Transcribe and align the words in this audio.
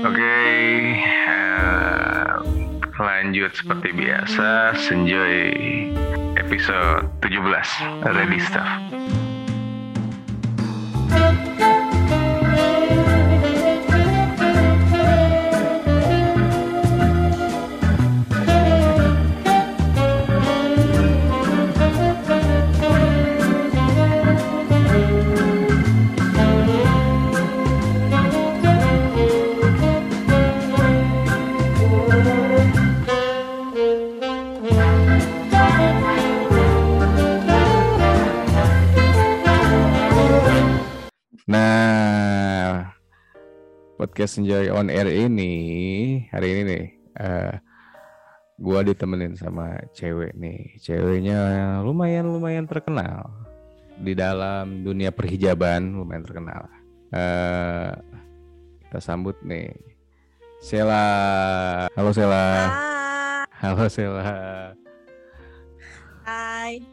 Oke, 0.00 0.36
eh, 1.04 2.32
lanjut 2.96 3.52
seperti 3.52 3.92
biasa, 3.92 4.72
Senjoy 4.72 5.52
episode 6.40 7.04
17, 7.20 8.08
Ready 8.08 8.40
Stuff. 8.40 9.19
Enjoy 44.38 44.70
on 44.70 44.92
Air 44.92 45.10
ini 45.10 45.52
hari 46.30 46.54
ini 46.54 46.62
nih, 46.62 46.84
eh 47.18 47.54
gua 48.60 48.84
ditemenin 48.86 49.34
sama 49.34 49.80
cewek 49.96 50.36
nih. 50.38 50.78
Ceweknya 50.78 51.38
lumayan 51.82 52.30
lumayan 52.30 52.68
terkenal 52.68 53.26
di 53.98 54.14
dalam 54.14 54.86
dunia 54.86 55.10
perhijaban, 55.10 55.96
lumayan 55.96 56.22
terkenal. 56.22 56.68
Eh 57.10 57.90
kita 58.86 58.98
sambut 59.02 59.34
nih 59.42 59.74
Sela. 60.60 61.06
Halo 61.96 62.10
Sela. 62.12 62.46
Hai. 62.68 63.46
Halo 63.60 63.86
Sela. 63.88 64.22
Hai. 66.22 66.84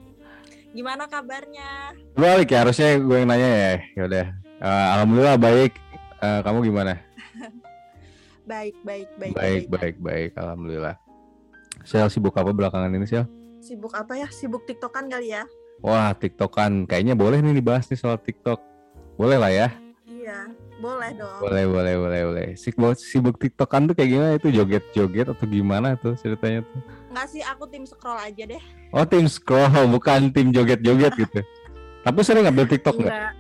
Gimana 0.72 1.10
kabarnya? 1.10 1.96
Balik 2.14 2.54
ya 2.54 2.64
harusnya 2.64 2.96
gue 3.02 3.18
yang 3.18 3.30
nanya 3.30 3.50
ya. 3.50 3.74
Ya 3.98 4.04
udah. 4.08 4.26
Eh, 4.62 4.86
Alhamdulillah 4.94 5.38
baik. 5.42 5.74
Eh, 6.22 6.40
kamu 6.46 6.64
gimana? 6.70 7.07
Baik, 8.48 8.80
baik, 8.88 9.08
baik. 9.20 9.34
Baik, 9.36 9.64
baik, 9.68 9.96
baik. 10.00 10.32
Alhamdulillah. 10.40 10.96
Sel 11.84 12.08
sibuk 12.08 12.32
apa 12.40 12.56
belakangan 12.56 12.96
ini, 12.96 13.04
Sel? 13.04 13.28
Sibuk 13.60 13.92
apa 13.92 14.16
ya? 14.16 14.32
Sibuk 14.32 14.64
TikTokan 14.64 15.12
kali 15.12 15.36
ya? 15.36 15.44
Wah, 15.84 16.16
TikTokan. 16.16 16.88
Kayaknya 16.88 17.20
boleh 17.20 17.44
nih 17.44 17.60
dibahas 17.60 17.92
nih 17.92 18.00
soal 18.00 18.16
TikTok. 18.16 18.64
Boleh 19.20 19.36
lah 19.36 19.52
ya? 19.52 19.68
Iya, 20.08 20.48
boleh 20.80 21.12
dong. 21.20 21.40
Boleh, 21.44 21.68
boleh, 21.68 21.94
boleh, 22.00 22.22
boleh. 22.24 22.48
Sibuk, 22.56 22.96
sibuk 22.96 23.36
TikTokan 23.36 23.92
tuh 23.92 23.96
kayak 24.00 24.10
gimana? 24.16 24.32
Itu 24.40 24.48
joget-joget 24.48 25.28
atau 25.28 25.44
gimana 25.44 26.00
tuh 26.00 26.16
ceritanya 26.16 26.64
tuh? 26.64 26.80
Nggak 27.12 27.28
sih, 27.28 27.44
aku 27.44 27.68
tim 27.68 27.84
scroll 27.84 28.16
aja 28.16 28.44
deh. 28.48 28.64
Oh, 28.96 29.04
tim 29.04 29.28
scroll, 29.28 29.68
bukan 30.00 30.32
tim 30.32 30.56
joget-joget 30.56 31.20
gitu. 31.20 31.44
Tapi 32.08 32.20
sering 32.24 32.48
update 32.48 32.80
TikTok 32.80 32.96
nggak? 32.96 33.12
Enggak. 33.12 33.34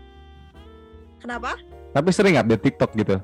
Kenapa? 1.24 1.52
Tapi 1.96 2.10
sering 2.12 2.36
update 2.36 2.64
TikTok 2.68 2.92
gitu? 3.00 3.16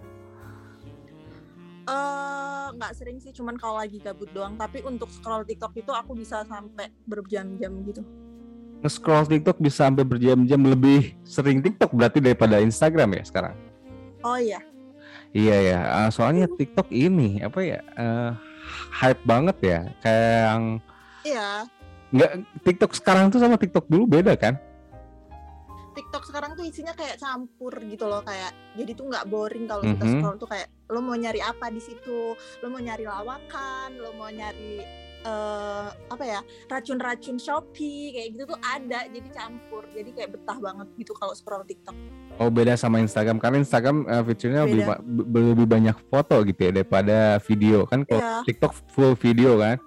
Nggak 2.83 2.99
sering 2.99 3.17
sih, 3.23 3.31
cuman 3.31 3.55
kalau 3.55 3.79
lagi 3.79 3.95
gabut 4.03 4.27
doang. 4.35 4.59
Tapi 4.59 4.83
untuk 4.83 5.07
scroll 5.07 5.47
TikTok 5.47 5.71
itu 5.79 5.87
aku 5.95 6.19
bisa 6.19 6.43
sampai 6.43 6.91
berjam-jam 7.07 7.71
gitu. 7.87 8.03
Nge-scroll 8.83 9.23
TikTok 9.23 9.63
bisa 9.63 9.87
sampai 9.87 10.03
berjam-jam 10.03 10.59
lebih 10.59 11.15
sering 11.23 11.63
TikTok 11.63 11.95
berarti 11.95 12.19
daripada 12.19 12.59
Instagram 12.59 13.15
ya 13.15 13.23
sekarang? 13.23 13.55
Oh 14.27 14.35
iya, 14.35 14.59
Iya 15.31 15.57
ya, 15.63 15.79
eh, 16.03 16.09
soalnya 16.11 16.51
TikTok 16.51 16.91
ini 16.91 17.39
apa 17.39 17.63
ya 17.63 17.79
eh, 17.79 18.31
hype 18.99 19.23
banget 19.23 19.57
ya, 19.63 19.79
kayak 20.03 20.35
yang 20.51 20.63
iya. 21.23 21.47
nggak 22.11 22.31
TikTok 22.67 22.91
sekarang 22.93 23.31
tuh 23.31 23.39
sama 23.39 23.55
TikTok 23.55 23.87
dulu 23.87 24.05
beda 24.05 24.35
kan? 24.35 24.59
TikTok 25.93 26.23
sekarang 26.23 26.53
tuh 26.53 26.63
isinya 26.63 26.91
kayak 26.91 27.15
campur 27.15 27.73
gitu 27.79 28.03
loh 28.03 28.21
kayak 28.21 28.49
jadi 28.73 28.91
tuh 28.91 29.05
nggak 29.07 29.25
boring 29.25 29.65
kalau 29.65 29.81
kita 29.81 30.01
Mhm. 30.01 30.11
scroll 30.15 30.37
tuh 30.37 30.49
kayak 30.49 30.67
lo 30.87 30.99
mau 30.99 31.13
nyari 31.13 31.39
apa 31.39 31.69
di 31.69 31.79
situ 31.79 32.33
lo 32.33 32.67
mau 32.67 32.77
nyari 32.77 33.03
lawakan 33.03 33.89
lo 33.95 34.11
mau 34.11 34.27
nyari 34.27 34.81
eh 35.23 35.87
apa 35.87 36.19
ya 36.21 36.39
racun-racun 36.67 37.37
Shopee 37.37 38.11
kayak 38.11 38.27
gitu 38.29 38.43
tuh 38.45 38.59
ada 38.59 39.07
jadi 39.07 39.29
campur 39.31 39.87
jadi 39.87 40.11
kayak 40.11 40.29
betah 40.33 40.59
banget 40.59 40.87
gitu 40.97 41.13
kalau 41.13 41.31
scroll 41.31 41.63
TikTok 41.63 41.95
Oh 42.33 42.49
beda 42.49 42.73
sama 42.73 42.97
Instagram 42.97 43.37
karena 43.37 43.57
Instagram 43.57 44.03
eh, 44.03 44.23
fiturnya 44.25 44.65
lebih, 44.65 44.83
lebih 45.53 45.63
banyak 45.65 45.95
foto 46.09 46.41
gitu 46.41 46.59
ya 46.59 46.71
daripada 46.73 47.17
video 47.39 47.85
kan 47.85 48.03
kalau 48.03 48.19
Iya. 48.19 48.35
TikTok 48.43 48.73
full 48.89 49.13
video 49.15 49.55
kan? 49.57 49.77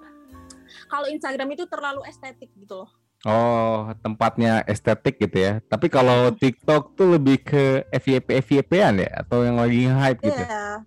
kalau 0.87 1.05
Instagram 1.05 1.51
itu 1.51 1.67
terlalu 1.67 2.01
estetik 2.03 2.47
gitu 2.55 2.81
loh 2.81 2.89
Oh 3.25 3.89
tempatnya 4.05 4.61
estetik 4.69 5.17
gitu 5.17 5.37
ya. 5.41 5.53
Tapi 5.65 5.89
kalau 5.89 6.29
TikTok 6.29 6.93
tuh 6.93 7.17
lebih 7.17 7.41
ke 7.41 7.81
FYP 7.89 8.45
FYP-an 8.45 9.01
ya 9.01 9.11
atau 9.25 9.41
yang 9.41 9.57
lagi 9.57 9.89
hype 9.89 10.21
gitu? 10.21 10.37
iya 10.37 10.85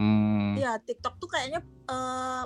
Hmm. 0.00 0.56
iya 0.56 0.80
TikTok 0.80 1.20
tuh 1.20 1.28
kayaknya 1.28 1.60
eh 1.62 2.42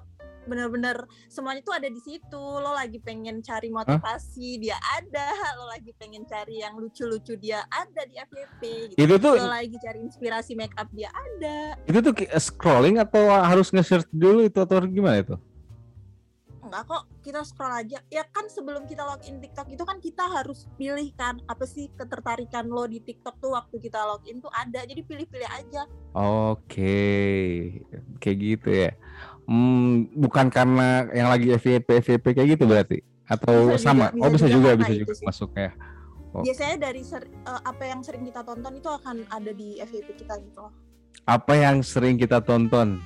bener-bener 0.46 1.10
semuanya 1.26 1.58
tuh 1.62 1.74
ada 1.74 1.90
di 1.90 1.98
situ 1.98 2.38
lo 2.38 2.70
lagi 2.70 3.02
pengen 3.02 3.42
cari 3.42 3.66
motivasi 3.66 4.62
dia 4.62 4.78
ada 4.94 5.26
lo 5.58 5.66
lagi 5.66 5.90
pengen 5.98 6.22
cari 6.22 6.62
yang 6.62 6.78
lucu-lucu 6.78 7.34
dia 7.34 7.66
ada 7.66 8.02
di 8.06 8.14
FYP 8.14 8.94
gitu 8.94 8.98
Itu 8.98 9.14
tuh 9.18 9.34
lo 9.42 9.50
lagi 9.50 9.74
cari 9.82 9.98
inspirasi 10.06 10.54
make 10.54 10.74
up 10.78 10.86
dia 10.94 11.10
ada 11.10 11.74
itu 11.86 11.98
tuh 11.98 12.14
scrolling 12.38 13.02
atau 13.02 13.26
harus 13.26 13.74
nge-search 13.74 14.06
dulu 14.14 14.46
itu 14.46 14.58
atau 14.62 14.78
gimana 14.86 15.22
itu? 15.22 15.34
Enggak 16.66 16.84
kok 16.84 17.02
kita 17.22 17.40
scroll 17.40 17.70
aja 17.72 17.98
ya 18.06 18.26
kan 18.26 18.46
sebelum 18.46 18.84
kita 18.84 19.02
login 19.02 19.38
TikTok 19.38 19.70
itu 19.70 19.82
kan 19.82 19.98
kita 19.98 20.24
harus 20.26 20.66
pilih 20.74 21.08
kan 21.14 21.38
apa 21.44 21.62
sih 21.62 21.88
ketertarikan 21.94 22.66
lo 22.66 22.84
di 22.84 22.98
TikTok 22.98 23.38
tuh 23.38 23.54
waktu 23.54 23.78
kita 23.78 24.02
login 24.02 24.38
tuh 24.38 24.50
ada 24.50 24.82
jadi 24.82 25.00
pilih-pilih 25.00 25.46
aja 25.46 25.86
Oke, 26.16 27.04
kayak 28.18 28.36
gitu 28.40 28.68
ya. 28.72 28.96
Hmm, 29.44 30.08
bukan 30.10 30.48
karena 30.48 31.04
yang 31.12 31.28
lagi 31.28 31.52
FYP 31.52 32.00
FYP 32.00 32.32
kayak 32.32 32.48
gitu 32.56 32.64
berarti? 32.64 32.98
Atau 33.26 33.68
Bisa 33.68 33.76
juga, 33.76 33.84
sama? 33.84 34.06
bisa 34.10 34.22
oh 34.24 34.30
bisa 34.32 34.46
juga 34.48 34.70
juga, 34.72 34.80
bisa 34.80 34.92
juga 34.96 35.12
sih. 35.14 35.26
masuknya. 35.26 35.70
Oh. 36.32 36.44
biasanya 36.44 36.76
dari 36.82 37.00
ser- 37.00 37.32
eh, 37.32 37.60
apa 37.64 37.84
yang 37.84 38.00
sering 38.00 38.20
kita 38.22 38.44
tonton 38.44 38.76
itu 38.76 38.88
akan 38.88 39.24
ada 39.26 39.52
di 39.52 39.80
FYP 39.80 40.20
kita 40.20 40.36
gitu 40.36 40.68
loh 40.68 40.72
Apa 41.24 41.56
yang 41.56 41.80
sering 41.80 42.20
kita 42.20 42.44
tonton? 42.44 43.00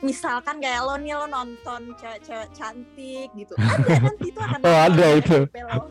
Misalkan 0.00 0.60
kayak 0.60 0.84
lo 0.84 0.94
nih 0.96 1.16
lo 1.16 1.24
nonton 1.24 1.96
cewek-cewek 1.96 2.48
cantik 2.52 3.28
gitu 3.32 3.54
ada 3.60 3.96
nanti 4.04 4.28
itu 4.28 4.40
akan 4.40 4.58
Oh, 4.60 4.78
ada 4.78 5.06
itu. 5.16 5.38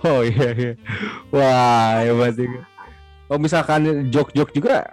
Oh 0.04 0.22
iya 0.22 0.50
iya. 0.54 0.74
Wah, 1.30 2.06
hebat 2.06 2.38
juga. 2.38 2.62
Oh 3.28 3.40
misalkan 3.42 3.82
jok-jok 4.08 4.54
juga 4.54 4.86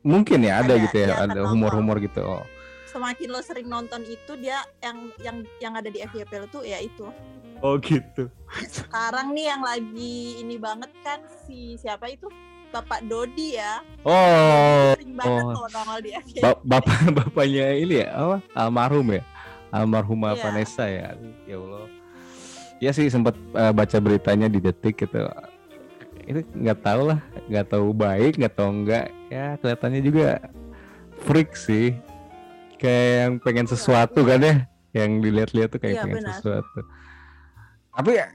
mungkin 0.00 0.40
ya 0.40 0.60
ada, 0.60 0.76
Ada, 0.76 0.82
gitu 0.88 0.96
ya, 1.00 1.06
iya, 1.12 1.16
ada 1.24 1.40
humor-humor 1.48 2.00
gitu. 2.00 2.20
Oh. 2.24 2.44
semakin 2.86 3.26
lo 3.26 3.42
sering 3.42 3.66
nonton 3.66 4.06
itu 4.06 4.38
dia 4.38 4.62
yang 4.78 5.10
yang 5.18 5.36
yang 5.58 5.74
ada 5.74 5.90
di 5.90 5.98
FYP 5.98 6.30
lo 6.38 6.46
tuh 6.46 6.62
ya 6.62 6.78
itu 6.78 7.10
Oh 7.58 7.74
gitu. 7.82 8.30
sekarang 8.70 9.34
nih 9.34 9.50
yang 9.50 9.66
lagi 9.66 10.38
ini 10.38 10.54
banget 10.54 10.94
kan 11.02 11.18
si 11.42 11.74
siapa 11.74 12.06
itu 12.06 12.30
Bapak 12.74 13.06
Dodi 13.06 13.54
ya 13.54 13.78
Oh, 14.02 14.92
sering 14.92 15.14
banget 15.14 15.44
oh. 15.48 15.66
nongol 15.70 15.98
di 16.00 16.10
FYP 16.12 16.42
ba- 16.42 16.60
bapak 16.60 16.98
bapaknya 17.22 17.66
ini 17.72 18.02
ya 18.02 18.08
apa? 18.12 18.36
Almarhum 18.52 19.06
ya, 19.08 19.22
almarhumah 19.70 20.34
Iya. 20.34 20.42
Vanessa 20.42 20.84
ya. 20.84 21.08
Ya 21.44 21.56
Allah. 21.56 21.86
Ya 22.76 22.90
sih 22.90 23.06
sempat 23.06 23.32
eh, 23.32 23.72
baca 23.72 23.96
beritanya 23.96 24.44
di 24.46 24.58
detik 24.58 24.98
gitu. 24.98 25.24
Itu 26.22 26.42
nggak 26.52 26.78
tahu 26.80 27.02
lah, 27.06 27.20
nggak 27.46 27.66
tahu 27.70 27.86
baik, 27.90 28.36
nggak 28.36 28.54
tahu 28.54 28.68
enggak. 28.74 29.06
Ya 29.28 29.56
kelihatannya 29.56 30.00
juga 30.00 30.28
freak 31.22 31.54
sih. 31.54 31.96
Kayak 32.76 33.08
yang 33.16 33.32
pengen 33.38 33.64
sesuatu 33.64 34.20
kan 34.20 34.36
ya, 34.38 34.56
yang 34.92 35.16
dilihat-lihat 35.18 35.70
tuh 35.70 35.80
kayak 35.80 35.94
Iya, 35.94 36.02
pengen 36.02 36.16
benar. 36.20 36.34
sesuatu. 36.34 36.78
Tapi 37.94 38.10
ya, 38.14 38.26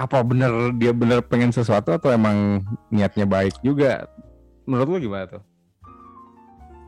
apa 0.00 0.24
bener 0.24 0.72
dia 0.76 0.92
bener 0.96 1.20
pengen 1.20 1.52
sesuatu 1.52 1.92
atau 1.92 2.08
emang 2.12 2.64
niatnya 2.88 3.28
baik 3.28 3.56
juga? 3.60 4.08
Menurut 4.64 4.88
lu 4.88 4.98
gimana 5.08 5.26
tuh? 5.38 5.42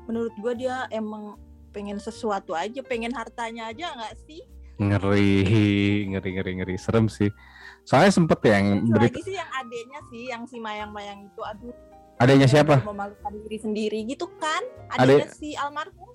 menurut 0.04 0.36
gue 0.36 0.52
dia 0.64 0.84
emang 0.92 1.40
pengen 1.72 1.96
sesuatu 1.96 2.52
aja 2.52 2.84
pengen 2.84 3.10
hartanya 3.16 3.72
aja 3.72 3.88
nggak 3.96 4.14
sih? 4.28 4.44
Ngeri 4.76 5.32
ngeri 6.12 6.30
ngeri 6.38 6.52
ngeri. 6.60 6.74
Serem 6.76 7.08
sih. 7.08 7.32
Soalnya 7.88 8.12
sempet 8.12 8.40
yang 8.44 8.84
Satu 8.84 8.92
berita 8.96 9.16
lagi 9.16 9.22
sih 9.24 9.36
yang 9.36 9.50
adenya 9.52 10.00
sih 10.12 10.22
yang 10.28 10.42
si 10.48 10.56
mayang-mayang 10.60 11.24
itu. 11.24 11.40
Aduh. 11.40 11.74
Adanya 12.14 12.46
siapa? 12.46 12.78
memalukan 12.78 13.32
diri 13.42 13.58
sendiri 13.58 13.98
gitu 14.06 14.30
kan? 14.38 14.62
Ade- 14.94 15.18
adanya 15.18 15.28
si 15.34 15.58
almarhum 15.58 16.06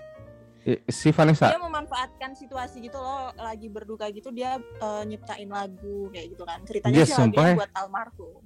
si 0.86 1.10
Vanessa 1.10 1.48
dia 1.48 1.58
memanfaatkan 1.58 2.32
situasi 2.34 2.82
gitu 2.82 2.96
loh 2.96 3.32
lagi 3.34 3.68
berduka 3.68 4.06
gitu 4.10 4.30
dia 4.30 4.56
eh, 4.60 5.04
nyiptain 5.04 5.48
lagu 5.48 6.08
kayak 6.10 6.28
gitu 6.32 6.44
kan 6.44 6.60
ceritanya 6.64 6.96
Yes, 6.96 7.10
sih 7.10 7.18
lagunya 7.18 7.48
ya. 7.48 7.58
buat 7.58 7.72
almarhum 7.74 8.42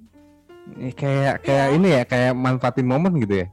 Ini 0.64 0.90
kayak 0.92 1.34
kayak 1.42 1.66
Iya. 1.66 1.76
ini 1.76 1.88
ya 1.90 2.02
kayak 2.04 2.32
manfaatin 2.32 2.86
momen 2.86 3.12
gitu 3.18 3.44
ya 3.44 3.48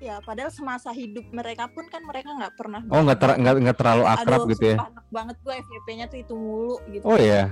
ya 0.00 0.16
padahal 0.20 0.52
semasa 0.52 0.92
hidup 0.92 1.24
mereka 1.30 1.64
pun 1.66 1.88
kan 1.88 2.02
mereka 2.02 2.28
nggak 2.28 2.52
pernah 2.54 2.84
Oh 2.88 3.00
nggak 3.00 3.18
ter 3.18 3.30
nggak 3.40 3.76
terlalu 3.78 4.04
akrab 4.04 4.40
Aduh, 4.42 4.50
gitu 4.52 4.64
ya? 4.68 4.76
banget 5.08 5.36
gue 5.38 5.54
FYP-nya 5.54 6.06
tuh 6.08 6.18
itu 6.20 6.34
mulu 6.34 6.76
gitu 6.90 7.04
Oh 7.04 7.16
iya. 7.16 7.48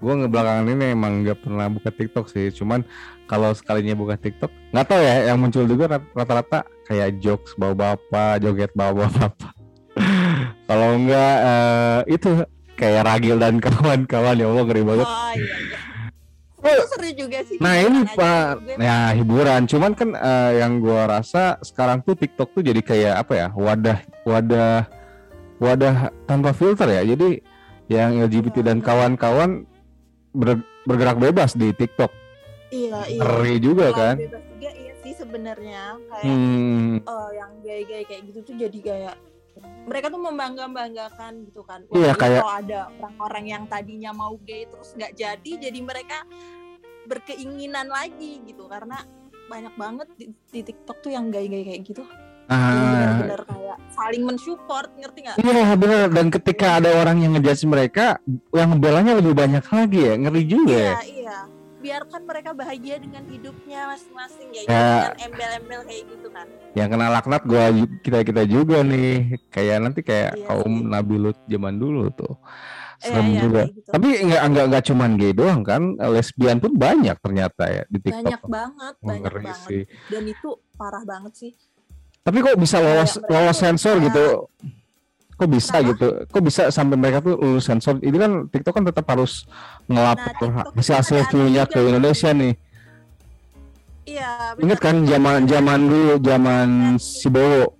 Gue 0.00 0.16
ngebelakangan 0.16 0.66
ini 0.72 0.96
emang 0.96 1.20
nggak 1.22 1.44
pernah 1.44 1.68
buka 1.68 1.92
TikTok 1.92 2.26
sih. 2.32 2.48
Cuman 2.56 2.80
kalau 3.28 3.52
sekalinya 3.52 3.92
buka 3.92 4.16
TikTok, 4.16 4.48
nggak 4.72 4.86
tahu 4.88 5.00
ya. 5.04 5.14
Yang 5.28 5.38
muncul 5.38 5.64
juga 5.68 5.84
rat- 5.96 6.10
rata-rata 6.16 6.64
kayak 6.88 7.20
jokes 7.20 7.52
bawa 7.60 7.76
bapak, 7.76 8.40
joget 8.40 8.72
bawa 8.72 9.06
bapak. 9.06 9.52
kalau 10.68 10.96
enggak 10.96 11.34
eh, 11.44 12.00
itu 12.16 12.30
kayak 12.80 13.04
Ragil 13.04 13.36
dan 13.36 13.60
kawan-kawan 13.60 14.40
ya 14.40 14.46
Allah 14.48 14.64
ngeri 14.64 14.82
banget. 14.82 15.06
oh 15.06 15.32
iya, 15.36 15.56
iya. 15.68 15.78
Itu 16.60 16.84
seru 16.92 17.08
juga 17.16 17.40
sih 17.40 17.56
Nah 17.56 17.80
ini 17.80 18.04
pak, 18.04 18.76
ya 18.76 19.16
hiburan. 19.16 19.64
Cuman 19.64 19.92
kan 19.96 20.12
eh, 20.12 20.60
yang 20.60 20.80
gua 20.80 21.08
rasa 21.08 21.56
sekarang 21.60 22.04
tuh 22.04 22.16
TikTok 22.16 22.52
tuh 22.56 22.60
jadi 22.64 22.80
kayak 22.80 23.14
apa 23.24 23.32
ya 23.36 23.48
wadah 23.52 23.98
wadah 24.24 24.84
wadah 25.60 26.12
tanpa 26.24 26.52
filter 26.52 26.88
ya. 26.88 27.02
Jadi 27.04 27.40
yang 27.88 28.20
LGBT 28.22 28.60
dan 28.64 28.78
kawan-kawan 28.84 29.64
ber- 30.32 30.64
bergerak 30.84 31.18
bebas 31.18 31.52
di 31.52 31.70
TikTok. 31.70 32.10
iya 32.70 33.02
iya 33.06 33.18
Ngeri 33.18 33.56
juga 33.58 33.90
kan? 33.90 34.14
bebas 34.14 34.42
juga 34.46 34.70
iya 34.72 34.94
sih 34.96 35.12
sebenarnya 35.12 35.98
kayak 36.06 36.24
Hmm, 36.24 37.02
eh, 37.02 37.30
yang 37.34 37.52
gay-gay 37.60 38.02
kayak 38.04 38.22
gitu 38.30 38.38
tuh 38.42 38.54
jadi 38.56 38.78
kayak 38.80 39.16
mereka 39.84 40.06
tuh 40.08 40.22
membangga-banggakan 40.22 41.44
gitu 41.44 41.66
kan. 41.66 41.82
Iya, 41.90 42.14
jadi 42.14 42.20
kayak- 42.20 42.40
kalau 42.40 42.56
ada 42.56 42.80
orang-orang 42.96 43.44
yang 43.44 43.64
tadinya 43.66 44.10
mau 44.10 44.38
gay 44.40 44.64
terus 44.64 44.94
nggak 44.94 45.12
jadi, 45.12 45.52
jadi 45.60 45.78
mereka 45.82 46.22
berkeinginan 47.04 47.90
lagi 47.90 48.40
gitu 48.46 48.70
karena 48.70 49.02
banyak 49.50 49.74
banget 49.74 50.08
di, 50.14 50.26
di 50.30 50.60
TikTok 50.62 51.02
tuh 51.02 51.10
yang 51.10 51.28
gay-gay 51.28 51.66
kayak 51.66 51.82
gitu. 51.82 52.06
Yang 52.50 52.58
ah, 52.58 52.74
benar-benar 52.74 53.42
kayak 53.46 53.76
saling 53.90 54.22
mensupport, 54.24 54.88
ngerti 54.92 55.18
nggak? 55.22 55.36
iya 55.38 55.66
benar. 55.72 56.06
Dan 56.10 56.26
ketika 56.28 56.66
ada 56.76 56.90
orang 56.92 57.16
yang 57.18 57.32
ngejudge 57.32 57.62
mereka, 57.64 58.18
yang 58.50 58.74
belanya 58.76 59.12
lebih 59.14 59.32
banyak 59.32 59.62
lagi 59.62 60.00
ya, 60.02 60.14
ngeri 60.16 60.42
juga. 60.44 60.74
ya. 60.74 60.90
Iya, 60.90 60.98
iya. 61.06 61.38
Biarkan 61.80 62.22
mereka 62.26 62.50
bahagia 62.52 62.98
dengan 62.98 63.24
hidupnya 63.24 63.88
masing-masing 63.88 64.48
ya, 64.50 64.62
Ya. 64.62 64.66
jangan 64.68 65.16
embel-embel 65.24 65.80
kayak 65.82 66.02
gitu 66.08 66.28
kan. 66.28 66.46
yang 66.70 66.86
kena 66.86 67.06
laknat 67.08 67.42
gua 67.42 67.64
kita 67.98 68.18
kita 68.20 68.42
juga 68.44 68.78
nih 68.80 69.10
kayak 69.48 69.76
nanti 69.80 70.00
kayak 70.00 70.36
Iya 70.36 70.46
kaum 70.46 70.74
sih. 70.76 70.86
Nabi 70.86 71.16
Lut 71.18 71.38
zaman 71.44 71.74
dulu 71.76 72.12
tuh 72.12 72.38
Iya, 73.00 73.08
serem 73.08 73.26
iya, 73.26 73.40
juga 73.40 73.62
kayak 73.64 73.74
gitu. 73.74 73.90
tapi 73.90 74.08
nggak 74.22 74.42
nggak 74.44 74.64
nggak 74.68 74.84
cuman 74.86 75.10
gay 75.16 75.32
doang 75.32 75.60
kan 75.62 75.82
lesbian 75.98 76.58
pun 76.58 76.72
banyak 76.76 77.16
ternyata 77.16 77.64
ya 77.66 77.82
di 77.88 77.98
TikTok 77.98 78.22
Banyak 78.22 78.42
banget, 78.46 78.94
banyak 79.00 79.32
banget. 79.32 79.56
sih 79.64 79.82
Dan 80.06 80.22
itu 80.28 80.48
parah 80.76 81.02
banget 81.02 81.32
sih. 81.34 81.50
Tapi 82.20 82.38
kok 82.38 82.56
bisa 82.56 82.76
lolos 82.78 83.16
mereka 83.16 83.30
lolos 83.30 83.50
tuh 83.50 83.62
sensor 83.62 83.94
kayak- 83.94 84.06
gitu? 84.06 84.24
Kok 85.32 85.48
bisa 85.48 85.72
Kenapa? 85.72 85.88
gitu? 85.88 86.08
Kok 86.28 86.42
bisa 86.44 86.62
sampai 86.68 86.96
mereka 87.00 87.18
tuh 87.20 87.34
lulus 87.34 87.64
sensor? 87.64 87.96
Ini 87.96 88.12
kan 88.14 88.32
TikTok 88.46 88.74
kan 88.76 88.84
tetap 88.84 89.08
harus 89.08 89.48
ngelapor 89.86 90.36
TikTok 90.36 90.50
hasil 90.76 90.94
hasil 90.94 91.16
ada 91.16 91.28
viewnya 91.32 91.64
juga 91.64 91.72
ke. 91.72 91.88
Indonesia 91.88 92.30
nih. 92.30 92.52
Iya, 94.04 94.30
ingat 94.58 94.78
kan 94.78 94.96
zaman 95.02 95.46
zaman 95.46 95.80
dulu 95.80 96.12
zaman 96.18 96.68
si 96.98 97.28
Bowo? 97.30 97.72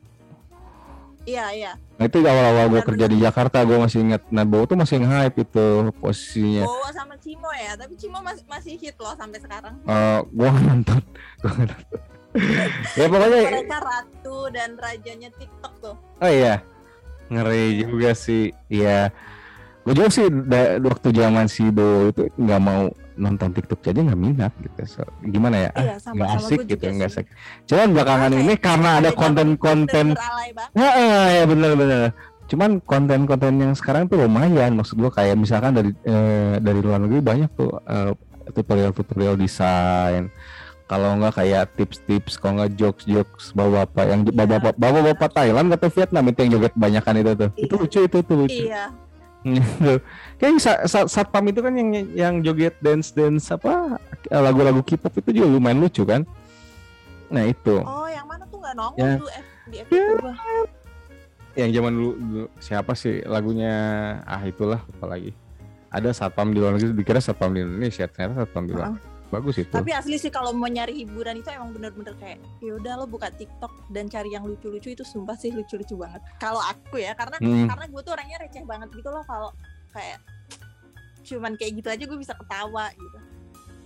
Iya, 1.26 1.46
iya. 1.52 1.72
Nah 2.00 2.08
itu 2.08 2.16
awal-awal 2.18 2.70
gue 2.70 2.80
kerja 2.80 3.04
di 3.04 3.20
Jakarta 3.20 3.60
gue 3.60 3.76
masih 3.76 4.00
ingat. 4.00 4.24
Nah 4.30 4.48
Bowo 4.48 4.64
tuh 4.64 4.80
masih 4.80 4.96
nge-hype 4.96 5.36
itu 5.42 5.66
posisinya. 6.00 6.64
Bowo 6.64 6.88
sama 6.96 7.12
Cimo 7.20 7.50
ya, 7.52 7.76
tapi 7.76 7.92
Cimo 7.92 8.24
masih 8.24 8.44
masih 8.48 8.72
hit 8.74 8.96
loh 8.96 9.12
sampai 9.12 9.36
sekarang. 9.36 9.76
Eh, 9.84 10.18
Gue 10.24 10.48
nonton. 10.48 11.02
Nggak 11.44 11.54
nonton. 11.60 11.80
Ya 12.94 13.06
pokoknya 13.10 13.38
Mereka 13.42 13.78
ratu 13.82 14.36
dan 14.54 14.78
rajanya 14.78 15.28
TikTok 15.34 15.72
tuh. 15.82 15.96
Oh 16.22 16.30
iya 16.30 16.62
Ngeri 17.30 17.82
juga 17.86 18.10
sih 18.14 18.54
Iya 18.70 19.10
Gue 19.82 19.96
juga 19.96 20.10
sih 20.12 20.26
waktu 20.78 21.08
zaman 21.10 21.46
si 21.50 21.66
Bowo 21.72 22.12
itu 22.12 22.22
nggak 22.38 22.60
mau 22.62 22.92
nonton 23.18 23.50
TikTok 23.52 23.82
aja 23.90 24.00
nggak 24.00 24.20
minat 24.20 24.52
gitu 24.62 24.80
So, 24.86 25.02
Gimana 25.24 25.68
ya 25.68 25.70
ah, 25.74 25.82
Iya, 25.82 25.94
sama 25.98 26.14
nggak 26.14 26.28
sama 26.28 26.40
asik 26.46 26.58
gue 26.58 26.70
gitu 26.70 26.84
nggak 26.86 27.10
asik 27.10 27.26
Cuman 27.66 27.88
belakangan 27.96 28.32
ini 28.36 28.54
karena 28.60 28.90
ada 29.02 29.10
konten-konten 29.10 30.06
banget. 30.14 30.70
Ya, 30.78 30.90
ya 31.40 31.44
bener-bener. 31.48 32.14
Cuman 32.50 32.82
konten-konten 32.82 33.62
yang 33.62 33.74
sekarang 33.78 34.10
tuh 34.10 34.26
lumayan. 34.26 34.74
Maksud 34.74 34.98
gua 34.98 35.14
kayak 35.14 35.38
misalkan 35.38 35.70
dari 35.70 35.90
eh, 36.02 36.58
dari 36.58 36.80
luar 36.82 36.98
negeri 36.98 37.22
banyak 37.22 37.50
tuh 37.54 37.70
eh, 37.78 38.12
tutorial-tutorial 38.50 39.38
desain. 39.38 40.26
Kalau 40.90 41.14
nggak 41.14 41.38
kayak 41.38 41.78
tips-tips, 41.78 42.34
kalau 42.34 42.58
nggak 42.58 42.74
jokes-jokes 42.74 43.54
bapak-bapak 43.54 44.04
yang 44.10 44.20
Iya. 44.26 44.34
bapak-bapak 44.34 44.74
bapak-bapak 44.74 45.30
Thailand 45.30 45.70
atau 45.70 45.86
Vietnam 45.86 46.24
itu 46.26 46.38
yang 46.42 46.50
joget 46.58 46.74
banyakan 46.74 47.14
itu 47.16 47.32
tuh. 47.38 47.50
Itu 47.54 47.74
Iya. 47.78 47.82
lucu 47.86 47.98
itu 48.02 48.18
tuh 48.20 48.36
lucu. 48.36 48.62
Iya. 48.66 48.84
Gitu. 49.40 49.92
Kayak 50.36 50.58
sa- 50.58 50.82
sa- 50.84 51.06
satpam 51.08 51.46
itu 51.46 51.62
kan 51.62 51.72
yang 51.72 51.88
yang 52.12 52.34
joget 52.42 52.74
dance 52.82 53.14
dance 53.14 53.48
apa 53.48 53.96
lagu-lagu 54.28 54.82
K-pop 54.82 55.14
itu 55.16 55.30
juga 55.32 55.46
lumayan 55.48 55.78
lucu 55.78 56.02
kan. 56.02 56.26
Nah 57.30 57.46
itu. 57.46 57.78
Oh, 57.80 58.04
yang 58.04 58.26
mana 58.26 58.42
tuh 58.44 58.58
nggak 58.58 58.74
nongol 58.74 58.98
Ya. 58.98 59.14
tuh 59.16 59.30
F 59.30 59.46
di 59.70 59.76
FYP 59.80 60.12
gua. 60.18 60.34
yang 61.52 61.70
zaman 61.72 61.92
dulu, 61.92 62.12
dulu 62.16 62.46
siapa 62.58 62.92
sih 62.94 63.22
lagunya 63.24 63.72
ah 64.22 64.42
itulah 64.42 64.82
apalagi 64.88 65.34
ada 65.88 66.10
satpam 66.10 66.50
di 66.50 66.58
luar 66.58 66.78
negeri 66.78 66.94
dikira 66.94 67.18
satpam 67.18 67.50
di 67.50 67.60
Indonesia 67.60 68.06
ternyata 68.06 68.42
satpam 68.42 68.64
di 68.66 68.72
luar 68.72 68.94
bagus 69.30 69.56
itu 69.56 69.70
Tapi 69.70 69.90
asli 69.90 70.16
sih 70.16 70.28
kalau 70.28 70.50
mau 70.50 70.66
nyari 70.66 70.92
hiburan 70.96 71.38
itu 71.38 71.48
emang 71.48 71.70
bener-bener 71.70 72.12
kayak 72.16 72.38
ya 72.58 72.74
udah 72.74 72.92
lo 72.96 73.06
buka 73.06 73.30
TikTok 73.30 73.70
dan 73.88 74.06
cari 74.06 74.30
yang 74.30 74.42
lucu-lucu 74.42 74.90
itu 74.90 75.02
sumpah 75.02 75.34
sih 75.34 75.48
lucu-lucu 75.48 75.94
banget. 75.94 76.18
Kalau 76.36 76.58
aku 76.58 76.98
ya 76.98 77.14
karena 77.14 77.38
Hmm. 77.38 77.66
karena 77.66 77.86
gue 77.86 78.00
tuh 78.00 78.12
orangnya 78.12 78.36
receh 78.38 78.62
banget 78.62 78.90
gitu 78.90 79.06
loh 79.06 79.22
kalau 79.22 79.50
kayak 79.88 80.18
cuman 81.22 81.52
kayak 81.54 81.72
gitu 81.76 81.88
aja 81.88 82.02
gue 82.02 82.18
bisa 82.18 82.34
ketawa 82.34 82.90
gitu. 82.90 83.18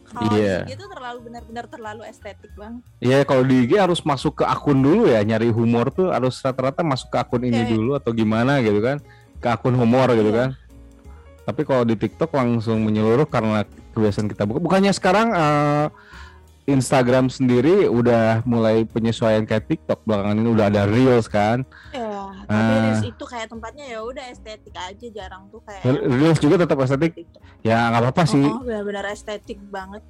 Kalau 0.04 0.30
Iya. 0.32 0.62
di 0.62 0.70
IG 0.70 0.78
tuh 0.78 0.88
terlalu 0.88 1.18
benar-benar 1.22 1.64
terlalu 1.66 2.02
estetik 2.04 2.52
banget. 2.54 2.80
Iya 2.98 3.24
kalau 3.24 3.42
di 3.42 3.64
IG 3.64 3.72
harus 3.74 4.00
masuk 4.00 4.40
ke 4.40 4.44
akun 4.44 4.78
dulu 4.78 5.08
ya 5.08 5.20
nyari 5.20 5.48
humor 5.48 5.88
tuh 5.88 6.08
harus 6.08 6.38
rata-rata 6.38 6.80
masuk 6.80 7.08
ke 7.08 7.18
akun 7.18 7.42
ini 7.42 7.56
Kayak- 7.58 7.72
dulu 7.72 7.90
atau 7.94 8.10
gimana 8.12 8.60
gitu 8.60 8.78
kan 8.78 9.00
ke 9.34 9.48
akun 9.50 9.74
humor 9.74 10.08
gitu 10.12 10.28
Iya. 10.28 10.38
kan 10.38 10.48
tapi 11.44 11.62
kalau 11.62 11.82
di 11.82 11.94
TikTok 11.94 12.30
langsung 12.30 12.80
menyeluruh 12.80 13.24
karena 13.24 13.62
kebiasaan 13.92 14.26
kita 14.26 14.42
buka 14.42 14.58
bukannya 14.58 14.90
sekarang 14.90 15.28
eh, 15.30 15.86
Instagram 16.64 17.28
sendiri 17.28 17.84
udah 17.86 18.40
mulai 18.42 18.82
penyesuaian 18.84 19.44
kayak 19.44 19.68
TikTok 19.68 20.00
belakangan 20.02 20.32
ini 20.34 20.48
udah 20.50 20.66
ada 20.66 20.82
reels 20.84 21.28
kan 21.28 21.60
Ya, 21.92 22.08
tapi 22.42 22.56
Ah. 22.56 22.80
Reels 22.82 23.04
itu 23.06 23.24
kayak 23.24 23.48
tempatnya 23.48 23.84
ya 23.86 24.00
udah 24.00 24.24
estetik 24.26 24.72
aja 24.74 25.06
jarang 25.10 25.44
tuh 25.48 25.60
kayak 25.60 25.84
reels 26.02 26.36
juga 26.38 26.56
tetap 26.58 26.76
estetik 26.78 27.12
TikTok. 27.14 27.40
ya 27.60 27.88
nggak 27.88 28.02
apa-apa 28.02 28.22
sih 28.24 28.40
Oh, 28.42 28.60
benar-benar 28.60 29.04
estetik 29.06 29.60
banget. 29.68 30.00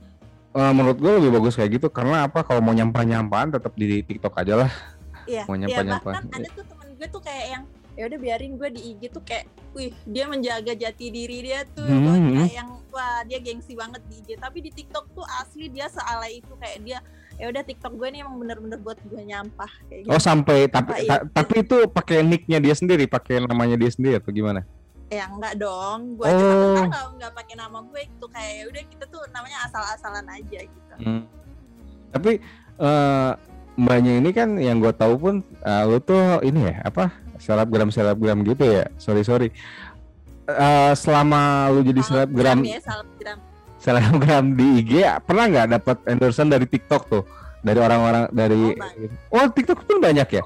Eh, 0.53 0.73
menurut 0.73 0.95
gue 0.97 1.13
lebih 1.13 1.31
bagus 1.33 1.55
kayak 1.55 1.75
gitu 1.75 1.87
karena 1.89 2.25
apa 2.25 2.41
kalau 2.41 2.59
mau 2.61 2.71
nyampah-nyampahan 2.71 3.51
tetap 3.51 3.75
di 3.75 4.01
TikTok 4.01 4.35
aja 4.37 4.55
lah 4.57 4.71
Iya. 5.25 5.43
Mau 5.45 5.57
ya, 5.57 5.67
nyapa-nyapa. 5.67 6.07
bahkan 6.07 6.31
ada 6.31 6.49
tuh 6.51 6.65
temen 6.65 6.89
gue 6.95 7.09
tuh 7.09 7.19
kayak 7.19 7.45
yang 7.51 7.63
ya 7.95 8.05
udah 8.05 8.19
biarin 8.19 8.55
gue 8.55 8.69
di 8.71 8.81
IG 8.91 9.03
tuh 9.09 9.23
kayak 9.23 9.47
wih 9.71 9.95
dia 10.05 10.25
menjaga 10.25 10.73
jati 10.73 11.07
diri 11.09 11.39
dia 11.43 11.63
tuh 11.69 11.85
Hmm. 11.85 12.35
Kayak 12.37 12.55
yang 12.57 12.71
wah 12.89 13.23
dia 13.23 13.39
gengsi 13.39 13.73
banget 13.73 14.03
di 14.05 14.19
IG 14.19 14.29
tapi 14.37 14.59
di 14.61 14.71
TikTok 14.71 15.11
tuh 15.13 15.27
asli 15.37 15.67
dia 15.69 15.87
sealai 15.87 16.39
itu 16.39 16.53
kayak 16.57 16.79
dia 16.81 16.99
ya 17.35 17.49
udah 17.49 17.63
TikTok 17.63 17.93
gue 17.93 18.09
nih 18.09 18.21
emang 18.21 18.37
bener-bener 18.37 18.79
buat 18.79 18.99
gue 19.01 19.19
nyampah 19.21 19.71
kayak 19.87 20.01
gitu. 20.03 20.11
oh 20.11 20.19
sampai 20.19 20.67
tapi 20.67 21.03
ta- 21.03 21.23
tapi 21.25 21.55
itu 21.61 21.77
pakai 21.89 22.23
nicknya 22.23 22.59
dia 22.59 22.71
sendiri 22.73 23.07
pakai 23.07 23.39
namanya 23.41 23.75
dia 23.75 23.89
sendiri 23.89 24.19
atau 24.19 24.31
gimana 24.31 24.63
ya 25.07 25.27
enggak 25.29 25.55
dong 25.57 26.15
gue 26.15 26.25
Oh. 26.25 26.35
sekarang 26.75 26.87
nggak 26.89 27.07
nggak 27.17 27.33
pakai 27.35 27.55
nama 27.57 27.79
gue 27.85 28.01
itu 28.01 28.27
kayak 28.29 28.53
ya 28.53 28.65
udah 28.69 28.83
kita 28.89 29.05
tuh 29.09 29.23
namanya 29.31 29.59
asal-asalan 29.65 30.27
aja 30.29 30.61
gitu 30.63 30.95
Hmm. 30.97 31.27
Tapi 32.09 32.39
eh, 32.77 33.31
mbaknya 33.75 34.13
ini 34.17 34.31
kan 34.31 34.55
yang 34.55 34.79
gue 34.79 34.93
tahu 34.93 35.15
pun 35.17 35.35
eh, 35.43 35.83
lu 35.85 35.99
tuh 35.99 36.39
ini 36.41 36.71
ya 36.71 36.87
apa 36.87 37.11
selebgram 37.39 37.89
selebgram 37.91 38.43
gitu 38.47 38.65
ya. 38.65 38.87
Sorry 38.99 39.23
sorry. 39.23 39.49
Eh, 40.45 40.93
selama 40.93 41.73
lu 41.73 41.81
jadi 41.81 42.05
selebgram 42.05 42.61
ya 42.69 42.77
selebgram 42.85 43.39
selebgram 43.81 44.45
di 44.53 44.85
IG 44.85 44.93
pernah 45.25 45.49
nggak 45.49 45.69
dapat 45.81 45.97
endorsean 46.05 46.53
dari 46.53 46.69
TikTok 46.69 47.03
tuh 47.09 47.25
dari 47.65 47.81
orang-orang 47.81 48.29
dari 48.29 48.77
Oh, 49.33 49.41
oh 49.41 49.47
TikTok 49.49 49.89
pun 49.89 50.05
banyak 50.05 50.29
ya. 50.29 50.45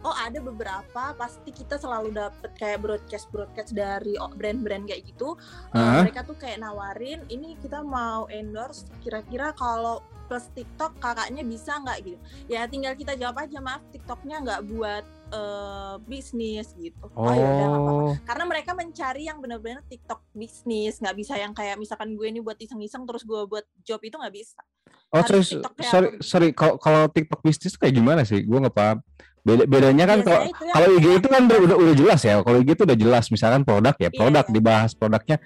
Oh 0.00 0.14
ada 0.16 0.38
beberapa 0.38 1.12
pasti 1.18 1.50
kita 1.52 1.76
selalu 1.76 2.14
dapet 2.14 2.54
kayak 2.56 2.78
broadcast 2.80 3.26
broadcast 3.28 3.76
dari 3.76 4.16
brand-brand 4.16 4.88
kayak 4.88 5.04
gitu. 5.12 5.36
Eh, 5.74 5.76
Hah? 5.76 6.06
mereka 6.06 6.24
tuh 6.24 6.38
kayak 6.40 6.64
nawarin 6.64 7.20
ini 7.28 7.58
kita 7.60 7.84
mau 7.84 8.24
endorse 8.32 8.88
kira-kira 9.04 9.52
kalau 9.58 10.00
plus 10.30 10.48
TikTok 10.56 10.96
kakaknya 11.04 11.44
bisa 11.44 11.76
nggak 11.84 11.98
gitu. 12.06 12.18
Ya 12.48 12.64
tinggal 12.64 12.96
kita 12.96 13.12
jawab 13.18 13.44
aja 13.44 13.60
maaf 13.60 13.84
TikToknya 13.92 14.40
nggak 14.40 14.60
buat 14.72 15.04
eh, 15.28 15.94
bisnis 16.02 16.70
gitu. 16.74 17.06
Oh, 17.12 17.28
ya 17.28 17.42
udah 17.42 17.66
apa-apa. 17.66 17.90
Oh, 17.90 18.12
Karena 18.22 18.44
mereka 18.44 18.70
mencari 18.72 19.22
yang 19.24 19.38
benar-benar 19.38 19.82
TikTok 19.84 20.22
bisnis 20.32 20.96
nggak 20.96 21.16
bisa 21.16 21.34
yang 21.34 21.50
kayak 21.50 21.76
misalkan 21.76 22.12
gue 22.12 22.26
ini 22.26 22.38
buat 22.38 22.56
iseng-iseng 22.56 23.02
terus 23.04 23.22
gue 23.22 23.40
buat 23.44 23.64
job 23.82 23.98
itu 24.00 24.14
nggak 24.14 24.34
bisa. 24.34 24.60
Oh 25.08 25.20
sorry 25.20 25.40
Harus 25.40 25.48
TikTok 25.50 25.72
yang- 25.76 25.86
sorry 25.88 26.08
sorry 26.20 26.48
kalau 26.50 26.74
kalau 26.76 27.02
TikTok 27.08 27.40
bisnis 27.40 27.74
kayak 27.74 27.94
gimana 27.94 28.22
sih? 28.22 28.42
Gue 28.42 28.58
nggak 28.58 28.72
paham. 28.72 28.98
Beda 29.40 29.62
bedanya 29.62 30.04
kan 30.04 30.18
kalau 30.20 30.42
yang 30.42 30.54
kalau 30.74 30.88
IG 30.92 31.06
itu 31.16 31.28
kan 31.28 31.42
udah, 31.46 31.58
udah 31.62 31.76
udah 31.78 31.94
jelas 31.94 32.20
ya. 32.20 32.34
Kalau 32.40 32.58
IG 32.58 32.68
itu 32.72 32.82
udah 32.82 32.98
jelas 32.98 33.24
misalkan 33.30 33.62
produk 33.62 33.94
ya 33.94 34.10
produk 34.10 34.42
Iya. 34.42 34.52
dibahas 34.52 34.90
produknya 34.92 35.36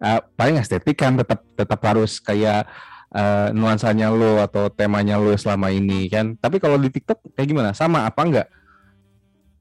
eh, 0.00 0.20
paling 0.34 0.56
estetik 0.56 0.96
kan 0.96 1.12
tetap 1.14 1.44
tetap 1.52 1.80
harus 1.82 2.18
kayak 2.18 2.64
eh, 3.10 3.48
nuansanya 3.52 4.08
lo 4.08 4.40
atau 4.40 4.68
temanya 4.68 5.20
lo 5.20 5.34
selama 5.34 5.68
ini 5.68 6.08
kan. 6.08 6.34
Tapi 6.34 6.56
kalau 6.56 6.76
di 6.76 6.88
TikTok 6.88 7.36
kayak 7.36 7.46
gimana? 7.46 7.70
Sama 7.72 8.04
apa 8.04 8.20
enggak? 8.22 8.48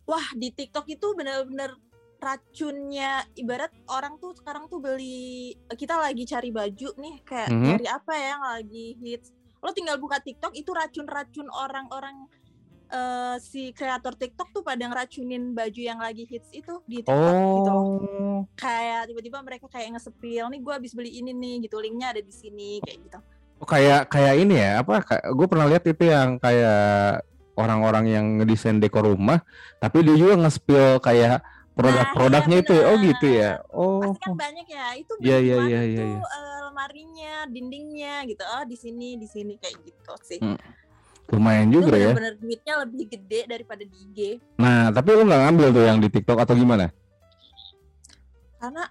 Wah 0.09 0.25
di 0.33 0.49
TikTok 0.49 0.89
itu 0.89 1.13
bener-bener 1.13 1.77
racunnya 2.19 3.11
ibarat 3.33 3.71
orang 3.87 4.17
tuh 4.17 4.33
sekarang 4.33 4.67
tuh 4.67 4.77
beli 4.77 5.53
kita 5.71 5.95
lagi 5.95 6.25
cari 6.25 6.49
baju 6.49 6.89
nih 6.95 7.15
kayak 7.23 7.47
Mhm. 7.47 7.63
nyari 7.63 7.87
apa 7.87 8.11
ya 8.11 8.25
yang 8.29 8.43
lagi 8.43 8.85
hits 8.97 9.29
lo 9.59 9.69
tinggal 9.71 9.95
buka 9.95 10.19
TikTok 10.19 10.51
itu 10.53 10.71
racun-racun 10.71 11.47
orang-orang 11.47 12.27
eh, 12.89 13.37
si 13.37 13.69
kreator 13.69 14.17
TikTok 14.17 14.49
tuh 14.49 14.63
pada 14.63 14.81
ngeracunin 14.81 15.53
baju 15.53 15.77
yang 15.77 16.01
lagi 16.01 16.25
hits 16.25 16.49
itu 16.49 16.73
di 16.83 16.99
TikTok 16.99 17.35
gitu 17.37 17.69
loh. 17.69 17.85
Oh. 18.01 18.39
kayak 18.57 19.05
tiba-tiba 19.05 19.39
mereka 19.39 19.69
kayak 19.69 19.93
nge-spill 19.93 20.49
nih 20.49 20.57
gue 20.57 20.73
habis 20.73 20.91
beli 20.91 21.13
ini 21.13 21.29
nih 21.29 21.55
gitu 21.63 21.77
linknya 21.77 22.11
ada 22.11 22.21
di 22.21 22.33
sini 22.33 22.81
kayak 22.81 22.99
gitu 22.99 23.19
Oh, 23.59 23.67
kayak 23.67 24.07
kayak 24.07 24.39
ini 24.39 24.55
ya 24.55 24.79
apa 24.79 25.03
gue 25.05 25.45
pernah 25.45 25.67
lihat 25.67 25.83
itu 25.83 26.01
yang 26.01 26.39
kayak 26.39 27.21
orang-orang 27.59 28.05
yang 28.07 28.25
ngedesain 28.39 28.79
dekor 28.79 29.03
rumah 29.03 29.43
tapi 29.83 30.07
dia 30.07 30.15
juga 30.15 30.39
nge-spill 30.47 31.03
kayak 31.03 31.43
produk-produknya 31.79 32.57
iya 32.59 32.63
itu 32.67 32.73
ya. 32.75 32.83
oh 32.87 32.95
gitu 32.99 33.27
ya? 33.27 33.51
Oh 33.71 33.99
pasti 34.03 34.19
kan 34.27 34.35
banyak 34.35 34.67
ya. 34.67 34.85
Itu 34.99 35.13
Iya, 35.23 35.37
iya, 35.39 35.55
mana 35.55 35.67
iya, 35.71 35.81
iya, 35.87 36.03
tuh 36.03 36.11
iya. 36.11 36.19
eh, 36.19 36.59
lemarinya 36.67 37.33
dindingnya 37.47 38.15
gitu. 38.27 38.43
Oh 38.43 38.63
di 38.67 38.75
sini 38.75 39.15
di 39.15 39.27
sini 39.31 39.55
kayak 39.55 39.75
gitu 39.87 40.13
sih. 40.27 40.39
Hmm, 40.43 40.59
lumayan 41.31 41.71
itu 41.71 41.85
juga 41.85 41.95
ya. 41.95 42.11
bener-bener 42.11 42.35
duitnya 42.41 42.73
lebih 42.83 43.05
gede 43.05 43.41
daripada 43.45 43.83
di 43.85 43.97
IG 44.09 44.19
nah 44.57 44.89
tapi 44.89 45.13
lu 45.13 45.29
nggak 45.29 45.41
ngambil 45.45 45.67
tuh 45.77 45.83
yang 45.85 45.97
di 46.01 46.09
TikTok 46.09 46.37
atau 46.41 46.57
gimana? 46.57 46.89
Karena 48.59 48.83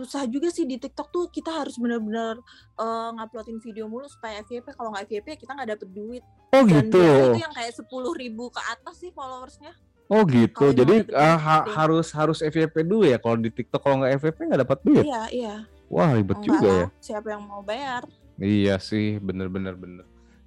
susah 0.00 0.24
juga 0.26 0.48
sih 0.48 0.64
di 0.64 0.78
TikTok 0.78 1.08
tuh 1.08 1.24
kita 1.28 1.50
harus 1.50 1.74
bener-bener 1.76 2.38
eh, 2.76 3.08
nguploadin 3.14 3.58
video 3.58 3.86
mulu 3.86 4.06
supaya 4.06 4.40
FYP 4.42 4.72
kalau 4.72 4.94
nggak 4.94 5.10
FYP 5.10 5.42
kita 5.42 5.52
nggak 5.54 5.78
dapet 5.78 5.88
duit. 5.90 6.24
Oh 6.54 6.64
dan 6.64 6.88
gitu? 6.88 7.02
itu 7.02 7.40
yang 7.42 7.54
kayak 7.54 7.72
sepuluh 7.74 8.12
ribu 8.14 8.48
ke 8.48 8.60
atas 8.62 9.02
sih 9.02 9.10
followersnya. 9.12 9.74
Oh 10.08 10.24
gitu. 10.24 10.64
Mau 10.64 10.72
jadi 10.72 11.04
dapet 11.04 11.12
duit 11.12 11.36
ha- 11.44 11.68
harus 11.68 12.08
harus 12.16 12.38
FYP 12.40 12.80
dulu 12.86 13.04
ya 13.04 13.20
kalau 13.20 13.36
di 13.36 13.52
TikTok. 13.52 13.80
Kalau 13.82 14.00
nggak 14.00 14.16
FYP 14.22 14.38
nggak 14.48 14.62
dapat 14.64 14.78
duit? 14.80 15.04
Iya 15.04 15.22
iya. 15.28 15.54
Wah 15.88 16.12
ribet 16.12 16.36
Enggak 16.40 16.48
juga 16.48 16.68
ya. 16.68 16.86
siapa 17.00 17.28
yang 17.32 17.42
mau 17.44 17.60
bayar? 17.64 18.04
Iya 18.38 18.76
sih, 18.78 19.18
bener-bener 19.18 19.74
bener. 19.74 20.04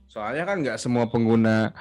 Soalnya 0.07 0.45
kan 0.47 0.61
nggak 0.61 0.77
semua 0.79 1.09
pengguna 1.09 1.73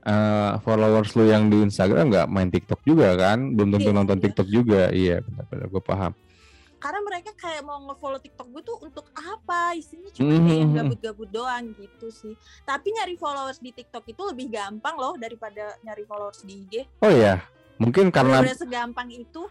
eh, 0.00 0.52
followers 0.64 1.12
lu 1.14 1.28
yang 1.28 1.52
di 1.52 1.60
Instagram 1.60 2.08
nggak 2.08 2.26
main 2.30 2.48
TikTok 2.48 2.80
juga 2.86 3.12
kan, 3.18 3.52
belum 3.52 3.76
tentu 3.76 3.90
Iya, 3.92 3.96
nonton 3.98 4.16
iya. 4.18 4.24
TikTok 4.24 4.48
juga. 4.48 4.82
Iya, 4.90 5.16
benar-benar 5.20 5.66
gue 5.68 5.82
paham. 5.84 6.12
Karena 6.80 7.00
mereka 7.04 7.30
kayak 7.36 7.60
mau 7.60 7.76
nge-follow 7.86 8.18
TikTok 8.18 8.48
gue 8.50 8.62
tuh 8.64 8.76
untuk 8.80 9.06
apa 9.14 9.76
isinya 9.76 10.08
cuma 10.10 10.32
kayak 10.40 10.58
yang 10.58 10.72
Mhm. 10.72 10.78
gabut-gabut 10.80 11.28
doang 11.28 11.64
gitu 11.76 12.08
sih 12.08 12.34
tapi 12.64 12.90
nyari 12.90 13.14
followers 13.14 13.60
di 13.60 13.70
TikTok 13.70 14.08
itu 14.08 14.22
lebih 14.24 14.48
gampang 14.48 14.96
loh 14.96 15.14
daripada 15.14 15.76
nyari 15.84 16.08
followers 16.08 16.40
di 16.42 16.64
IG 16.64 16.74
Oh 17.04 17.12
ya, 17.12 17.44
mungkin 17.76 18.08
karena 18.08 18.40
Bener-bener 18.40 18.58
segampang 18.58 19.08
itu 19.12 19.44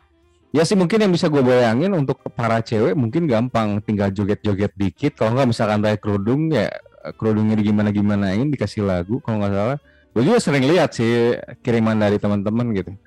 ya 0.50 0.66
sih 0.66 0.74
mungkin 0.74 0.98
yang 1.06 1.14
bisa 1.14 1.30
gue 1.30 1.46
bayangin 1.46 1.94
untuk 1.94 2.18
para 2.34 2.58
cewek 2.60 2.98
mungkin 2.98 3.30
gampang, 3.30 3.78
tinggal 3.86 4.10
joget-joget 4.10 4.74
dikit. 4.74 5.14
Kalau 5.14 5.38
nggak 5.38 5.46
misalkan 5.46 5.86
kayak 5.86 6.02
kerudung 6.02 6.50
ya 6.50 6.74
kerudungnya 7.16 7.54
di 7.54 7.70
gimana 7.70 7.94
gimanain 7.94 8.50
dikasih 8.50 8.82
lagu 8.82 9.22
kalau 9.22 9.40
nggak 9.40 9.54
salah. 9.54 9.78
Gue 10.10 10.26
juga 10.26 10.42
sering 10.42 10.66
lihat 10.66 10.98
sih 10.98 11.38
kiriman 11.62 11.94
dari 11.94 12.18
teman-teman 12.18 12.74
gitu, 12.74 12.98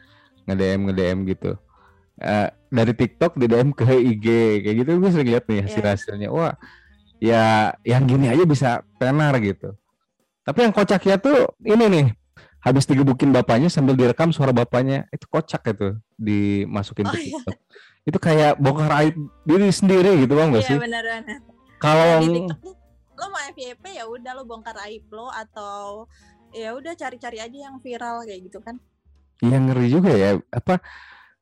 nge 0.47 0.55
DM 0.55 0.81
nge 0.87 0.95
DM 0.95 1.19
gitu. 1.27 1.51
Eh, 2.23 2.49
dari 2.73 2.95
TikTok 2.95 3.35
di 3.35 3.51
DM 3.51 3.75
ke 3.75 3.85
IG 3.85 4.27
kayak 4.63 4.77
gitu 4.81 4.91
gue 4.97 5.11
sering 5.11 5.29
lihat 5.35 5.45
nih 5.51 5.61
hasil 5.67 5.83
hasilnya 5.85 6.29
wah 6.33 6.55
ya 7.19 7.75
yang 7.85 8.07
gini 8.07 8.31
aja 8.31 8.47
bisa 8.47 8.71
tenar 8.97 9.35
gitu. 9.43 9.75
Tapi 10.47 10.59
yang 10.65 10.73
kocaknya 10.73 11.19
tuh 11.19 11.51
ini 11.67 11.85
nih 11.91 12.07
habis 12.63 12.87
digebukin 12.87 13.35
bapaknya 13.35 13.67
sambil 13.69 13.99
direkam 13.99 14.31
suara 14.31 14.55
bapaknya 14.55 15.11
itu 15.11 15.27
kocak 15.27 15.67
itu 15.75 15.99
dimasukin 16.15 17.11
Oh, 17.11 17.13
ke 17.13 17.19
iya. 17.21 17.43
TikTok. 17.43 17.57
Itu 18.07 18.19
kayak 18.23 18.53
bongkar 18.63 18.91
aib 19.03 19.19
diri 19.43 19.69
sendiri 19.75 20.23
gitu 20.23 20.33
bang 20.39 20.55
gak 20.55 20.63
iya 20.63 20.71
sih? 20.71 20.79
kalau 21.83 22.23
lo 22.23 23.27
mau 23.31 23.43
FYP 23.55 23.99
ya 23.99 24.07
udah 24.07 24.33
lo 24.39 24.47
bongkar 24.47 24.79
aib 24.87 25.11
lo 25.11 25.27
atau 25.31 26.07
ya 26.55 26.71
udah 26.75 26.95
cari-cari 26.95 27.43
aja 27.43 27.59
yang 27.69 27.83
viral 27.83 28.23
kayak 28.23 28.47
gitu 28.47 28.63
kan. 28.63 28.79
Yang 29.43 29.63
ngeri 29.67 29.87
juga 29.91 30.11
ya 30.15 30.31
apa? 30.55 30.79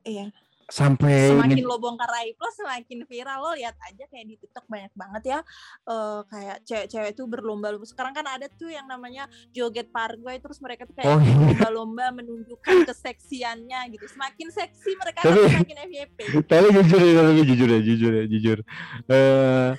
Iya 0.01 0.33
sampai 0.71 1.35
semakin 1.35 1.61
lo 1.61 1.75
bongkar 1.77 2.07
aib 2.23 2.33
lo 2.33 2.49
semakin 2.49 3.03
viral. 3.03 3.37
Lo 3.37 3.51
lihat 3.53 3.75
aja 3.77 4.07
kayak 4.07 4.25
di 4.25 4.35
TikTok 4.39 4.65
banyak 4.65 4.93
banget 4.95 5.23
ya 5.27 5.39
eh, 5.85 6.19
kayak 6.25 6.57
cewek-cewek 6.63 7.11
tuh 7.11 7.27
berlomba-lomba. 7.27 7.83
Sekarang 7.83 8.15
kan 8.15 8.23
ada 8.25 8.47
tuh 8.47 8.71
yang 8.71 8.87
namanya 8.87 9.25
joget 9.51 9.91
pargoy 9.91 10.39
terus 10.39 10.57
mereka 10.57 10.87
tuh 10.87 10.95
kayak 10.95 11.07
Oh, 11.07 11.19
iya. 11.19 11.35
berlomba-lomba 11.59 12.15
menunjukkan 12.15 12.75
keseksiannya 12.89 13.91
gitu. 13.91 14.05
Semakin 14.07 14.47
seksi 14.47 14.91
mereka 14.95 15.19
Tapi- 15.21 15.43
semakin 15.45 15.77
FYP 15.85 16.17
tapi 16.51 16.67
jujur 16.71 16.99
ya 17.01 17.21
tapi 17.21 17.41
jujur 17.43 17.67
ya 17.67 17.79
jujur 17.81 18.11
ya 18.13 18.25
jujur. 18.25 18.57
Eh 19.05 19.69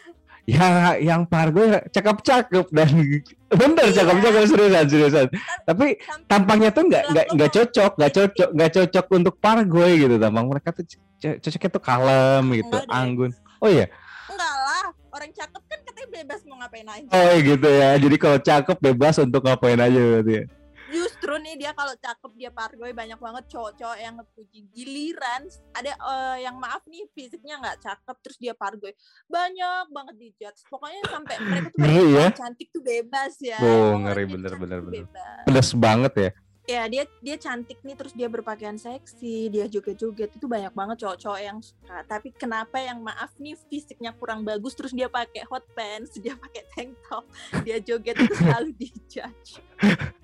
ya 0.42 0.98
yang 0.98 1.22
Pargo 1.22 1.62
ya 1.62 1.78
cakep-cakep 1.86 2.66
dan 2.74 2.90
bener 3.60 3.84
Iya. 3.86 3.94
cakep-cakep 4.02 4.42
seriusan 4.48 4.84
seriusan 4.88 5.26
tapi 5.62 6.00
Sampai 6.02 6.26
tampangnya 6.26 6.70
tuh 6.72 6.82
nggak 6.88 7.04
nggak 7.10 7.26
nggak 7.32 7.50
cocok 7.52 7.92
nggak 7.94 8.12
cocok 8.12 8.48
nggak 8.50 8.70
cocok 8.72 9.04
untuk 9.12 9.34
Pargoy 9.38 9.92
gitu 9.98 10.14
tampang 10.18 10.46
mereka 10.50 10.74
tuh 10.74 10.84
cocoknya 11.20 11.70
tuh 11.70 11.82
kalem 11.82 12.44
gitu 12.56 12.74
Enggak 12.74 12.84
deh. 12.84 12.96
anggun 12.96 13.30
oh 13.60 13.68
iya 13.70 13.86
enggak 14.26 14.54
lah 14.58 14.86
orang 15.12 15.30
cakep 15.30 15.62
kan 15.62 15.78
katanya 15.84 16.08
bebas 16.10 16.40
mau 16.42 16.56
ngapain 16.58 16.88
aja 16.90 17.08
oh 17.12 17.32
gitu 17.38 17.68
ya 17.68 17.90
jadi 18.00 18.16
kalau 18.18 18.38
cakep 18.40 18.76
bebas 18.80 19.14
untuk 19.20 19.42
ngapain 19.44 19.78
aja 19.78 20.00
berarti 20.00 20.32
ya. 20.34 20.44
Justru 20.92 21.32
nih 21.40 21.54
dia 21.56 21.72
kalau 21.72 21.96
cakep 21.96 22.32
dia 22.36 22.50
pargoy 22.52 22.92
banyak 22.92 23.16
banget 23.16 23.44
cowok-cowok 23.48 23.98
yang 23.98 24.14
ngepuji 24.20 24.60
giliran. 24.70 25.42
Ada 25.72 25.92
eh, 25.96 26.36
yang 26.44 26.56
maaf 26.60 26.84
nih 26.84 27.08
fisiknya 27.16 27.58
nggak 27.58 27.80
cakep 27.80 28.16
terus 28.20 28.38
dia 28.38 28.52
pargoy. 28.52 28.92
Banyak 29.26 29.88
banget 29.88 30.14
dijudge 30.20 30.60
pokoknya 30.68 31.00
sampai 31.08 31.34
mereka 31.40 31.68
tuh 31.72 31.80
ya? 31.82 32.26
"Oh, 32.28 32.30
cantik 32.36 32.68
tuh 32.68 32.82
bebas 32.84 33.34
ya. 33.40 33.58
Oh, 33.58 33.96
ngeri. 33.96 34.28
jadi 34.28 34.32
bener, 34.36 34.50
cantik 34.52 34.62
bener, 34.62 34.78
tuh 34.78 34.86
bener. 34.86 35.04
bebas." 35.08 35.44
pedas 35.48 35.70
banget 35.74 36.14
ya. 36.14 36.30
Ya 36.62 36.86
dia 36.86 37.02
dia 37.18 37.36
cantik 37.42 37.82
nih 37.82 37.98
terus 37.98 38.14
dia 38.14 38.30
berpakaian 38.30 38.78
seksi 38.78 39.50
dia 39.50 39.66
joget-joget. 39.66 40.30
Itu 40.38 40.46
banyak 40.46 40.70
banget 40.70 41.02
cowok-cowok 41.02 41.40
yang 41.42 41.58
suka. 41.58 42.06
Tapi 42.06 42.30
kenapa 42.38 42.78
yang 42.78 43.02
maaf 43.02 43.34
nih 43.42 43.58
fisiknya 43.66 44.14
kurang 44.14 44.46
bagus 44.46 44.78
terus 44.78 44.94
dia 44.94 45.10
pakai 45.10 45.42
hot 45.50 45.66
pants 45.74 46.14
dia 46.22 46.38
pakai 46.38 46.62
tank 46.70 46.90
top 47.10 47.24
dia 47.66 47.82
joget 47.82 48.14
itu 48.14 48.34
selalu 48.38 48.70
dijudge 48.78 49.58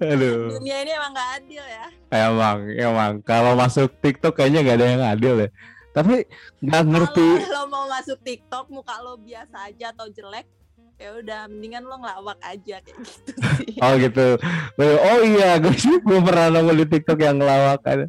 aduh 0.00 0.56
dunia 0.56 0.76
ini 0.82 0.90
emang 0.94 1.12
gak 1.12 1.30
adil 1.42 1.64
ya 1.64 1.86
emang 2.14 2.58
emang 2.74 3.12
kalau 3.20 3.52
masuk 3.58 3.92
TikTok 4.00 4.38
kayaknya 4.38 4.64
nggak 4.64 4.76
ada 4.78 4.86
yang 4.86 5.04
adil 5.04 5.34
ya 5.46 5.50
tapi 5.90 6.22
nggak 6.62 6.84
ngerti 6.86 7.28
Kalau 7.50 7.50
lo 7.50 7.62
mau 7.66 7.84
masuk 7.90 8.18
TikTok 8.22 8.70
muka 8.70 8.94
lo 9.02 9.18
biasa 9.18 9.74
aja 9.74 9.90
atau 9.90 10.06
jelek, 10.06 10.46
ya 11.02 11.18
udah 11.18 11.40
mendingan 11.50 11.82
lo 11.82 11.98
ngelawak 11.98 12.38
aja 12.46 12.78
kayak 12.78 12.98
gitu 13.02 13.30
sih. 13.58 13.74
Oh 13.82 13.94
gitu. 13.98 14.26
Oh 14.78 15.20
iya, 15.26 15.56
gue 15.62 15.74
sih 15.74 15.98
gue 15.98 16.18
pernah 16.22 16.46
nemu 16.54 16.72
di 16.78 16.86
TikTok 16.94 17.18
yang 17.18 17.42
ngelawak 17.42 17.82
ada. 17.82 18.06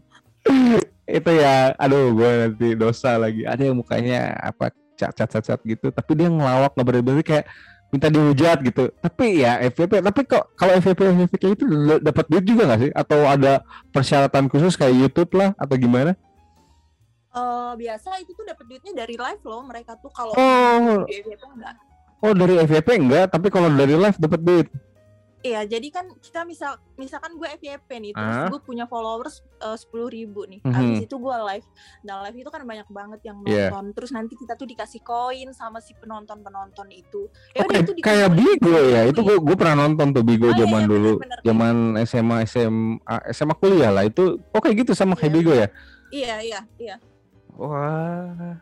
itu 1.11 1.31
ya, 1.33 1.73
aduh 1.75 2.13
gue 2.13 2.29
nanti 2.47 2.67
dosa 2.77 3.17
lagi. 3.17 3.49
Ada 3.49 3.73
yang 3.73 3.81
mukanya 3.81 4.37
apa 4.37 4.69
cat 4.93 5.17
cat 5.17 5.29
cat, 5.33 5.43
cat 5.43 5.61
gitu, 5.65 5.89
tapi 5.89 6.11
dia 6.13 6.29
ngelawak 6.29 6.77
nggak 6.77 6.85
berarti 6.85 7.23
kayak 7.25 7.45
minta 7.91 8.07
dihujat 8.07 8.57
gitu. 8.63 8.87
Tapi 8.97 9.43
ya 9.43 9.59
FVP, 9.61 9.99
tapi 9.99 10.23
kok 10.23 10.55
kalau 10.55 10.71
FVP 10.73 10.99
FVP 11.13 11.33
kayak 11.37 11.53
itu 11.53 11.63
dapat 11.99 12.25
duit 12.25 12.43
juga 12.43 12.63
nggak 12.65 12.81
sih? 12.81 12.91
Atau 12.91 13.19
ada 13.23 13.61
persyaratan 13.91 14.47
khusus 14.47 14.73
kayak 14.73 14.95
YouTube 14.97 15.35
lah 15.35 15.51
atau 15.55 15.75
gimana? 15.75 16.15
Eh, 17.31 17.71
biasa 17.77 18.19
itu 18.19 18.31
tuh 18.31 18.43
dapat 18.43 18.63
duitnya 18.65 18.91
dari 18.93 19.15
live 19.15 19.43
lo 19.43 19.63
mereka 19.63 19.95
tuh 19.95 20.11
kalau 20.11 20.35
Oh, 20.35 21.07
FYP 21.07 21.39
enggak. 21.39 21.75
oh 22.19 22.33
dari 22.33 22.55
FVP 22.59 22.87
enggak, 22.97 23.25
tapi 23.27 23.47
kalau 23.47 23.67
dari 23.69 23.95
live 23.95 24.17
dapat 24.17 24.39
duit. 24.41 24.67
Iya, 25.41 25.65
jadi 25.65 25.87
kan 25.89 26.05
kita 26.17 26.45
misal 26.45 26.77
misalkan 26.95 27.33
gue 27.33 27.49
FYP 27.51 27.89
nih, 27.97 28.13
terus 28.13 28.37
Ah. 28.37 28.45
gue 28.45 28.61
punya 28.61 28.85
followers 28.85 29.41
sepuluh 29.75 30.05
ribu 30.05 30.45
nih. 30.45 30.61
Mhm. 30.61 30.69
Habis 30.69 30.99
itu 31.01 31.15
gue 31.17 31.35
live. 31.49 31.65
Nah 32.01 32.21
live 32.21 32.37
itu 32.37 32.49
kan 32.49 32.61
banyak 32.61 32.85
banget 32.87 33.19
yang 33.23 33.41
Iya. 33.41 33.73
nonton. 33.73 33.89
Terus 33.91 34.11
nanti 34.11 34.37
kita 34.37 34.53
tuh 34.53 34.69
dikasih 34.69 35.01
koin 35.01 35.49
sama 35.51 35.81
si 35.81 35.97
penonton 35.97 36.39
penonton 36.39 36.85
itu. 36.89 37.25
Ya 37.51 37.65
Oh, 37.65 37.67
kayak, 37.67 37.83
itu 37.83 37.91
kayak 37.99 38.29
Bigo 38.31 38.69
ya, 38.85 39.01
itu 39.03 39.17
duit. 39.17 39.27
gue 39.27 39.37
gue 39.41 39.55
pernah 39.57 39.75
nonton 39.81 40.07
tuh 40.11 40.21
Bigo 40.21 40.45
Oh, 40.45 40.53
iya, 40.53 40.61
zaman 40.61 40.81
iya, 40.81 40.89
dulu, 40.89 41.11
zaman 41.41 41.75
SMA 42.03 42.37
SMA 42.43 42.77
SMA 43.31 43.55
kuliah 43.55 43.89
lah 43.89 44.05
itu, 44.05 44.37
oh 44.37 44.61
kayak 44.61 44.85
gitu 44.85 44.93
sama 44.93 45.17
kayak 45.17 45.25
Iya. 45.27 45.37
Bigo 45.37 45.51
ya. 45.51 45.67
Iya 46.11 46.35
iya 46.39 46.59
iya. 46.77 46.95
Wah, 47.51 48.61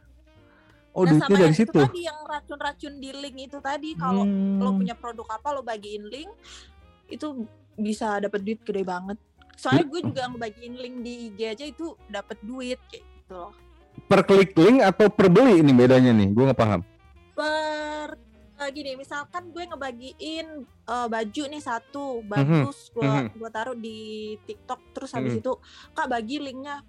Oh, 0.99 1.07
nah 1.07 1.15
sama 1.15 1.31
dari 1.31 1.41
yang 1.41 1.55
itu 1.55 1.63
situ. 1.63 1.79
tadi 1.79 1.99
yang 2.03 2.19
racun-racun 2.21 2.93
di 2.97 3.09
link 3.13 3.37
itu 3.39 3.57
tadi 3.59 3.89
kalau 3.95 4.27
lo 4.59 4.69
Hmm. 4.69 4.77
punya 4.77 4.93
produk 4.93 5.27
apa 5.31 5.47
lo 5.49 5.61
bagiin 5.61 6.03
link 6.05 6.27
itu 7.07 7.47
bisa 7.73 8.19
dapat 8.19 8.43
duit 8.43 8.59
gede 8.59 8.83
banget 8.83 9.15
soalnya 9.55 9.87
gue 9.87 10.01
juga 10.03 10.27
ngebagiin 10.27 10.75
link 10.75 10.95
di 10.99 11.13
IG 11.29 11.39
aja 11.47 11.65
itu 11.65 11.85
dapat 12.05 12.35
duit 12.41 12.79
kayak 12.85 13.03
gitu 13.03 13.33
loh 13.33 13.53
per 14.01 14.23
klik 14.23 14.51
link 14.53 14.79
atau 14.79 15.07
per 15.07 15.27
beli 15.27 15.59
ini 15.59 15.71
bedanya 15.71 16.11
nih? 16.11 16.27
Gue 16.29 16.43
nggak 16.45 16.55
paham. 16.57 16.81
per 17.33 18.15
eh, 18.57 18.69
gini 18.69 18.91
misalkan 18.93 19.47
gue 19.49 19.63
ngebagiin 19.65 20.47
eh, 20.85 21.07
baju 21.07 21.43
nih 21.45 21.57
Mhm, 21.57 21.63
satu 21.63 22.05
bagus 22.21 22.91
gue 22.91 23.03
mhm. 23.03 23.31
gue 23.33 23.49
taruh 23.49 23.75
di 23.75 23.99
TikTok 24.41 24.91
terus 24.91 25.11
habis 25.11 25.33
Mhm. 25.33 25.41
itu 25.41 25.53
kak 25.91 26.07
bagi 26.07 26.37
linknya 26.37 26.83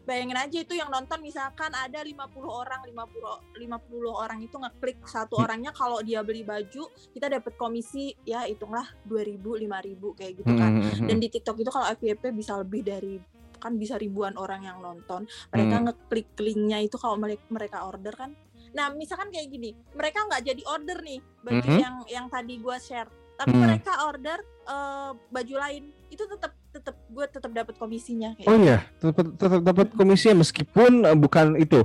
bayangin 0.00 0.36
aja 0.36 0.58
itu 0.58 0.74
yang 0.74 0.88
nonton 0.88 1.20
misalkan 1.20 1.70
ada 1.70 2.00
50 2.00 2.16
orang 2.42 2.80
50 2.82 3.60
50 3.60 4.10
orang 4.10 4.38
itu 4.40 4.56
ngeklik 4.56 4.98
satu 5.04 5.36
Hmm. 5.36 5.44
orangnya 5.44 5.70
kalau 5.70 6.00
dia 6.00 6.24
beli 6.24 6.42
baju 6.42 6.88
kita 7.12 7.28
dapat 7.28 7.54
komisi 7.54 8.16
ya 8.24 8.44
hitunglah 8.44 8.88
2000 9.04 9.60
5000 9.60 10.16
kayak 10.16 10.32
gitu 10.40 10.52
kan 10.56 10.72
Hmm, 10.72 11.06
dan 11.06 11.16
di 11.16 11.28
TikTok 11.28 11.56
itu 11.58 11.70
kalau 11.70 11.86
FYP 11.90 12.32
bisa 12.32 12.56
lebih 12.56 12.82
dari 12.82 13.20
kan 13.60 13.76
bisa 13.76 14.00
ribuan 14.00 14.34
orang 14.34 14.64
yang 14.64 14.80
nonton 14.80 15.28
mereka 15.52 15.76
Hmm. 15.76 15.84
ngeklik 15.92 16.28
linknya 16.40 16.78
itu 16.80 16.96
kalau 16.96 17.20
mereka 17.20 17.84
order 17.84 18.16
kan 18.16 18.32
nah 18.70 18.88
misalkan 18.88 19.28
kayak 19.28 19.50
gini 19.50 19.74
mereka 19.92 20.24
nggak 20.24 20.42
jadi 20.42 20.62
order 20.64 20.98
nih 21.02 21.20
baju 21.42 21.58
Mhm. 21.60 21.76
yang 21.76 21.96
yang 22.08 22.26
tadi 22.26 22.56
gua 22.56 22.78
share 22.78 23.10
tapi 23.36 23.52
Hmm. 23.52 23.62
mereka 23.62 24.08
order 24.08 24.40
eh, 24.64 25.10
baju 25.12 25.54
lain 25.58 25.90
itu 26.08 26.22
tetap 26.22 26.54
tetap 26.80 26.96
gue 27.06 27.24
tetap 27.26 27.50
dapat 27.52 27.74
komisinya 27.76 28.32
kayak 28.32 28.48
Oh 28.48 28.56
iya, 28.56 28.78
tetap 28.96 29.26
tetap 29.36 29.60
dapat 29.62 29.86
komisi 29.92 30.32
meskipun 30.32 31.04
eh, 31.04 31.14
bukan 31.14 31.54
itu. 31.56 31.84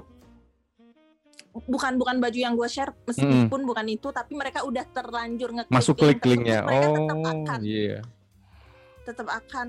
bukan 1.55 1.95
bukan 1.95 2.19
baju 2.19 2.35
yang 2.35 2.51
gue 2.53 2.67
share 2.67 2.91
meskipun 3.05 3.63
bukan 3.63 3.87
itu 3.87 4.11
tapi 4.11 4.35
mereka 4.35 4.63
udah 4.63 4.83
terlanjur 4.85 5.55
ngeklik 5.55 5.71
Masuk 5.71 5.95
klik 5.95 6.19
linknya. 6.21 6.59
tersebut, 6.59 6.67
mereka 6.67 6.87
tetap 6.91 7.15
Oh, 7.15 7.31
akan 7.31 7.59
iya. 7.63 7.97
tetap 9.01 9.27
akan 9.29 9.67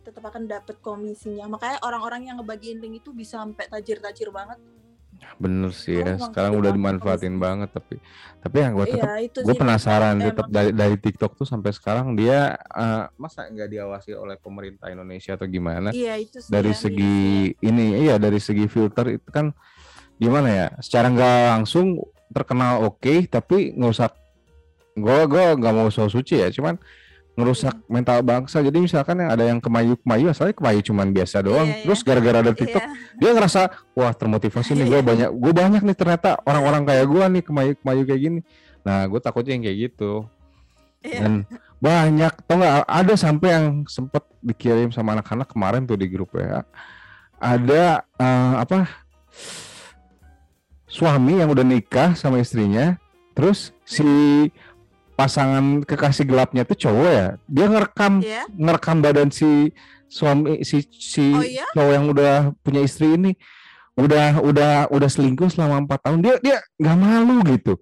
tetap 0.00 0.24
akan 0.24 0.42
dapat 0.48 0.76
komisinya 0.80 1.44
makanya 1.44 1.76
orang-orang 1.84 2.32
yang 2.32 2.36
ngebagiin 2.40 2.80
link 2.80 3.04
itu 3.04 3.12
bisa 3.12 3.36
sampai 3.36 3.68
tajir-tajir 3.68 4.32
banget 4.32 4.56
Bener 5.38 5.70
sih 5.70 6.02
ya. 6.02 6.14
Emang 6.18 6.30
Sekarang 6.30 6.52
udah 6.58 6.70
dimanfaatin 6.74 7.36
banget 7.38 7.70
tapi 7.70 8.02
tapi 8.38 8.56
yang 8.62 8.72
gue 8.78 8.86
tetap 8.86 9.08
iya 9.10 9.14
itu 9.26 9.38
gue 9.42 9.54
penasaran 9.54 10.14
emang- 10.14 10.26
tetap 10.30 10.46
dari 10.46 10.70
dari 10.70 10.96
TikTok 10.96 11.34
tuh 11.34 11.46
sampai 11.46 11.74
sekarang 11.74 12.14
dia 12.14 12.54
eh, 12.54 13.04
masa 13.18 13.50
nggak 13.50 13.66
diawasi 13.66 14.14
oleh 14.14 14.38
pemerintah 14.38 14.86
Indonesia 14.88 15.34
atau 15.34 15.46
gimana? 15.50 15.90
iya 15.90 16.14
itu 16.14 16.38
sih 16.38 16.50
dari 16.50 16.70
yang 16.70 16.78
segi 16.78 17.18
minusnya. 17.58 17.66
ini 17.66 17.86
iya 18.06 18.14
dari 18.16 18.38
segi 18.38 18.66
filter 18.70 19.18
itu 19.18 19.28
kan 19.34 19.50
gimana 20.18 20.48
ya 20.50 20.66
secara 20.78 21.10
nggak 21.10 21.38
langsung 21.58 21.98
terkenal 22.30 22.86
oke 22.86 23.26
tapi 23.26 23.74
ngerusak 23.74 24.14
gue 24.94 25.18
gue 25.30 25.44
nggak 25.58 25.74
mau 25.74 25.90
so 25.90 26.06
suci 26.06 26.42
ya 26.42 26.50
cuman 26.50 26.78
ngerusak 27.38 27.70
mental 27.86 28.18
bangsa 28.26 28.58
jadi 28.58 28.74
misalkan 28.82 29.22
yang 29.22 29.30
ada 29.30 29.46
yang 29.46 29.62
kemayu 29.62 29.94
kemayu 30.02 30.26
asalnya 30.34 30.58
kemayu 30.58 30.82
cuman 30.82 31.14
biasa 31.14 31.38
doang 31.38 31.70
Iya, 31.70 31.74
iya. 31.78 31.82
terus 31.86 32.00
gara-gara 32.02 32.38
ada 32.42 32.50
TikTok 32.50 32.82
Iya. 32.82 32.94
dia 33.14 33.30
ngerasa 33.30 33.60
wah 33.94 34.10
termotivasi 34.10 34.74
nih 34.74 34.86
gue 34.90 34.98
Iya. 34.98 35.06
banyak 35.06 35.30
gue 35.38 35.52
banyak 35.54 35.82
nih 35.86 35.96
ternyata 35.96 36.34
orang-orang 36.42 36.82
kayak 36.82 37.06
gue 37.06 37.24
nih 37.38 37.42
kemayu 37.46 37.72
kemayu 37.78 38.02
kayak 38.02 38.20
gini 38.26 38.40
nah 38.82 39.06
gue 39.06 39.20
takutnya 39.22 39.54
yang 39.54 39.62
kayak 39.62 39.78
gitu 39.86 40.26
Iya. 41.06 41.18
dan 41.22 41.32
banyak 41.78 42.32
tau 42.42 42.58
nggak 42.58 42.76
ada 42.90 43.14
sampai 43.14 43.48
yang 43.54 43.66
sempet 43.86 44.26
dikirim 44.42 44.90
sama 44.90 45.14
anak-anak 45.14 45.46
kemarin 45.46 45.86
tuh 45.86 45.94
di 45.94 46.10
grup 46.10 46.34
ya 46.34 46.66
ada 47.38 48.02
eh, 48.18 48.54
apa 48.58 48.90
suami 50.90 51.38
yang 51.38 51.54
udah 51.54 51.62
nikah 51.62 52.18
sama 52.18 52.42
istrinya 52.42 52.98
terus 53.30 53.70
si 53.86 54.02
pasangan 55.18 55.82
kekasih 55.82 56.22
gelapnya 56.24 56.62
tuh 56.62 56.78
cowok 56.78 57.08
ya. 57.10 57.26
Dia 57.44 57.66
ngerekam 57.66 58.12
Iya. 58.22 58.42
ngerekam 58.48 58.96
badan 59.02 59.28
si 59.28 59.74
suami 60.06 60.62
si 60.62 60.86
si 60.88 61.34
Oh 61.34 61.42
iya? 61.42 61.66
cowok 61.74 61.92
yang 61.92 62.06
udah 62.06 62.34
punya 62.62 62.80
istri 62.80 63.12
ini 63.12 63.34
udah 63.92 64.38
udah 64.40 64.72
udah 64.88 65.08
selingkuh 65.10 65.50
selama 65.50 65.82
empat 65.82 65.98
tahun. 66.00 66.22
Dia 66.22 66.34
dia 66.38 66.58
nggak 66.76 66.96
malu 66.96 67.42
gitu. 67.50 67.74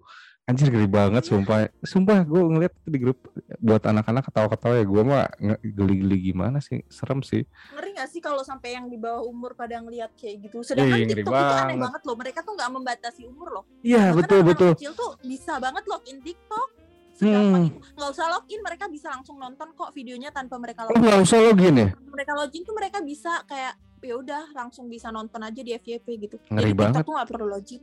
Anjir 0.47 0.71
geli 0.71 0.87
banget 0.87 1.21
Iya. 1.21 1.29
sumpah. 1.29 1.59
Sumpah 1.83 2.23
gue 2.23 2.39
ngeliat 2.41 2.73
itu 2.73 2.89
di 2.89 2.99
grup 2.99 3.19
buat 3.59 3.83
anak-anak 3.83 4.23
ketawa-ketawa 4.25 4.75
ya 4.75 4.85
gue 4.87 5.03
mah 5.03 5.27
geli-geli 5.61 6.19
gimana 6.25 6.63
sih? 6.63 6.87
Serem 6.87 7.19
sih. 7.21 7.43
Ngeri 7.75 7.91
gak 7.93 8.09
sih 8.09 8.23
kalau 8.23 8.41
sampai 8.41 8.73
yang 8.73 8.87
di 8.87 8.95
bawah 8.95 9.27
umur 9.27 9.53
pada 9.53 9.77
ngelihat 9.77 10.15
kayak 10.15 10.47
gitu? 10.47 10.63
Sedangkan 10.63 10.97
Ih, 10.97 11.05
ngeri 11.05 11.21
TikTok 11.21 11.35
itu 11.35 11.43
aneh 11.53 11.75
banget. 11.75 11.83
banget 11.83 12.03
loh. 12.07 12.17
Mereka 12.17 12.39
tuh 12.41 12.53
nggak 12.55 12.71
membatasi 12.73 13.23
umur 13.27 13.49
loh. 13.53 13.65
Iya 13.83 14.15
betul 14.15 14.41
betul. 14.41 14.73
kecil 14.73 14.95
tuh 14.95 15.19
bisa 15.21 15.59
banget 15.59 15.83
login 15.85 16.23
TikTok 16.23 16.69
segampang 17.17 17.65
Hmm. 17.67 17.97
nggak 17.97 18.11
usah 18.13 18.27
login 18.31 18.61
mereka 18.61 18.85
bisa 18.87 19.09
langsung 19.09 19.37
nonton 19.37 19.69
kok 19.73 19.91
videonya 19.91 20.29
tanpa 20.29 20.57
mereka 20.57 20.85
oh 20.85 20.93
login 20.93 21.03
nggak 21.03 21.21
usah 21.23 21.39
login 21.43 21.75
ya 21.75 21.89
mereka 22.07 22.33
login 22.33 22.63
tuh 22.63 22.75
mereka 22.75 22.99
bisa 23.01 23.33
kayak 23.45 23.75
ya 23.99 24.15
udah 24.15 24.43
langsung 24.53 24.87
bisa 24.87 25.09
nonton 25.09 25.41
aja 25.41 25.59
di 25.59 25.73
FYP 25.73 26.07
gitu 26.21 26.37
Ngeri 26.47 26.71
jadi 26.71 26.77
banget. 26.77 27.03
tuh 27.03 27.13
nggak 27.13 27.29
perlu 27.29 27.49
login 27.49 27.83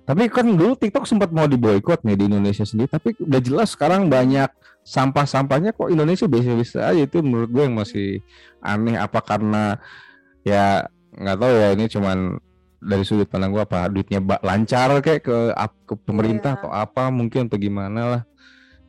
Tapi 0.00 0.28
kan 0.28 0.44
dulu 0.46 0.72
TikTok 0.74 1.04
sempat 1.04 1.28
mau 1.28 1.44
diboykot 1.44 2.02
nih 2.02 2.14
di 2.14 2.24
Indonesia 2.26 2.60
sendiri, 2.62 2.88
tapi 2.90 3.16
udah 3.18 3.40
jelas 3.40 3.72
sekarang 3.72 4.06
banyak 4.06 4.48
sampah-sampahnya 4.82 5.72
kok 5.72 5.88
Indonesia 5.88 6.24
biasa-biasa 6.24 6.78
aja 6.86 7.02
itu 7.02 7.20
menurut 7.20 7.48
gue 7.48 7.62
yang 7.62 7.72
masih 7.74 8.20
aneh 8.60 8.96
apa 8.96 9.20
karena 9.20 9.80
ya 10.40 10.84
nggak 11.10 11.36
tahu 11.38 11.52
ya 11.52 11.68
ini 11.72 11.84
cuman 11.86 12.18
dari 12.78 13.00
sudut 13.02 13.24
pandang 13.26 13.48
gue 13.50 13.60
apa 13.60 13.88
duitnya 13.88 14.20
lancar 14.40 15.00
kayak 15.00 15.20
ke 15.20 15.36
ke 15.82 15.94
pemerintah 15.98 16.52
Iya. 16.52 16.60
atau 16.60 16.70
apa 16.70 17.04
mungkin 17.08 17.48
atau 17.48 17.56
gimana 17.56 18.00
lah. 18.06 18.22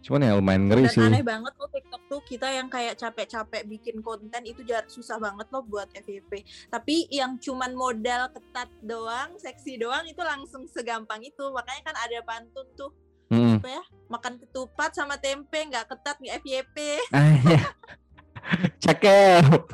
Cuman 0.05 0.21
ya 0.21 0.37
lumayan 0.37 0.69
ngeri 0.69 0.85
dan 0.85 0.93
sih. 0.93 1.01
aneh 1.01 1.25
banget 1.25 1.53
loh 1.57 1.65
TikTok 1.65 2.01
tuh 2.05 2.21
kita 2.29 2.47
yang 2.53 2.69
kayak 2.69 2.93
capek-capek 2.93 3.65
bikin 3.65 4.05
konten 4.05 4.45
itu 4.45 4.61
jar 4.61 4.85
susah 4.85 5.17
banget 5.17 5.49
loh 5.49 5.65
buat 5.65 5.89
FYP 5.97 6.45
tapi 6.69 7.09
yang 7.09 7.41
cuman 7.41 7.73
modal 7.73 8.29
ketat 8.29 8.69
doang 8.85 9.33
seksi 9.41 9.81
doang 9.81 10.05
itu 10.05 10.21
langsung 10.21 10.69
segampang 10.69 11.25
itu 11.25 11.41
makanya 11.49 11.89
kan 11.89 11.95
ada 11.97 12.21
pantun 12.21 12.69
tuh 12.77 12.93
Mm. 13.25 13.57
apa 13.57 13.81
ya 13.81 13.83
makan 14.05 14.37
ketupat 14.37 14.93
sama 14.93 15.17
tempe 15.17 15.57
nggak 15.57 15.89
ketat 15.89 16.13
nggak 16.21 16.45
FYP. 16.45 16.77
Cakep. 18.85 19.65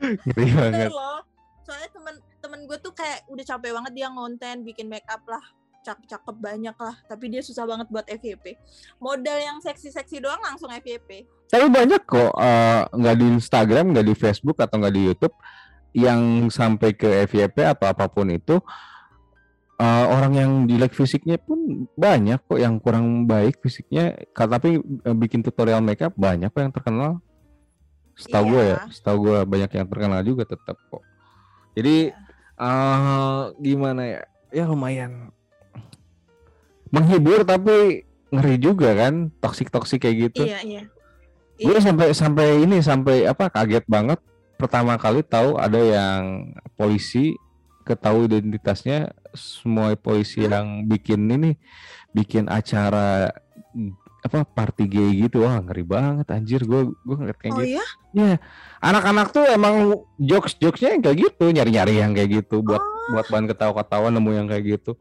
ngeri 0.24 0.48
banget. 0.48 0.88
Bener 0.88 0.92
loh 0.96 1.20
soalnya 1.64 1.88
temen 1.92 2.14
temen 2.44 2.60
gue 2.68 2.78
tuh 2.80 2.92
kayak 2.92 3.24
udah 3.32 3.44
capek 3.44 3.72
banget 3.72 3.92
dia 3.96 4.08
ngonten 4.12 4.56
bikin 4.64 4.88
make 4.88 5.08
up 5.08 5.24
lah 5.24 5.40
cakep-cakep 5.84 6.36
banyak 6.40 6.72
lah 6.72 6.96
tapi 7.04 7.28
dia 7.28 7.44
susah 7.44 7.68
banget 7.68 7.86
buat 7.92 8.08
FYP 8.08 8.56
modal 8.96 9.38
yang 9.38 9.60
seksi-seksi 9.60 10.24
doang 10.24 10.40
langsung 10.40 10.72
FYP 10.72 11.28
Tapi 11.52 11.66
banyak 11.70 12.02
kok 12.02 12.32
eh, 12.34 12.82
nggak 12.88 13.16
di 13.20 13.26
Instagram, 13.38 13.92
nggak 13.94 14.06
di 14.08 14.14
Facebook 14.16 14.58
atau 14.58 14.80
nggak 14.80 14.94
di 14.96 15.02
YouTube 15.06 15.36
yang 15.94 16.50
sampai 16.50 16.90
ke 16.96 17.28
FYP 17.30 17.62
atau 17.62 17.86
apa 17.86 18.10
pun 18.10 18.26
itu 18.26 18.58
eh, 19.78 20.04
orang 20.10 20.32
yang 20.34 20.50
jelek 20.66 20.96
fisiknya 20.96 21.38
pun 21.38 21.86
banyak 21.94 22.42
kok 22.42 22.58
yang 22.58 22.82
kurang 22.82 23.30
baik 23.30 23.62
fisiknya. 23.62 24.18
Tapi 24.34 24.82
eh, 24.82 25.14
bikin 25.14 25.46
tutorial 25.46 25.78
makeup 25.84 26.16
banyak 26.18 26.50
kok 26.50 26.62
yang 26.64 26.74
terkenal. 26.74 27.22
Setahu 28.14 28.58
gue 28.58 28.62
ya, 28.62 28.78
Iya. 28.78 28.90
setahu 28.90 29.16
gue 29.26 29.38
banyak 29.42 29.70
yang 29.74 29.86
terkenal 29.86 30.20
juga 30.22 30.42
tetap 30.46 30.78
kok. 30.90 31.02
Jadi 31.74 32.10
eh 32.54 33.40
gimana 33.58 34.02
ya? 34.06 34.22
Ya 34.54 34.64
lumayan 34.70 35.34
menghibur 36.94 37.42
tapi 37.42 38.06
ngeri 38.30 38.56
juga 38.62 38.94
kan, 38.94 39.34
toksik-toksik 39.42 40.06
kayak 40.06 40.30
gitu. 40.30 40.46
iya 40.46 40.62
iya. 40.62 40.82
Gue 41.58 41.78
sampai 41.78 42.10
sampai 42.14 42.66
ini 42.66 42.78
sampai 42.82 43.26
apa 43.26 43.50
kaget 43.50 43.86
banget. 43.86 44.18
Pertama 44.54 44.94
kali 44.98 45.22
tahu 45.26 45.58
ada 45.58 45.78
yang 45.78 46.54
polisi 46.78 47.34
ketahui 47.82 48.30
identitasnya 48.30 49.10
semua 49.34 49.94
polisi 49.98 50.46
yang 50.46 50.86
bikin 50.86 51.26
ini 51.30 51.58
bikin 52.14 52.46
acara 52.50 53.30
apa 54.24 54.38
party 54.42 54.90
gay 54.90 55.10
gitu. 55.26 55.46
Wah 55.46 55.62
ngeri 55.62 55.86
banget 55.86 56.26
anjir. 56.34 56.66
Gue 56.66 56.90
gue 56.90 57.16
ngeliat 57.18 57.38
kayak 57.38 57.54
oh 57.54 57.62
gitu. 57.62 57.78
iya? 57.78 57.84
Ya 58.14 58.36
anak-anak 58.82 59.30
tuh 59.30 59.46
emang 59.46 60.06
jokes 60.18 60.58
jokesnya 60.58 60.98
yang 60.98 61.02
kayak 61.06 61.18
gitu 61.22 61.44
nyari-nyari 61.54 62.02
yang 62.02 62.14
kayak 62.14 62.42
gitu 62.42 62.62
buat 62.66 62.82
Oh. 63.04 63.20
buat 63.20 63.26
bahan 63.28 63.46
ketawa-ketawa 63.52 64.08
nemu 64.08 64.30
yang 64.32 64.46
kayak 64.48 64.64
gitu 64.80 64.96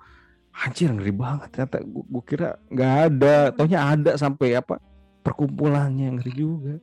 anjir 0.53 0.93
ngeri 0.93 1.13
banget 1.13 1.49
ternyata. 1.49 1.81
Gue, 1.81 2.03
gue 2.05 2.23
kira 2.23 2.49
nggak 2.69 2.93
ada. 3.09 3.35
Taunya 3.53 3.79
ada 3.81 4.11
sampai 4.15 4.57
apa 4.57 4.77
perkumpulannya 5.25 6.19
ngeri 6.19 6.33
juga. 6.33 6.75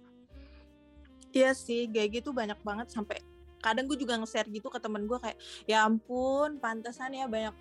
Iya 1.31 1.55
sih, 1.55 1.87
kayak 1.87 2.21
gitu 2.23 2.35
banyak 2.35 2.59
banget 2.67 2.91
sampai 2.91 3.23
kadang 3.61 3.87
gue 3.87 3.95
juga 3.95 4.19
nge-share 4.19 4.49
gitu 4.51 4.73
ke 4.73 4.81
temen 4.81 5.05
gue 5.05 5.21
kayak 5.21 5.37
ya 5.69 5.85
ampun 5.85 6.57
pantesan 6.59 7.13
ya 7.13 7.29
banyak 7.29 7.53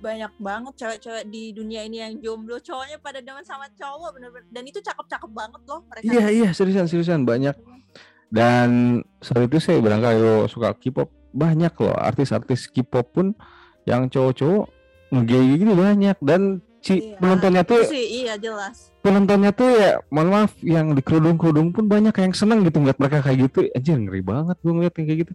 banyak 0.00 0.32
banget 0.40 0.74
cewek-cewek 0.80 1.28
di 1.28 1.52
dunia 1.52 1.84
ini 1.84 2.00
yang 2.02 2.16
jomblo. 2.18 2.58
Cowoknya 2.58 2.98
pada 2.98 3.20
demen 3.20 3.44
sama 3.44 3.68
cowok 3.76 4.18
bener-bener. 4.18 4.48
Dan 4.50 4.64
itu 4.66 4.80
cakep-cakep 4.80 5.30
banget 5.30 5.60
loh 5.68 5.84
mereka. 5.86 6.08
Iya 6.08 6.26
iya 6.32 6.48
seriusan 6.50 6.88
seriusan 6.88 7.22
banyak. 7.28 7.54
Dan 8.32 8.98
saat 9.20 9.44
itu 9.44 9.60
saya 9.60 9.78
barangkali 9.78 10.18
lo 10.18 10.48
suka 10.48 10.72
K-pop 10.72 11.12
banyak 11.36 11.72
loh 11.76 11.92
artis-artis 11.92 12.72
K-pop 12.72 13.06
pun 13.12 13.26
yang 13.84 14.08
cowok-cowok 14.08 14.81
nge 15.12 15.38
gitu 15.54 15.72
banyak 15.72 16.16
dan 16.18 16.42
si 16.80 16.98
Iya, 16.98 17.14
penontonnya 17.16 17.62
tuh 17.62 17.78
Itu 17.78 17.94
sih 17.94 18.04
iya 18.20 18.34
jelas. 18.34 18.90
penontonnya 19.00 19.52
tuh 19.52 19.70
ya 19.70 20.02
mohon 20.08 20.32
maaf 20.32 20.52
yang 20.58 20.92
di 20.92 21.00
kerudung 21.00 21.36
kerudung 21.36 21.70
pun 21.70 21.86
banyak 21.86 22.10
yang 22.12 22.32
seneng 22.32 22.64
gitu 22.64 22.80
ngeliat 22.80 22.98
mereka 22.98 23.22
kayak 23.22 23.38
gitu 23.46 23.70
anjir 23.70 23.96
ngeri 23.96 24.18
banget 24.20 24.56
gue 24.58 24.72
ngeliat 24.72 24.94
yang 24.96 25.06
kayak 25.06 25.20
gitu 25.22 25.34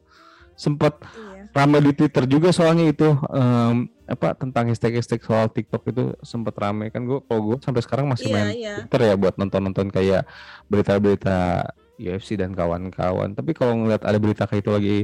sempat 0.53 0.97
Iya. 0.99 1.53
rame 1.55 1.79
di 1.79 1.91
Twitter 1.93 2.23
juga 2.25 2.49
soalnya 2.49 2.83
itu 2.85 3.07
em, 3.29 3.75
apa 4.05 4.33
tentang 4.33 4.67
hashtag 4.67 4.97
hashtag 4.97 5.21
soal 5.21 5.47
TikTok 5.47 5.83
itu 5.85 6.03
sempat 6.19 6.57
rame 6.57 6.89
kan 6.89 7.05
gue 7.05 7.21
kalau 7.21 7.41
gue 7.45 7.57
sampai 7.61 7.79
sekarang 7.79 8.05
masih 8.09 8.27
Iya, 8.27 8.33
main 8.33 8.47
iya. 8.51 8.73
Twitter 8.81 9.01
ya 9.05 9.15
buat 9.15 9.35
nonton 9.37 9.61
nonton 9.63 9.87
kayak 9.87 10.27
berita-berita 10.67 11.63
UFC 11.97 12.35
dan 12.35 12.51
kawan-kawan 12.51 13.33
tapi 13.33 13.51
kalau 13.51 13.73
ngeliat 13.77 14.03
ada 14.03 14.17
berita 14.17 14.43
kayak 14.43 14.61
itu 14.61 14.71
lagi 14.71 14.97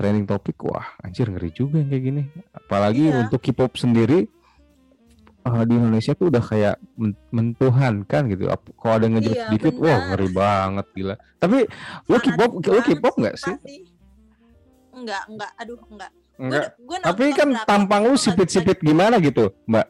trending 0.00 0.24
topik 0.24 0.56
wah 0.62 0.96
anjir 0.98 1.28
ngeri 1.28 1.52
juga 1.52 1.76
yang 1.76 1.88
kayak 1.88 2.02
gini 2.02 2.22
apalagi 2.50 3.04
Iya. 3.06 3.20
untuk 3.20 3.36
K-pop 3.38 3.76
sendiri 3.76 4.24
eh, 5.40 5.62
di 5.62 5.74
Indonesia 5.74 6.12
tuh 6.14 6.28
udah 6.28 6.40
kayak 6.40 6.76
men- 6.94 7.20
mentuhankan 7.28 8.22
gitu 8.28 8.48
kalau 8.74 8.94
ada 8.96 9.06
ngejek 9.06 9.34
Iya, 9.34 9.44
sedikit 9.46 9.74
wah 9.76 9.92
benar. 9.92 10.08
ngeri 10.08 10.28
banget 10.30 10.86
gila 10.90 11.14
tapi 11.36 11.58
lo 12.06 12.16
K-pop 12.18 12.50
lo 12.62 12.80
K-pop 12.80 13.14
nggak 13.14 13.36
sih 13.36 13.56
Enggak, 14.90 15.22
enggak. 15.28 15.50
Aduh, 15.56 15.78
enggak. 15.86 16.10
Gua 16.10 16.42
enggak 16.42 16.64
udah- 16.66 16.72
gua 16.82 16.96
tapi 16.98 17.24
kan 17.30 17.48
tampang 17.62 18.02
gua 18.02 18.10
lu 18.10 18.18
sipit-sipit 18.18 18.78
gimana 18.80 19.16
gitu 19.18 19.54
mbak 19.64 19.86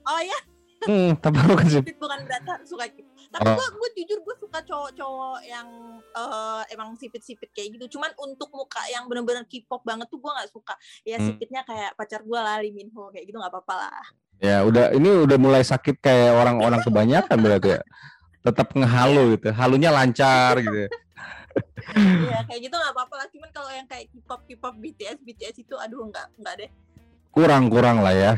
Oh 0.00 0.20
ya, 0.20 0.38
hmm, 0.84 1.10
tampang 1.18 1.44
lu 1.44 1.54
kan 1.56 1.68
sipit 1.68 1.96
bukan 1.98 2.18
berarti 2.24 2.48
harus 2.48 2.68
suka 2.68 2.84
gitu. 2.88 3.09
Tapi 3.30 3.46
gua, 3.46 3.66
gua 3.72 3.88
jujur 3.94 4.18
gua 4.20 4.34
suka 4.36 4.58
cowok-cowok 4.60 5.38
yang 5.44 5.68
eh, 6.02 6.62
emang 6.70 6.94
sipit-sipit 6.94 7.50
kayak 7.50 7.74
gitu. 7.74 7.94
Cuman 7.94 8.10
untuk 8.18 8.50
muka 8.50 8.82
yang 8.86 9.06
bener-bener 9.06 9.46
K-pop 9.46 9.82
banget 9.82 10.06
tuh 10.06 10.18
gua 10.18 10.34
nggak 10.34 10.50
suka. 10.50 10.74
Ya 11.02 11.16
Hmm. 11.16 11.30
sipitnya 11.30 11.62
kayak 11.62 11.94
pacar 11.94 12.20
gua 12.20 12.42
lah 12.42 12.56
Lee 12.58 12.70
Min 12.70 12.90
Ho 12.90 13.08
kayak 13.08 13.24
gitu 13.24 13.38
nggak 13.38 13.50
apa-apa 13.50 13.74
lah. 13.78 14.02
ya 14.40 14.64
udah 14.64 14.96
ini 14.96 15.20
udah 15.20 15.36
mulai 15.36 15.60
sakit 15.60 16.00
kayak 16.00 16.32
orang-orang 16.32 16.80
kebanyakan 16.80 17.38
berarti 17.38 17.76
ya 17.76 17.80
tetap 18.40 18.72
ngehalu 18.72 19.36
gitu 19.36 19.52
halunya 19.52 19.92
lancar 19.92 20.56
gitu 20.58 20.88
Iya 21.92 22.40
kayak 22.46 22.60
gitu 22.62 22.72
nggak 22.72 22.92
apa-apa 22.94 23.14
lah. 23.16 23.26
Cuman 23.28 23.50
kalau 23.50 23.68
yang 23.68 23.84
kayak 23.84 24.08
K-pop, 24.08 24.40
K-pop, 24.46 24.74
BTS, 24.76 25.18
BTS 25.20 25.56
itu 25.60 25.74
aduh 25.76 26.06
nggak 26.06 26.26
nggak 26.40 26.54
deh. 26.56 26.70
kurang-kurang 27.30 28.00
lah 28.00 28.10
ya 28.10 28.32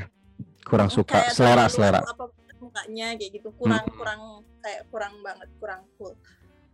kurang 0.62 0.90
suka 0.90 1.22
Kayak 1.22 1.32
selera 1.32 1.64
terlalu 1.64 1.72
selera 1.72 2.00
apa 2.02 2.24
mukanya 2.72 3.06
kayak 3.14 3.30
gitu 3.36 3.48
kurang 3.54 3.84
Hmm. 3.84 3.96
kurang 4.00 4.20
kayak 4.58 4.82
kurang 4.88 5.14
banget 5.20 5.48
kurang 5.60 5.80
cool. 5.94 6.16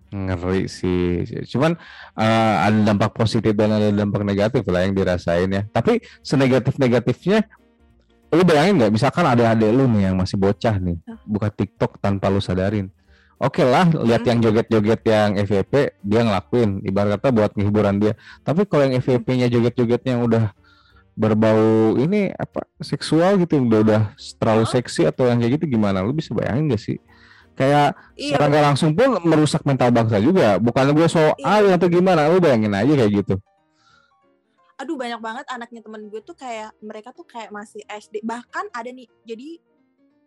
ngeri 0.08 0.64
sih 0.64 1.20
cuman 1.50 1.76
eh, 2.14 2.54
ada 2.64 2.78
dampak 2.80 3.12
positif 3.12 3.52
dan 3.52 3.68
ada 3.68 3.90
dampak 3.90 4.22
negatif 4.22 4.64
lah 4.64 4.80
yang 4.80 4.94
dirasain 4.94 5.50
ya 5.50 5.68
tapi 5.68 5.98
senegatif 6.22 6.78
negatifnya 6.78 7.44
lu 8.30 8.40
bayangin 8.40 8.78
nggak 8.78 8.88
misalkan 8.90 9.24
ada 9.24 9.52
adik 9.52 9.68
lu 9.68 9.84
nih 9.84 10.08
yang 10.08 10.16
masih 10.16 10.36
bocah 10.36 10.78
nih 10.78 10.96
buka 11.26 11.50
TikTok 11.50 11.98
tanpa 11.98 12.30
lu 12.30 12.38
sadarin 12.38 12.88
Oke 13.38 13.62
lah, 13.62 13.86
lihat 13.86 14.26
Hmm. 14.26 14.30
yang 14.34 14.38
joget-joget 14.42 15.00
yang 15.06 15.38
FVP 15.38 15.72
dia 16.02 16.26
ngelakuin, 16.26 16.82
ibarat 16.82 17.22
kata 17.22 17.30
buat 17.30 17.54
hiburan 17.54 18.02
dia. 18.02 18.18
Tapi 18.42 18.66
kalau 18.66 18.82
yang 18.82 18.98
FVP-nya 18.98 19.46
joget-jogetnya 19.46 20.18
yang 20.18 20.26
udah 20.26 20.50
berbau 21.18 21.58
ini 21.98 22.30
apa 22.30 22.62
seksual 22.78 23.42
gitu, 23.42 23.58
udah 23.58 23.80
udah 23.82 24.00
terlalu 24.38 24.64
Hah? 24.64 24.72
seksi 24.78 25.02
atau 25.04 25.26
yang 25.26 25.42
kayak 25.42 25.58
gitu 25.58 25.74
gimana? 25.74 25.98
Lu 26.00 26.14
bisa 26.14 26.30
bayangin 26.30 26.70
gak 26.70 26.78
sih? 26.78 26.96
Kayak 27.52 27.98
Iya. 28.14 28.38
secara 28.38 28.44
nggak 28.46 28.64
langsung 28.70 28.90
pun 28.94 29.18
merusak 29.26 29.66
mental 29.66 29.90
bangsa 29.90 30.22
juga. 30.22 30.56
Bukan 30.56 30.94
gue 30.94 31.08
soal 31.10 31.34
Iya. 31.66 31.74
atau 31.74 31.90
gimana, 31.90 32.30
lu 32.30 32.38
bayangin 32.38 32.70
aja 32.70 32.94
kayak 32.94 33.12
gitu. 33.18 33.36
aduh 34.78 34.94
banyak 34.94 35.18
banget 35.18 35.42
anaknya 35.50 35.82
temen 35.82 36.06
gue 36.06 36.22
tuh 36.22 36.38
kayak 36.38 36.70
mereka 36.78 37.10
tuh 37.10 37.26
kayak 37.26 37.50
masih 37.50 37.82
SD 37.82 38.22
bahkan 38.22 38.62
ada 38.70 38.86
nih 38.86 39.10
jadi 39.26 39.58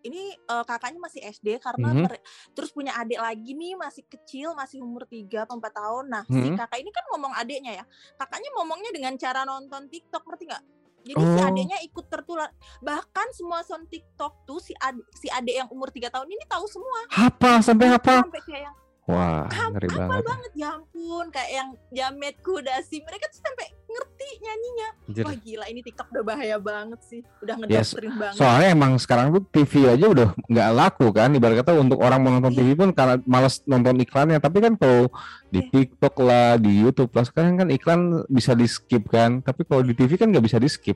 ini 0.04 0.36
eh, 0.36 0.64
kakaknya 0.68 1.00
masih 1.00 1.24
SD 1.24 1.56
karena 1.56 1.88
Mhm. 1.88 2.04
mer- 2.04 2.20
terus 2.52 2.76
punya 2.76 2.92
adik 3.00 3.16
lagi 3.16 3.56
nih 3.56 3.80
masih 3.80 4.04
kecil 4.04 4.52
masih 4.52 4.84
umur 4.84 5.08
3 5.08 5.48
atau 5.48 5.56
4 5.56 5.72
tahun 5.72 6.04
nah 6.04 6.28
si 6.28 6.36
Mhm. 6.36 6.60
kakak 6.60 6.84
ini 6.84 6.92
kan 6.92 7.06
ngomong 7.08 7.32
adiknya 7.32 7.80
ya 7.80 7.84
kakaknya 8.20 8.50
ngomongnya 8.60 8.92
dengan 8.92 9.16
cara 9.16 9.48
nonton 9.48 9.88
TikTok 9.88 10.20
ngerti 10.28 10.44
nggak 10.44 10.64
jadi 11.02 11.18
si 11.18 11.38
Oh. 11.38 11.48
adiknya 11.48 11.78
ikut 11.82 12.06
tertular 12.08 12.50
bahkan 12.80 13.28
semua 13.34 13.62
sound 13.62 13.88
TikTok 13.88 14.46
tuh 14.46 14.60
si 14.60 14.74
adik, 14.78 15.06
si 15.14 15.28
adik 15.28 15.56
yang 15.56 15.70
umur 15.70 15.90
3 15.90 16.10
tahun 16.10 16.28
ini 16.28 16.44
tahu 16.46 16.66
semua 16.70 17.00
Hafal 17.10 17.58
sampai 17.62 17.88
hafal. 17.90 18.22
sampai 18.22 18.42
kayak 18.44 18.62
yang 18.70 18.76
Wah, 19.12 19.46
Hap- 19.46 19.72
ngeri 19.74 19.90
banget. 19.90 20.24
banget 20.24 20.52
ya 20.54 20.68
ampun 20.72 21.26
kayak 21.28 21.52
yang 21.52 21.70
jametku 21.92 22.54
dasi 22.60 22.98
mereka 23.00 23.28
tuh 23.28 23.40
sampai 23.40 23.68
ngerti 23.84 24.30
nyanyinya 24.40 24.90
Anjir. 25.04 25.24
Wah 25.24 25.36
gila 25.36 25.66
ini 25.68 25.82
TikTok 25.82 26.08
udah 26.10 26.24
bahaya 26.24 26.58
banget 26.58 27.00
sih. 27.04 27.22
Udah 27.40 27.56
Yes, 27.62 27.92
ngedoktrin 27.92 28.14
banget. 28.16 28.38
Soalnya 28.38 28.70
emang 28.72 28.92
sekarang 28.96 29.28
tuh 29.30 29.44
TV 29.46 29.72
aja 29.86 30.06
udah 30.08 30.30
nggak 30.42 30.68
laku 30.72 31.08
kan. 31.10 31.30
Ibarat 31.30 31.60
kata 31.60 31.76
untuk 31.76 32.00
orang 32.00 32.20
mau 32.20 32.32
nonton 32.32 32.52
Iya. 32.52 32.60
TV 32.62 32.70
pun 32.74 32.90
karena 32.90 33.20
males 33.26 33.60
nonton 33.66 33.96
iklannya. 33.98 34.40
Tapi 34.40 34.58
kan 34.60 34.74
kalau 34.76 35.12
di 35.46 35.60
Iya. 35.60 35.70
TikTok 35.70 36.16
lah, 36.18 36.56
di 36.56 36.72
YouTube 36.80 37.12
lah 37.12 37.24
sekarang 37.24 37.54
kan 37.58 37.68
iklan 37.68 38.02
bisa 38.26 38.54
di 38.54 38.66
skip 38.66 39.04
kan. 39.06 39.42
Tapi 39.42 39.62
kalau 39.62 39.82
di 39.82 39.92
TV 39.92 40.16
kan 40.16 40.28
nggak 40.28 40.46
bisa 40.46 40.56
di 40.56 40.66
skip. 40.66 40.96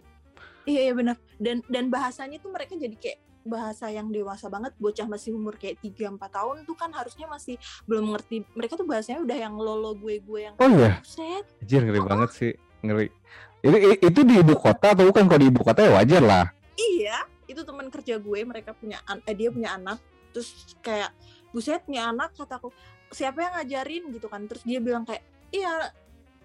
Iya 0.64 0.82
iya 0.82 0.94
benar. 0.94 1.20
Dan 1.36 1.62
dan 1.68 1.90
bahasanya 1.90 2.40
tuh 2.40 2.50
mereka 2.50 2.74
jadi 2.74 2.96
kayak 2.96 3.20
bahasa 3.46 3.94
yang 3.94 4.10
dewasa 4.10 4.50
banget 4.50 4.74
bocah 4.82 5.06
masih 5.06 5.38
umur 5.38 5.54
kayak 5.62 5.78
3 5.80 6.18
4 6.18 6.18
tahun 6.18 6.56
tuh 6.66 6.74
kan 6.74 6.90
harusnya 6.90 7.30
masih 7.30 7.62
belum 7.86 8.18
ngerti. 8.18 8.42
Mereka 8.58 8.74
tuh 8.74 8.90
bahasanya 8.90 9.22
udah 9.22 9.38
yang 9.38 9.54
lolo 9.56 9.94
gue-gue 9.94 10.50
yang 10.50 10.56
Oh 10.58 10.70
iya, 10.74 10.98
set. 11.06 11.46
anjir 11.62 11.86
ngeri 11.86 12.02
banget 12.02 12.30
sih, 12.34 12.52
ngeri. 12.82 13.14
Itu 13.62 13.78
itu 14.02 14.20
di 14.26 14.36
ibu 14.42 14.58
kota 14.58 14.98
atau 14.98 15.06
bukan? 15.06 15.30
Kalau 15.30 15.42
di 15.42 15.48
ibu 15.54 15.62
kota 15.62 15.86
ya 15.86 15.94
wajar 15.94 16.22
lah. 16.26 16.46
Iya, 16.76 17.30
itu 17.46 17.62
teman 17.62 17.88
kerja 17.94 18.18
gue, 18.18 18.40
mereka 18.42 18.74
punya 18.74 18.98
eh, 19.06 19.36
dia 19.38 19.54
punya 19.54 19.78
anak. 19.78 20.02
Terus 20.34 20.76
kayak 20.82 21.14
buset 21.54 21.86
punya 21.86 22.10
anak 22.10 22.34
kataku, 22.34 22.74
siapa 23.14 23.46
yang 23.46 23.54
ngajarin 23.62 24.10
gitu 24.10 24.28
kan. 24.28 24.44
Terus 24.50 24.66
dia 24.66 24.82
bilang 24.82 25.06
kayak, 25.06 25.24
"Iya, 25.54 25.94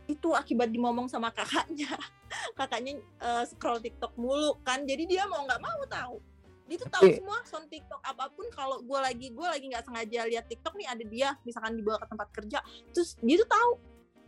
itu 0.07 0.37
akibat 0.37 0.69
dimomong 0.69 1.09
sama 1.09 1.33
kakaknya." 1.33 1.97
kakaknya 2.61 3.01
eh, 3.01 3.45
scroll 3.49 3.81
TikTok 3.81 4.15
mulu 4.21 4.61
kan. 4.63 4.85
Jadi 4.85 5.09
dia 5.09 5.25
mau 5.27 5.43
nggak 5.49 5.61
mau 5.65 5.81
tahu. 5.89 6.30
Dia 6.71 6.79
tuh 6.79 6.87
tahu 6.89 7.03
semua 7.11 7.39
sound 7.43 7.67
TikTok 7.67 7.99
apa 8.01 8.31
pun 8.31 8.47
kalau 8.49 8.79
gue 8.79 8.95
lagi 8.97 9.27
gue 9.29 9.43
lagi 9.45 9.67
nggak 9.67 9.83
sengaja 9.83 10.23
lihat 10.25 10.47
TikTok 10.47 10.79
nih 10.79 10.87
ada 10.87 11.03
dia 11.03 11.29
misalkan 11.43 11.75
dibawa 11.75 11.99
ke 11.99 12.07
tempat 12.07 12.29
kerja 12.31 12.59
terus 12.95 13.19
dia 13.19 13.37
tuh 13.37 13.51
tahu 13.51 13.71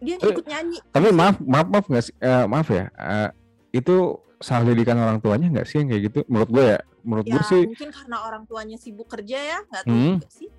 dia 0.03 0.19
Tapi- 0.19 0.35
ikut 0.35 0.47
nyanyi 0.47 0.79
Tapi 0.91 1.09
maaf, 1.13 1.39
maaf, 1.39 1.67
maaf 1.71 1.87
nggak 1.87 2.03
sih? 2.03 2.15
Eh, 2.19 2.45
maaf 2.45 2.67
ya. 2.67 2.91
eh, 2.91 3.31
itu 3.73 3.95
salah 4.37 4.67
didikan 4.67 4.99
orang 4.99 5.23
tuanya 5.23 5.47
nggak 5.49 5.63
sih 5.65 5.79
yang 5.79 5.89
kayak 5.89 6.03
gitu? 6.05 6.19
Menurut 6.27 6.51
gue 6.51 6.65
ya, 6.67 6.79
menurut 7.01 7.25
ya 7.25 7.33
gue 7.33 7.43
sih 7.47 7.63
mungkin 7.65 7.91
karena 7.95 8.17
orang 8.21 8.43
tuanya 8.43 8.77
sibuk 8.77 9.07
kerja 9.07 9.39
ya 9.39 9.59
nggak 9.63 9.83
tahu 9.85 9.95
Hmm. 9.95 10.15
juga 10.19 10.29
sih 10.29 10.51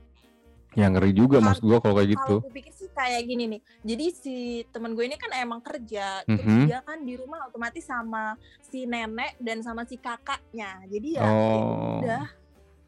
yang 0.73 0.91
ngeri 0.95 1.11
juga 1.11 1.37
Kan- 1.37 1.45
maksud 1.45 1.63
gue 1.63 1.77
kalau 1.77 1.95
kayak 1.95 2.09
gitu. 2.09 2.35
Kalau 2.39 2.47
gue 2.47 2.53
pikir 2.55 2.73
sih 2.73 2.82
kayak 2.93 3.21
gini 3.25 3.43
nih. 3.49 3.61
Jadi 3.83 4.05
si 4.09 4.35
temen 4.69 4.93
gue 4.93 5.03
ini 5.03 5.17
kan 5.17 5.33
emang 5.35 5.59
kerja, 5.59 6.21
terus 6.23 6.45
Mhm. 6.47 6.65
dia 6.65 6.79
kan 6.81 7.01
di 7.01 7.13
rumah 7.13 7.49
otomatis 7.49 7.83
sama 7.83 8.37
si 8.61 8.85
nenek 8.85 9.35
dan 9.37 9.59
sama 9.59 9.83
si 9.83 9.97
kakaknya. 9.97 10.85
Jadi 10.87 11.07
ya, 11.17 11.21
ya 11.21 11.27
Oh. 11.27 11.99
udah 11.99 12.23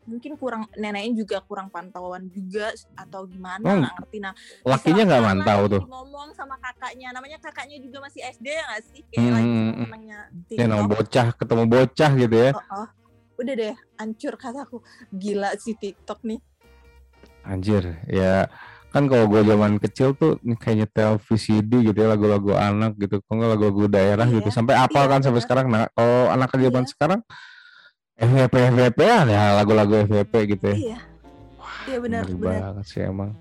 mungkin 0.06 0.38
kurang 0.38 0.70
neneknya 0.78 1.18
juga 1.18 1.42
kurang 1.42 1.74
pantauan 1.74 2.30
juga 2.30 2.70
atau 2.94 3.26
gimana 3.26 3.66
Oh, 3.66 3.74
nggak 3.76 3.94
ngerti. 4.00 4.18
Nah, 4.22 4.34
Lakinya 4.62 5.04
nggak 5.04 5.24
mantau 5.26 5.62
tuh. 5.66 5.82
Ngomong 5.82 6.30
sama 6.32 6.56
kakaknya, 6.62 7.10
namanya 7.10 7.42
kakaknya 7.42 7.82
juga 7.82 8.06
masih 8.06 8.22
SD 8.22 8.48
ya 8.48 8.64
nggak 8.64 8.82
sih? 8.86 9.02
Kayak 9.10 9.32
lagi 9.34 9.50
Hmm, 9.50 9.74
senengnya 9.82 10.20
Ya 10.54 10.66
nama 10.70 10.86
TikTok. 10.86 10.94
bocah 10.94 11.28
ketemu 11.34 11.64
bocah 11.66 12.12
gitu 12.16 12.36
ya. 12.38 12.52
Oh, 12.54 12.86
oh. 12.86 12.88
Udah 13.36 13.52
deh, 13.52 13.76
hancur 14.00 14.34
kataku. 14.38 14.78
Gila 15.12 15.58
sih 15.58 15.74
TikTok 15.76 16.22
nih. 16.24 16.40
Anjir, 17.44 17.84
ya 18.08 18.48
kan 18.96 19.12
kalau 19.12 19.28
gue 19.28 19.44
zaman 19.44 19.76
kecil 19.76 20.16
tuh 20.16 20.40
nih 20.40 20.56
kayak 20.56 20.76
nyetel 20.88 21.20
VCD 21.20 21.92
gitu 21.92 21.98
ya 22.00 22.16
lagu-lagu 22.16 22.56
anak 22.56 22.96
gitu, 22.96 23.20
kok 23.20 23.28
nggak 23.28 23.52
lagu-lagu 23.60 23.92
daerah 23.92 24.24
Iya, 24.24 24.40
gitu, 24.40 24.56
sampai 24.56 24.80
apal 24.80 25.04
iya, 25.04 25.12
kan 25.12 25.20
sampai 25.20 25.44
sekarang. 25.44 25.68
Nah, 25.68 25.92
kalau 25.92 26.32
anak 26.32 26.56
zaman 26.56 26.88
Iya. 26.88 26.92
sekarang 26.96 27.20
FVP 28.16 28.56
FVP 28.72 29.00
ya 29.04 29.60
lagu-lagu 29.60 30.00
FVP 30.08 30.34
gitu 30.56 30.66
ya. 30.72 30.76
Iya. 30.80 30.98
Iya 31.86 31.98
benar, 32.00 32.24
Ngeri 32.24 32.36
benar. 32.40 32.72
banget 32.72 32.86
sih 32.88 33.04
emang. 33.04 33.36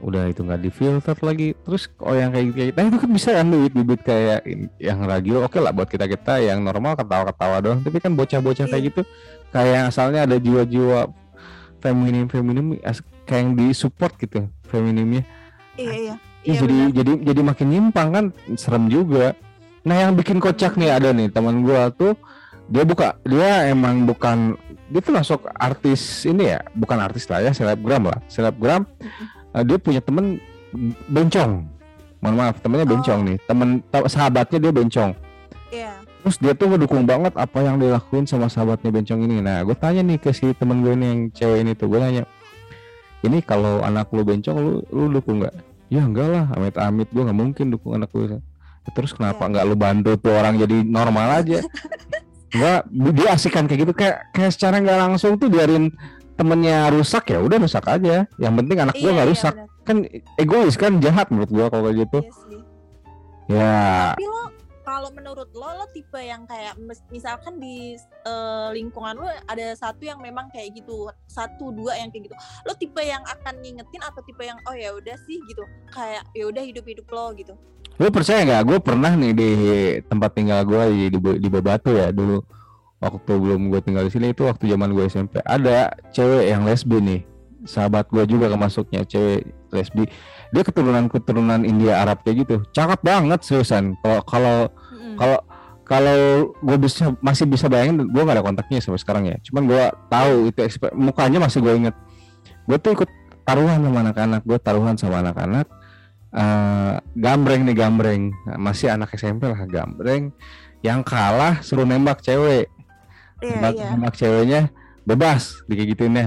Udah 0.00 0.26
itu 0.26 0.40
nggak 0.42 0.64
difilter 0.64 1.16
lagi. 1.20 1.52
Terus 1.62 1.92
oh 2.00 2.16
yang 2.16 2.32
kayak 2.32 2.44
gitu, 2.50 2.58
nah 2.72 2.84
itu 2.88 2.98
kan 3.04 3.10
bisa 3.12 3.28
kan 3.36 3.46
duit 3.52 3.70
bibit 3.70 4.00
kayak 4.00 4.40
yang 4.80 5.04
radio 5.04 5.44
oke 5.44 5.60
lah 5.60 5.76
buat 5.76 5.92
kita 5.92 6.08
kita 6.08 6.40
yang 6.40 6.64
normal 6.64 6.96
ketawa-ketawa 6.96 7.60
doang. 7.60 7.84
Tapi 7.84 8.00
kan 8.00 8.16
bocah-bocah 8.16 8.64
kayak 8.64 8.80
Iya. 8.80 8.88
gitu, 8.88 9.02
kayak 9.52 9.92
asalnya 9.92 10.24
ada 10.24 10.40
jiwa-jiwa 10.40 11.12
feminim 11.84 12.26
feminim 12.32 12.80
kayak 13.24 13.40
yang 13.40 13.52
disupport 13.54 14.12
gitu 14.16 14.40
feminimnya. 14.64 15.22
Iya, 15.74 15.92
iya. 15.92 16.14
Ya, 16.14 16.16
Iya 16.42 16.54
jadi 16.58 16.74
benar. 16.74 16.90
jadi 16.92 17.12
jadi 17.22 17.40
makin 17.44 17.66
nyimpang 17.68 18.08
kan 18.10 18.24
serem 18.54 18.86
juga. 18.86 19.38
Nah 19.82 19.96
yang 19.96 20.12
bikin 20.12 20.38
kocak 20.38 20.74
nih 20.74 20.90
ada 20.90 21.10
nih 21.10 21.28
teman 21.28 21.62
gua 21.62 21.88
tuh 21.88 22.18
dia 22.66 22.82
buka 22.82 23.14
dia 23.22 23.66
emang 23.66 24.02
bukan 24.02 24.54
dia 24.88 25.00
tuh 25.00 25.12
masuk 25.12 25.40
artis 25.52 25.98
ini 26.24 26.50
ya 26.50 26.62
bukan 26.72 26.98
artis 26.98 27.26
lah 27.26 27.40
ya 27.40 27.50
selebgram 27.50 28.06
lah 28.06 28.18
selebgram 28.26 28.86
Eh, 29.52 29.60
dia 29.62 29.76
punya 29.76 30.00
temen 30.00 30.40
bencong 31.06 31.66
mohon 32.18 32.34
maaf 32.34 32.56
temennya 32.58 32.86
bencong 32.86 33.20
Oh. 33.20 33.26
nih 33.26 33.36
temen 33.44 33.68
sahabatnya 34.06 34.58
dia 34.58 34.72
bencong 34.72 35.12
Iya. 35.68 35.92
terus 36.22 36.36
dia 36.38 36.54
tuh 36.54 36.70
ngedukung 36.70 37.02
banget 37.02 37.34
apa 37.34 37.58
yang 37.60 37.76
dilakuin 37.76 38.24
sama 38.24 38.46
sahabatnya 38.46 38.88
bencong 38.88 39.20
ini 39.20 39.42
nah 39.42 39.60
gue 39.60 39.74
tanya 39.74 40.00
nih 40.00 40.16
ke 40.16 40.30
si 40.30 40.54
temen 40.54 40.80
gue 40.80 40.94
nih 40.94 41.08
yang 41.08 41.20
cewek 41.28 41.58
ini 41.60 41.72
tuh 41.74 41.86
gue 41.86 41.98
nanya 41.98 42.24
ini 43.22 43.38
kalau 43.40 43.80
anak 43.80 44.10
lu 44.10 44.22
bencong 44.22 44.56
lu 44.56 44.72
lu 44.88 45.04
dukung 45.10 45.40
nggak? 45.40 45.54
Ya 45.88 46.02
enggak 46.02 46.28
lah 46.28 46.46
amit 46.52 46.74
amit 46.76 47.08
gue 47.08 47.22
nggak 47.22 47.36
mungkin 47.36 47.66
dukung 47.68 47.94
anak 47.94 48.10
lu 48.12 48.40
terus 48.90 49.14
kenapa 49.14 49.46
Iya. 49.46 49.50
nggak 49.54 49.64
lu 49.64 49.76
bantu 49.76 50.10
tuh 50.18 50.32
orang 50.32 50.58
jadi 50.58 50.82
normal 50.82 51.38
aja? 51.38 51.62
Enggak, 52.52 52.84
dia 53.16 53.28
asikan 53.32 53.64
kayak 53.64 53.80
gitu 53.80 53.92
kayak 53.96 54.28
kayak 54.30 54.52
secara 54.52 54.76
nggak 54.76 54.98
langsung 55.00 55.40
tuh 55.40 55.48
biarin 55.48 55.88
temennya 56.36 56.92
rusak 56.92 57.32
ya 57.32 57.40
udah 57.40 57.56
rusak 57.56 57.80
aja. 57.86 58.28
Yang 58.36 58.54
penting 58.60 58.76
anak 58.76 58.94
gue 58.94 59.02
Iya, 59.02 59.12
nggak 59.14 59.24
iya, 59.24 59.32
rusak. 59.32 59.54
kan 59.82 59.96
egois 60.36 60.76
kan 60.76 60.92
jahat 60.98 61.32
menurut 61.32 61.48
gua 61.48 61.66
kalau 61.66 61.88
kayak 61.88 62.04
gitu. 62.04 62.18
Iya 62.20 62.32
sih. 62.44 62.60
ya. 63.48 64.12
Tapi 64.12 64.24
lo 64.26 64.42
kalau 64.82 65.10
menurut 65.14 65.48
lo 65.54 65.68
lo 65.78 65.86
tipe 65.94 66.18
yang 66.18 66.46
kayak 66.46 66.74
misalkan 67.10 67.58
di 67.62 67.94
eh, 68.26 68.68
lingkungan 68.74 69.14
lo 69.18 69.26
ada 69.46 69.74
satu 69.78 70.02
yang 70.02 70.18
memang 70.18 70.50
kayak 70.50 70.74
gitu, 70.78 71.10
satu 71.30 71.70
dua 71.70 71.98
yang 71.98 72.10
kayak 72.10 72.30
gitu. 72.30 72.36
Lo 72.66 72.74
tipe 72.74 73.02
yang 73.02 73.22
akan 73.22 73.62
ngingetin 73.62 74.02
atau 74.02 74.20
tipe 74.26 74.42
yang 74.42 74.58
oh 74.66 74.74
ya 74.74 74.90
udah 74.94 75.16
sih 75.26 75.38
gitu. 75.46 75.64
Kayak 75.94 76.26
ya 76.34 76.44
udah 76.50 76.62
hidup-hidup 76.62 77.06
lo 77.10 77.34
gitu. 77.38 77.54
lu 78.00 78.08
percaya 78.08 78.40
nggak 78.42 78.64
gue 78.66 78.78
pernah 78.80 79.12
nih 79.14 79.32
di 79.36 79.50
tempat 80.08 80.32
tinggal 80.32 80.64
gua 80.64 80.88
di 80.88 81.12
di, 81.12 81.18
di 81.20 81.48
Bebatu 81.52 81.92
ya 81.92 82.08
dulu 82.08 82.40
waktu 83.02 83.32
belum 83.34 83.68
gue 83.68 83.80
tinggal 83.84 84.06
di 84.06 84.12
sini 84.14 84.30
itu 84.30 84.46
waktu 84.46 84.70
zaman 84.70 84.94
gue 84.94 85.04
SMP 85.10 85.42
ada 85.42 85.90
cewek 86.14 86.54
yang 86.54 86.62
lesbi 86.62 86.98
nih 87.02 87.20
sahabat 87.66 88.06
gue 88.10 88.24
juga 88.30 88.46
kemasuknya 88.46 89.02
cewek 89.06 89.50
lesbi 89.74 90.06
dia 90.52 90.62
keturunan 90.62 91.08
keturunan 91.08 91.64
India 91.64 92.04
Arab 92.04 92.20
kayak 92.20 92.44
gitu. 92.44 92.56
Cakep 92.76 93.00
banget 93.00 93.40
seriusan. 93.40 93.96
Kalau 94.04 94.20
kalau 94.28 94.56
kalau 95.16 95.38
kalau 95.82 96.18
gue 96.60 96.78
bisa 96.78 97.16
masih 97.24 97.48
bisa 97.48 97.66
bayangin 97.66 98.04
gue 98.06 98.22
gak 98.22 98.36
ada 98.36 98.44
kontaknya 98.44 98.84
sampai 98.84 99.00
sekarang 99.00 99.24
ya. 99.32 99.36
Cuman 99.48 99.64
gue 99.66 99.84
tahu 100.12 100.52
itu 100.52 100.60
mukanya 100.92 101.38
masih 101.40 101.58
gue 101.64 101.74
inget 101.74 101.96
gue 102.62 102.78
tuh 102.78 102.94
ikut 102.94 103.10
taruhan 103.42 103.82
sama 103.82 103.98
anak-anak 104.06 104.42
gue 104.46 104.58
taruhan 104.60 104.94
sama 105.00 105.24
anak-anak. 105.24 105.66
Eh 106.32 106.94
gambreng 107.16 107.64
nih 107.64 107.76
gambreng. 107.76 108.22
Nah, 108.46 108.58
masih 108.60 108.92
anak 108.92 109.16
SMP 109.16 109.48
lah 109.48 109.64
gambreng. 109.64 110.36
Yang 110.84 111.00
kalah 111.08 111.64
suruh 111.64 111.88
nembak 111.88 112.20
cewek. 112.20 112.68
Iya 113.42 113.58
nembak, 113.58 113.72
iya. 113.74 113.88
nembak 113.90 114.14
ceweknya 114.14 114.62
bebas 115.02 115.66
kayak 115.66 115.86
gituin 115.94 116.14
ya. 116.14 116.26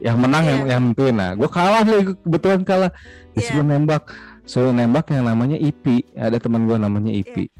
Yang 0.00 0.16
menang 0.18 0.44
yang 0.46 0.60
Iya. 0.62 0.70
yang 0.76 0.80
nentuin. 0.90 1.14
Nah 1.18 1.30
gue 1.34 1.48
kalah 1.50 1.82
nih 1.82 2.14
kebetulan 2.22 2.60
kalah. 2.62 2.90
Disuruh 3.34 3.66
nembak. 3.66 4.10
Suruh 4.46 4.70
nembak 4.70 5.10
yang 5.10 5.26
namanya 5.26 5.58
Ipi. 5.58 6.04
Ada 6.14 6.38
teman 6.38 6.68
gue 6.68 6.76
namanya 6.78 7.10
Ipi. 7.10 7.50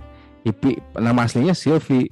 Ipi 0.45 0.71
nama 1.01 1.25
aslinya 1.27 1.57
Silvi 1.57 2.07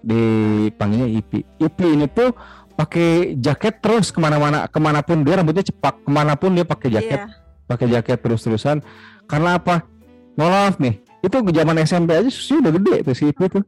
dipanggilnya 0.00 1.08
Ipi. 1.08 1.40
Ipi 1.60 1.86
ini 1.96 2.06
tuh 2.10 2.32
pakai 2.76 3.36
jaket 3.36 3.84
terus 3.84 4.08
ke 4.08 4.18
mana-mana 4.20 4.64
ke 4.64 4.78
mana 4.80 5.04
pun 5.04 5.20
dia 5.24 5.40
rambutnya 5.40 5.64
cepak. 5.64 6.04
Ke 6.04 6.10
mana 6.10 6.36
pun 6.36 6.52
dia 6.56 6.64
pakai 6.64 6.88
jaket. 6.92 7.20
Iya. 7.24 7.38
pakai 7.70 7.86
jaket 7.86 8.18
terus-terusan. 8.18 8.82
Karena 9.30 9.54
apa? 9.62 9.86
Maaf 10.34 10.82
nih. 10.82 10.98
Itu 11.22 11.38
zaman 11.38 11.78
SMP 11.86 12.18
aja 12.18 12.26
susu 12.26 12.58
udah 12.58 12.74
gede 12.74 13.06
tuh 13.06 13.14
si 13.14 13.30
Ipi 13.30 13.46
tuh 13.46 13.62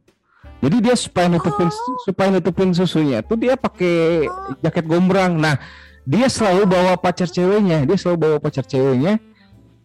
jadi 0.63 0.77
dia 0.79 0.95
supaya 0.95 1.27
nutupin 1.27 1.67
Oh. 1.67 1.99
supaya 2.07 2.31
nutupin 2.31 2.71
susunya 2.71 3.19
tuh 3.19 3.35
dia 3.35 3.59
pakai 3.59 4.23
Oh. 4.31 4.55
jaket 4.63 4.87
gombrang. 4.87 5.35
Nah 5.35 5.59
dia 6.07 6.31
selalu 6.31 6.63
bawa 6.63 6.95
pacar 6.95 7.27
ceweknya. 7.27 7.83
Dia 7.83 7.99
selalu 7.99 8.17
bawa 8.23 8.37
pacar 8.39 8.63
ceweknya 8.63 9.19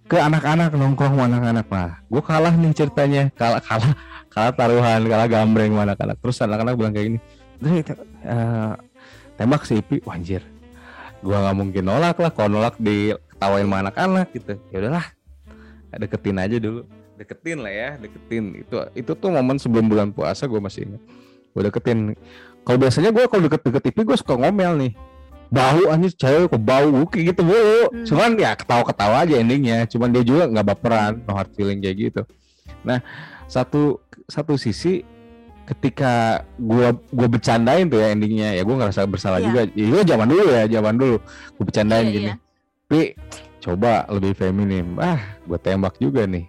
ke 0.07 0.15
anak-anak 0.15 0.71
nongkrong 0.79 1.19
sama 1.19 1.27
anak-anak. 1.27 1.67
Lah 1.67 1.99
gue 2.07 2.23
kalah 2.23 2.55
nih 2.55 2.71
ceritanya. 2.79 3.23
Kalah 3.35 3.59
kalah 3.59 3.93
kalah 4.31 4.53
taruhan 4.55 5.03
kalah 5.11 5.27
gambreng 5.27 5.75
sama 5.75 5.83
anak-anak. 5.91 6.17
Terus 6.23 6.37
anak-anak 6.47 6.75
bilang 6.79 6.93
kayak 6.95 7.07
gini 7.11 7.19
"Dre, 7.59 7.83
eh, 7.83 8.73
tembak 9.35 9.67
si 9.67 9.83
Ipi. 9.83 9.99
Wanjir 10.07 10.47
gua 11.19 11.43
nggak 11.43 11.57
mungkin 11.59 11.83
nolak 11.83 12.23
lah. 12.23 12.31
Kalau 12.31 12.55
nolak 12.55 12.79
diketawain 12.79 13.67
sama 13.67 13.77
anak-anak 13.83 14.31
gitu. 14.31 14.55
Ya 14.71 14.79
udahlah 14.79 15.07
deketin 15.99 16.39
aja 16.39 16.57
dulu 16.63 16.87
deketin 17.19 17.59
lah 17.59 17.73
ya 17.73 17.91
deketin. 17.99 18.63
Itu 18.63 18.75
itu 18.95 19.13
tuh 19.13 19.29
momen 19.29 19.59
sebelum 19.59 19.91
bulan 19.91 20.09
puasa 20.15 20.47
gue 20.47 20.57
masih 20.57 20.87
ingat. 20.87 21.03
Gue 21.51 21.63
deketin. 21.67 22.15
Kalau 22.63 22.79
biasanya 22.79 23.11
gue 23.11 23.25
kalau 23.27 23.43
deket-deket 23.45 23.83
Ipi 23.91 24.01
gue 24.07 24.17
suka 24.17 24.39
ngomel 24.39 24.73
nih. 24.79 24.93
Bau 25.49 25.81
anjir 25.89 26.13
cewek 26.13 26.53
kok 26.53 26.61
bau 26.61 26.93
kayak 27.09 27.33
gitu 27.33 27.41
mulu 27.41 27.89
Hmm. 27.89 28.05
cuman 28.05 28.31
ya 28.37 28.53
ketawa-ketawa 28.53 29.25
aja 29.25 29.35
endingnya. 29.41 29.89
Cuman 29.89 30.13
dia 30.13 30.21
juga 30.21 30.45
nggak 30.45 30.67
baperan 30.67 31.13
no 31.25 31.33
hard 31.35 31.51
feeling 31.57 31.81
kayak 31.81 31.97
gitu. 31.99 32.23
Nah 32.85 33.01
satu 33.49 33.97
satu 34.29 34.61
sisi 34.61 35.03
ketika 35.65 36.45
gua 36.57 36.93
gua 37.09 37.29
bercandain 37.29 37.89
tuh 37.89 37.97
ya 37.97 38.13
endingnya 38.13 38.57
ya 38.57 38.63
gua 38.65 38.85
ngerasa 38.85 39.09
bersalah 39.09 39.41
Iya. 39.41 39.47
juga. 39.49 39.61
Ya 39.73 39.87
gua 39.89 40.03
zaman 40.05 40.27
dulu 40.29 40.45
ya 40.53 40.63
zaman 40.69 40.95
dulu. 40.97 41.17
Gua 41.57 41.65
bercandain 41.65 42.05
Iya, 42.05 42.13
gini. 42.13 42.29
iya. 42.29 42.35
Pi 42.89 43.01
coba 43.59 44.05
lebih 44.09 44.33
feminim 44.33 44.97
ah 44.97 45.17
gua 45.45 45.57
tembak 45.57 45.97
juga 45.97 46.25
nih 46.25 46.45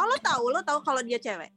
Oh 0.00 0.06
lo 0.06 0.16
tahu 0.18 0.44
lo 0.48 0.60
tahu 0.62 0.78
kalau 0.80 1.00
dia 1.00 1.18
cewek. 1.18 1.52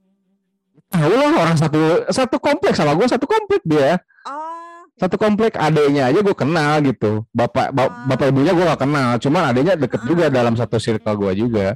tahu 0.89 1.09
lah 1.09 1.31
orang 1.39 1.55
satu 1.55 1.79
satu 2.07 2.37
kompleks 2.37 2.75
sama 2.75 2.93
gua 2.93 3.07
satu 3.07 3.23
komplek 3.23 3.63
dia. 3.63 3.97
Oh. 4.23 4.83
satu 4.93 5.17
komplek 5.17 5.57
adanya 5.57 6.05
aja 6.05 6.21
gue 6.21 6.31
kenal 6.33 6.77
gitu. 6.79 7.25
Bapak 7.31 7.71
ba- 7.71 7.89
Ah. 7.89 8.05
bapak 8.05 8.29
ibunya 8.29 8.53
gue 8.53 8.61
gak 8.63 8.77
kenal 8.79 9.17
cuman 9.17 9.49
adanya 9.49 9.73
deket 9.73 10.05
juga 10.05 10.29
dalam 10.29 10.53
satu 10.53 10.77
circle 10.77 11.17
gue 11.17 11.33
juga. 11.39 11.67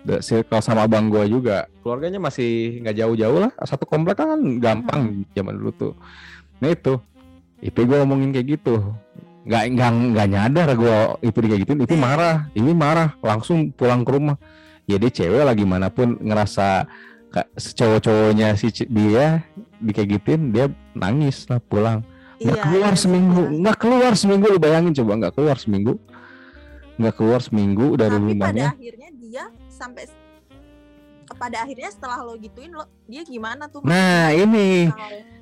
The 0.00 0.20
circle 0.20 0.60
sama 0.60 0.84
abang 0.84 1.08
gue 1.08 1.24
juga. 1.26 1.64
Keluarganya 1.80 2.16
masih 2.18 2.80
nggak 2.80 2.96
jauh-jauh 2.96 3.38
lah. 3.38 3.52
Satu 3.62 3.84
komplek 3.84 4.16
kan 4.16 4.28
gampang 4.58 5.24
zaman 5.30 5.56
dulu 5.56 5.70
tuh. 5.72 5.92
Nah 6.58 6.68
itu. 6.68 7.00
IP 7.60 7.76
gue 7.80 7.96
ngomongin 7.96 8.28
kayak 8.30 8.48
gitu. 8.50 8.76
Nggak 9.42 9.62
nggak 9.70 9.90
nggak 10.10 10.28
nyadar 10.28 10.68
gue 10.74 10.96
IP 11.22 11.36
kayak 11.38 11.60
gitu 11.64 11.72
IP 11.78 11.92
Iya. 11.92 11.96
marah. 11.98 12.36
Ini 12.52 12.70
marah. 12.72 13.08
Langsung 13.20 13.72
pulang 13.72 14.00
ke 14.00 14.10
rumah 14.10 14.36
ya 14.90 14.98
dia 14.98 15.10
cewek 15.10 15.42
lah 15.46 15.54
gimana 15.54 15.86
pun 15.88 16.18
ngerasa 16.18 16.90
cowok-cowoknya 17.54 18.58
si 18.58 18.68
dia 18.90 19.46
di 19.78 19.90
kayak 19.94 20.18
gituin 20.18 20.50
dia 20.50 20.66
nangis 20.92 21.46
lah 21.46 21.62
pulang. 21.62 22.02
Nggak 22.40 22.56
Iya, 22.56 22.64
keluar 22.64 22.92
iya, 22.96 23.00
seminggu 23.00 23.42
iya. 23.46 23.58
nggak 23.62 23.76
keluar 23.78 24.12
seminggu 24.16 24.46
lu 24.48 24.58
bayangin 24.58 24.92
coba 24.96 25.12
nggak 25.20 25.34
keluar 25.36 25.56
seminggu. 25.60 25.92
Nggak 26.98 27.14
keluar 27.16 27.40
seminggu 27.40 27.86
dari 27.96 28.16
Tapi 28.16 28.20
pada 28.20 28.32
rumahnya. 28.34 28.68
akhirnya 28.74 29.08
dia 29.16 29.44
sampai 29.70 30.04
pada 31.30 31.56
akhirnya 31.62 31.90
setelah 31.94 32.18
lo 32.26 32.34
gituin 32.36 32.74
lo 32.74 32.84
dia 33.06 33.22
gimana 33.22 33.70
tuh? 33.70 33.80
nah 33.86 34.34
ini. 34.34 34.90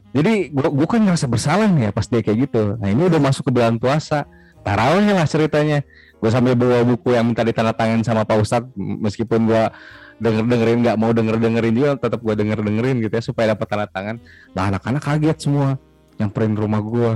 Jadi 0.08 0.48
gua, 0.52 0.68
gua 0.72 0.86
kan 0.88 1.00
ngerasa 1.04 1.26
bersalah 1.28 1.68
nih 1.68 1.88
ya 1.88 1.90
pas 1.92 2.04
dia 2.04 2.20
kayak 2.20 2.38
gitu. 2.48 2.76
Nah 2.76 2.88
ini 2.92 3.02
udah 3.08 3.20
masuk 3.20 3.48
ke 3.48 3.50
bulan 3.54 3.76
puasa 3.80 4.28
tarawih 4.68 5.08
lah 5.16 5.24
ceritanya. 5.24 5.78
Gue 6.18 6.30
sambil 6.34 6.52
bawa 6.58 6.84
buku 6.84 7.14
yang 7.14 7.30
minta 7.30 7.40
ditandatangan 7.40 8.04
sama 8.04 8.28
Pak 8.28 8.36
Ustadz 8.42 8.74
meskipun 8.76 9.48
gua 9.48 9.72
denger 10.18 10.50
dengerin 10.50 10.78
nggak 10.82 10.96
mau 10.98 11.14
denger 11.14 11.38
dengerin 11.38 11.74
juga 11.78 11.90
tetap 11.94 12.18
gua 12.26 12.34
denger 12.34 12.58
dengerin 12.58 12.98
gitu 13.06 13.14
ya 13.14 13.22
supaya 13.22 13.54
dapat 13.54 13.66
tanda 13.70 13.86
tangan. 13.86 14.16
Nah 14.52 14.62
anak-anak 14.68 14.98
kaget 14.98 15.38
semua 15.38 15.78
nyamperin 16.18 16.58
rumah 16.58 16.82
gua. 16.82 17.12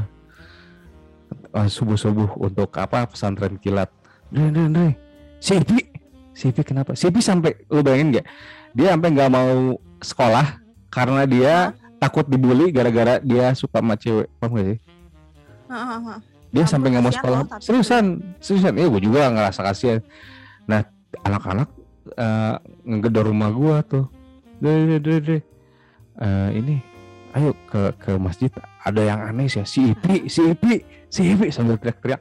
Subuh 1.69 1.99
subuh 1.99 2.31
untuk 2.41 2.73
apa 2.79 3.05
pesantren 3.11 3.59
kilat. 3.61 3.91
Dre, 4.33 4.49
Dre, 4.49 4.65
Dre. 4.73 4.88
si 5.43 5.59
Ipi 5.59 5.83
si 6.33 6.49
Ipi 6.49 6.62
kenapa? 6.65 6.97
Si 6.97 7.11
Ipi 7.11 7.21
sampai 7.21 7.69
lu 7.69 7.83
bayangin 7.83 8.17
nggak? 8.17 8.27
Dia 8.73 8.97
sampai 8.97 9.09
nggak 9.12 9.31
mau 9.35 9.77
sekolah 10.01 10.47
karena 10.88 11.27
dia 11.27 11.55
takut 11.99 12.25
dibully 12.25 12.71
gara-gara 12.71 13.19
dia 13.19 13.51
suka 13.53 13.83
sama 13.83 13.99
cewek. 13.99 14.31
Paham 14.38 14.57
gak 14.57 14.67
sih. 14.71 14.79
Dia 16.53 16.65
sampai 16.65 16.93
nggak 16.93 17.03
mau 17.03 17.11
sekolah. 17.11 17.41
lo, 17.41 17.49
tapi- 17.49 17.65
seriusan 17.65 18.05
seriusan. 18.38 18.73
Iya 18.77 18.87
gue 18.88 19.03
juga 19.03 19.27
ngerasa 19.27 19.61
kasihan. 19.62 20.01
Nah 20.69 20.85
anak-anak 21.21 21.69
eh, 22.12 22.55
ngegedor 22.85 23.27
rumah 23.27 23.51
gua 23.51 23.81
tuh. 23.81 24.07
Dre 24.61 24.87
dre 24.87 24.99
dre 24.99 25.17
dre 25.19 25.38
Eh, 26.12 26.51
ini 26.55 26.77
ayo 27.33 27.57
ke 27.67 27.97
ke 27.97 28.12
masjid. 28.15 28.53
Ada 28.85 29.01
yang 29.01 29.21
aneh 29.25 29.49
sih 29.49 29.65
si 29.65 29.81
Ipi 29.91 30.29
si 30.29 30.45
Ipi 30.45 30.85
si 31.09 31.33
Ipi 31.33 31.49
sambil 31.49 31.81
teriak-teriak. 31.81 32.21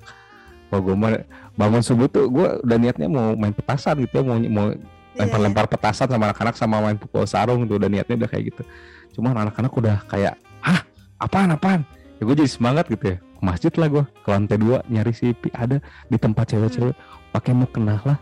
Wah 0.72 0.80
gue 0.80 0.96
mah 0.96 1.12
bangun 1.54 1.84
subuh 1.84 2.08
tuh 2.08 2.32
gue 2.32 2.48
udah 2.64 2.78
niatnya 2.80 3.12
mau 3.12 3.36
main 3.36 3.52
petasan 3.52 4.00
gitu 4.00 4.16
ya. 4.16 4.24
Mau 4.24 4.40
mau 4.40 4.68
Iya, 5.12 5.28
lempar-lempar 5.28 5.68
petasan 5.68 6.08
sama 6.08 6.32
anak-anak 6.32 6.56
sama 6.56 6.80
main 6.80 6.96
pukul 6.96 7.28
sarung 7.28 7.68
tuh 7.68 7.76
udah 7.76 7.92
niatnya 7.92 8.16
udah 8.16 8.30
kayak 8.32 8.56
gitu. 8.56 8.64
Cuma 9.12 9.36
anak-anak 9.36 9.68
udah 9.76 10.00
kayak 10.08 10.40
ah 10.64 10.88
apaan 11.20 11.52
apaan 11.52 11.82
ya 12.22 12.30
gue 12.30 12.36
jadi 12.38 12.52
semangat 12.54 12.86
gitu 12.86 13.18
ya 13.18 13.18
ke 13.18 13.42
masjid 13.42 13.74
lah 13.74 13.88
gue 13.90 14.04
ke 14.06 14.30
lantai 14.30 14.58
dua 14.62 14.86
nyari 14.86 15.10
si 15.10 15.34
Ipi 15.34 15.50
ada 15.58 15.82
di 16.06 16.18
tempat 16.22 16.54
cewek-cewek 16.54 16.94
pakai 17.34 17.58
mukena 17.58 17.98
lah 18.06 18.22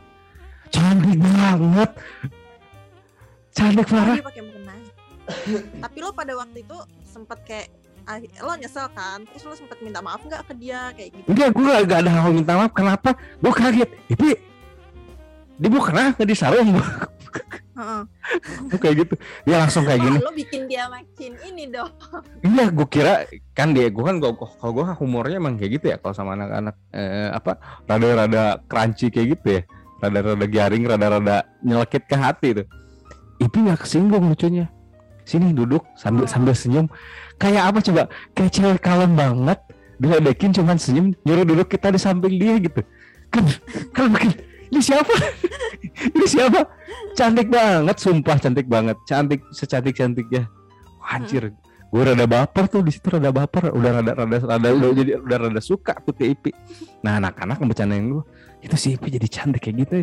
cantik 0.71 1.19
banget 1.19 1.91
cantik 3.51 3.87
iya. 3.91 3.99
Parah 3.99 4.17
pakai 4.23 4.43
mukena. 4.47 4.73
Tapi 5.83 5.97
lo 6.01 6.09
pada 6.15 6.33
waktu 6.33 6.63
itu 6.63 6.77
sempet 7.05 7.37
kayak 7.45 7.67
ah, 8.07 8.17
lo 8.17 8.55
nyesel 8.55 8.87
kan? 8.95 9.27
Terus 9.29 9.43
lo 9.45 9.53
sempet 9.59 9.77
minta 9.83 9.99
maaf 9.99 10.23
nggak 10.23 10.47
ke 10.47 10.53
dia 10.57 10.95
kayak 10.95 11.09
gitu? 11.13 11.27
enggak 11.29 11.49
gue 11.53 11.65
gak, 11.67 11.83
gak 11.85 11.99
ada 12.07 12.11
hal 12.15 12.31
minta 12.33 12.53
maaf 12.55 12.71
kenapa 12.71 13.09
gue 13.43 13.53
kaget 13.53 13.89
Ipi 14.09 14.48
di 15.59 15.67
mukena 15.67 16.15
nggak 16.15 16.27
di 16.27 16.35
sarung? 16.35 16.71
Heeh. 17.79 18.01
Tuh 18.71 18.79
kayak 18.83 18.95
gitu. 19.05 19.13
Dia 19.47 19.55
langsung 19.63 19.83
kayak 19.87 19.99
gini. 20.03 20.17
Wah, 20.19 20.27
lo 20.27 20.33
bikin 20.35 20.67
dia 20.67 20.87
makin 20.91 21.31
ini 21.47 21.63
dong. 21.71 21.91
iya 22.47 22.65
gue 22.71 22.87
kira 22.87 23.27
kan 23.55 23.71
dia 23.71 23.87
gue 23.87 24.03
kan 24.03 24.19
gua 24.19 24.35
kalau 24.35 24.71
gue 24.75 24.85
humornya 24.99 25.39
emang 25.39 25.55
kayak 25.55 25.71
gitu 25.79 25.85
ya 25.91 25.97
kalau 25.99 26.15
sama 26.15 26.35
anak-anak 26.35 26.75
eh, 26.95 27.29
apa 27.31 27.59
rada-rada 27.87 28.59
crunchy 28.67 29.11
kayak 29.11 29.27
gitu 29.39 29.47
ya. 29.59 29.61
Rada-rada 29.99 30.45
garing 30.47 30.83
rada-rada 30.87 31.43
nyelekit 31.63 32.07
ke 32.07 32.15
hati 32.15 32.63
tuh. 32.63 32.67
Ipi 33.39 33.57
nggak 33.67 33.83
kesinggung 33.83 34.27
lucunya. 34.27 34.67
Sini 35.23 35.51
duduk 35.55 35.83
sambil 35.95 36.25
Oh. 36.25 36.29
sambil 36.31 36.55
senyum. 36.55 36.87
Kayak 37.39 37.71
apa 37.71 37.79
coba? 37.79 38.01
Kayak 38.35 38.51
cewek 38.55 38.79
kalem 38.83 39.15
banget 39.15 39.59
diledekin 39.99 40.55
cuman 40.55 40.79
senyum 40.79 41.11
nyuruh 41.27 41.43
duduk 41.43 41.67
kita 41.67 41.91
di 41.91 41.99
samping 41.99 42.35
dia 42.39 42.55
gitu. 42.59 42.83
Kan 43.31 43.43
kan 43.91 44.07
makin 44.11 44.31
ini 44.69 44.81
siapa? 44.81 45.13
Ini 46.15 46.25
siapa? 46.25 46.63
Cantik 47.11 47.51
banget 47.51 47.99
sumpah 47.99 48.39
cantik 48.39 48.65
banget. 48.65 48.95
Cantik 49.03 49.43
secantik 49.51 49.91
cantiknya. 49.93 50.47
Anjir. 51.03 51.51
Gue 51.89 52.01
rada 52.05 52.23
baper 52.23 52.69
tuh 52.69 52.85
di 52.85 52.93
situ 52.93 53.11
rada 53.11 53.33
baper. 53.33 53.73
Udah 53.73 53.99
rada 53.99 54.11
rada 54.15 54.37
rada 54.39 54.67
udah 54.69 54.89
jadi 54.95 55.11
udah 55.19 55.37
rada 55.49 55.59
suka 55.59 55.97
tuh 55.99 56.13
ke 56.13 56.31
Ipi. 56.31 56.51
Nah 57.03 57.19
anak-anak 57.19 57.59
ngebecandain 57.59 58.05
gue 58.07 58.23
itu 58.61 58.75
si 58.75 58.87
Ipi 58.95 59.11
jadi 59.11 59.27
cantik 59.27 59.59
kayak 59.59 59.75
gitu 59.83 59.97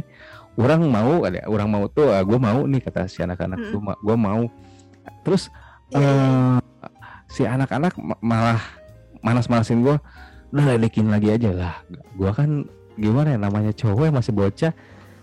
orang 0.57 0.89
mau 0.89 1.25
ada 1.25 1.45
orang 1.49 1.69
mau 1.69 1.85
tuh 1.89 2.13
gue 2.13 2.39
mau 2.41 2.61
nih 2.67 2.81
kata 2.83 3.09
si 3.09 3.25
anak-anak. 3.25 3.73
Tuh 3.73 3.81
gue 3.81 4.17
mau. 4.19 4.45
Terus 5.25 5.49
Iya, 5.87 6.03
iya, 6.03 6.11
iya. 6.11 6.19
eh 6.19 6.59
si 7.31 7.43
anak-anak 7.47 7.95
ma- 7.97 8.19
malah 8.21 8.61
manas-manasin 9.23 9.81
gue 9.81 9.97
udah 10.51 10.65
ledekin 10.75 11.07
lagi 11.09 11.31
aja 11.31 11.55
lah. 11.55 11.75
Gue 12.19 12.35
kan 12.35 12.67
gimana 12.97 13.37
ya 13.37 13.39
namanya 13.39 13.73
cowok 13.73 14.05
yang 14.09 14.17
masih 14.17 14.33
bocah 14.33 14.73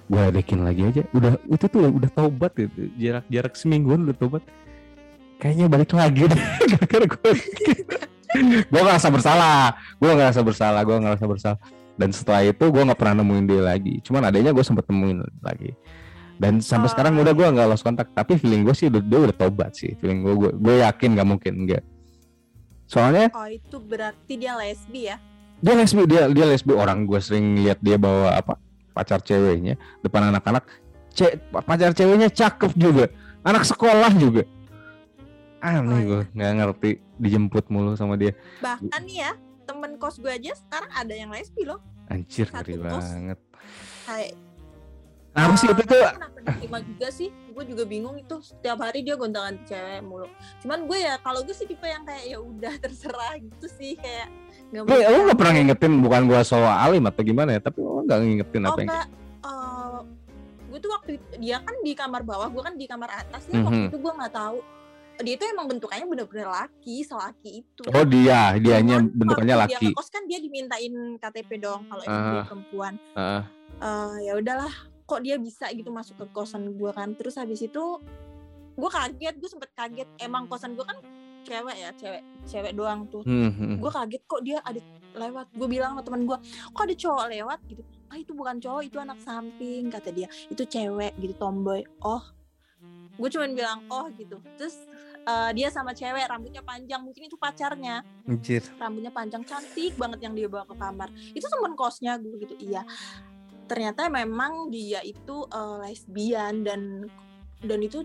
gue 0.03 0.19
ledekin 0.29 0.61
lagi 0.61 0.81
aja. 0.85 1.03
Udah 1.15 1.37
itu 1.49 1.65
tuh 1.67 1.89
udah 1.89 2.11
tobat 2.13 2.51
gitu 2.55 2.91
jarak 2.97 3.25
jarak 3.27 3.53
semingguan 3.57 4.05
udah 4.05 4.17
tobat 4.17 4.43
kayaknya 5.41 5.67
balik 5.67 5.91
lagi 5.91 6.29
deh 6.29 6.41
gara-gara 6.71 7.05
gue 7.05 7.31
gue 8.69 8.81
ngerasa 8.81 9.07
bersalah 9.11 9.75
gue 9.99 10.11
ngerasa 10.11 10.39
bersalah 10.45 10.81
gue 10.85 10.97
ngerasa 10.97 11.25
bersalah. 11.25 11.59
Dan 11.93 12.09
setelah 12.09 12.41
itu 12.41 12.65
gue 12.73 12.81
nggak 12.81 12.97
pernah 12.97 13.21
nemuin 13.21 13.45
dia 13.45 13.61
lagi. 13.61 14.01
Cuman 14.01 14.25
adanya 14.25 14.49
gue 14.49 14.65
sempet 14.65 14.89
temuin 14.89 15.21
lagi. 15.45 15.77
Dan 16.41 16.57
sampai 16.57 16.89
Oh, 16.89 16.91
sekarang 16.91 17.13
udah 17.21 17.33
gue 17.37 17.47
nggak 17.53 17.67
lost 17.69 17.85
kontak 17.85 18.09
tapi 18.17 18.41
feeling 18.41 18.65
gue 18.65 18.73
sih 18.73 18.89
udah 18.89 19.01
dia 19.01 19.19
udah 19.29 19.35
tobat 19.37 19.77
sih. 19.77 19.93
Feeling 20.01 20.25
gue 20.25 20.57
gue, 20.57 20.75
yakin 20.81 21.13
nggak 21.13 21.27
mungkin 21.29 21.53
enggak 21.65 21.85
soalnya 22.93 23.31
Oh 23.33 23.49
itu 23.49 23.77
berarti 23.81 24.33
dia 24.37 24.53
lesbi 24.53 25.09
ya? 25.09 25.17
Dia 25.63 25.73
lesbi 25.79 26.03
dia 26.03 26.27
dia 26.27 26.45
lesbi. 26.45 26.75
Orang 26.75 27.07
gue 27.07 27.19
sering 27.23 27.55
lihat 27.63 27.79
dia 27.79 27.95
bawa 27.95 28.35
apa 28.35 28.59
pacar 28.91 29.23
ceweknya 29.23 29.79
depan 30.03 30.27
anak-anak. 30.35 30.67
Ce 31.15 31.39
pacar 31.49 31.95
ceweknya 31.95 32.27
cakep 32.27 32.75
juga. 32.75 33.07
Anak 33.47 33.63
sekolah 33.63 34.11
juga. 34.19 34.43
Aneh 35.63 35.79
Oh, 35.87 35.99
gue 36.03 36.21
nggak 36.35 36.51
ngerti. 36.59 36.91
Dijemput 37.15 37.71
mulu 37.71 37.95
sama 37.95 38.19
dia. 38.19 38.35
Bahkan 38.59 39.01
nih 39.07 39.23
ya 39.23 39.31
temen 39.63 39.95
kos 39.95 40.19
gue 40.19 40.27
aja 40.27 40.51
sekarang 40.59 40.91
ada 40.91 41.13
yang 41.15 41.31
lesbi 41.31 41.63
loh. 41.63 41.79
anjir 42.11 42.51
ngeri 42.51 42.75
kos. 42.83 43.07
banget. 43.07 43.39
Kayak 44.03 44.35
apa 45.33 45.53
sih 45.55 45.67
itu? 45.71 45.83
Tuh 45.87 46.03
diterima 46.43 46.79
juga 46.83 47.07
sih? 47.09 47.29
Gue 47.55 47.63
juga 47.63 47.83
bingung 47.87 48.19
itu. 48.19 48.35
Setiap 48.43 48.83
hari 48.83 49.07
dia 49.07 49.15
gonta 49.15 49.39
ganti 49.47 49.63
cewek 49.71 50.03
mulu. 50.03 50.27
Cuman 50.59 50.83
gue 50.83 50.99
ya 50.99 51.15
kalau 51.23 51.41
gue 51.47 51.55
sih 51.55 51.63
tipe 51.63 51.87
yang 51.87 52.03
kayak 52.03 52.27
ya 52.27 52.37
udah 52.43 52.73
terserah 52.83 53.39
gitu 53.39 53.67
sih. 53.71 53.95
Kayak 53.95 54.27
nggak 54.73 54.89
Lu, 54.89 54.97
lu 54.97 55.19
gak 55.29 55.37
pernah 55.37 55.53
ngingetin 55.53 55.93
bukan 56.01 56.21
gua 56.25 56.41
so 56.41 56.57
alim 56.57 57.05
atau 57.05 57.21
gimana 57.21 57.53
ya 57.53 57.61
tapi 57.61 57.77
lu 57.85 58.01
gak 58.03 58.19
ngingetin 58.25 58.61
Oh 58.65 58.69
apa 58.73 58.79
yang 58.81 58.89
enggak, 58.89 59.07
eh, 59.45 59.97
gue 60.73 60.79
tuh 60.81 60.89
waktu 60.89 61.11
itu, 61.21 61.27
dia 61.37 61.57
kan 61.61 61.75
di 61.85 61.93
kamar 61.93 62.21
bawah, 62.25 62.49
gue 62.49 62.63
kan 62.65 62.73
di 62.73 62.85
kamar 62.89 63.09
atas 63.13 63.45
ya. 63.45 63.61
Waktu 63.61 63.77
Mhm. 63.77 63.89
itu 63.93 63.97
gue 64.01 64.13
nggak 64.17 64.33
tahu 64.33 64.57
dia 65.21 65.37
itu 65.37 65.45
emang 65.45 65.69
bentukannya 65.69 66.09
bener-bener 66.09 66.49
laki, 66.49 67.05
selaki 67.05 67.61
itu. 67.61 67.85
Oh 67.93 68.01
dia, 68.01 68.57
dianya 68.57 68.97
Cuman 68.97 69.13
bentukannya 69.13 69.55
waktu 69.61 69.63
laki. 69.69 69.85
Dia 69.85 69.89
ngekos 69.93 70.09
kan 70.09 70.23
dia 70.25 70.39
dimintain 70.41 70.93
KTP 71.21 71.49
dong 71.61 71.85
kalau 71.85 72.01
emang 72.01 72.23
dia 72.33 72.43
perempuan. 72.49 72.93
Heeh. 73.13 73.41
Eh, 73.77 74.17
ya 74.25 74.33
udahlah, 74.41 74.73
kok 75.05 75.21
dia 75.21 75.37
bisa 75.37 75.69
gitu 75.69 75.93
masuk 75.93 76.17
ke 76.17 76.25
kosan 76.33 76.73
gue 76.73 76.89
kan. 76.89 77.13
Terus 77.13 77.37
habis 77.37 77.61
itu 77.61 77.83
gue 78.73 78.89
kaget, 78.89 79.37
gue 79.37 79.49
sempet 79.53 79.69
kaget. 79.77 80.09
Emang 80.17 80.49
kosan 80.49 80.73
gue 80.73 80.81
kan 80.81 80.97
cewek 81.43 81.75
ya, 81.77 81.89
cewek, 81.99 82.23
cewek 82.47 82.73
doang 82.73 83.05
tuh. 83.11 83.21
Hmm, 83.27 83.51
hmm. 83.51 83.75
Gue 83.83 83.91
kaget 83.91 84.23
kok 84.25 84.41
dia 84.41 84.57
ada 84.63 84.79
lewat. 85.13 85.47
Gue 85.53 85.67
bilang 85.67 85.93
sama 85.93 86.03
temen 86.03 86.23
gue, 86.25 86.37
kok 86.71 86.83
ada 86.83 86.95
cowok 86.95 87.25
lewat 87.29 87.59
gitu. 87.69 87.83
Ah 88.09 88.17
itu 88.17 88.31
bukan 88.33 88.57
cowok, 88.57 88.81
itu 88.87 88.97
anak 88.97 89.19
samping 89.21 89.91
kata 89.91 90.09
dia. 90.09 90.27
Itu 90.49 90.63
cewek 90.65 91.13
gitu, 91.19 91.33
tomboy. 91.37 91.83
Oh, 92.01 92.23
gue 93.19 93.29
cuman 93.29 93.51
bilang 93.53 93.79
oh 93.91 94.07
gitu. 94.15 94.41
Terus 94.57 94.75
eh, 95.23 95.51
dia 95.55 95.67
sama 95.71 95.91
cewek 95.95 96.25
rambutnya 96.27 96.63
panjang, 96.63 97.01
mungkin 97.03 97.27
itu 97.27 97.35
pacarnya 97.39 98.03
Anjir. 98.27 98.63
rambutnya 98.79 99.11
panjang 99.11 99.43
cantik 99.43 99.95
banget 99.95 100.19
yang 100.23 100.33
dia 100.35 100.47
bawa 100.47 100.67
ke 100.67 100.75
kamar 100.75 101.09
itu 101.35 101.43
temen 101.47 101.75
kosnya 101.75 102.19
gue 102.19 102.35
gitu 102.43 102.55
iya 102.59 102.83
ternyata 103.67 104.11
memang 104.11 104.67
dia 104.71 104.99
itu 105.03 105.47
eh, 105.47 105.75
lesbian 105.83 106.63
dan 106.67 107.07
dan 107.63 107.79
itu 107.79 108.03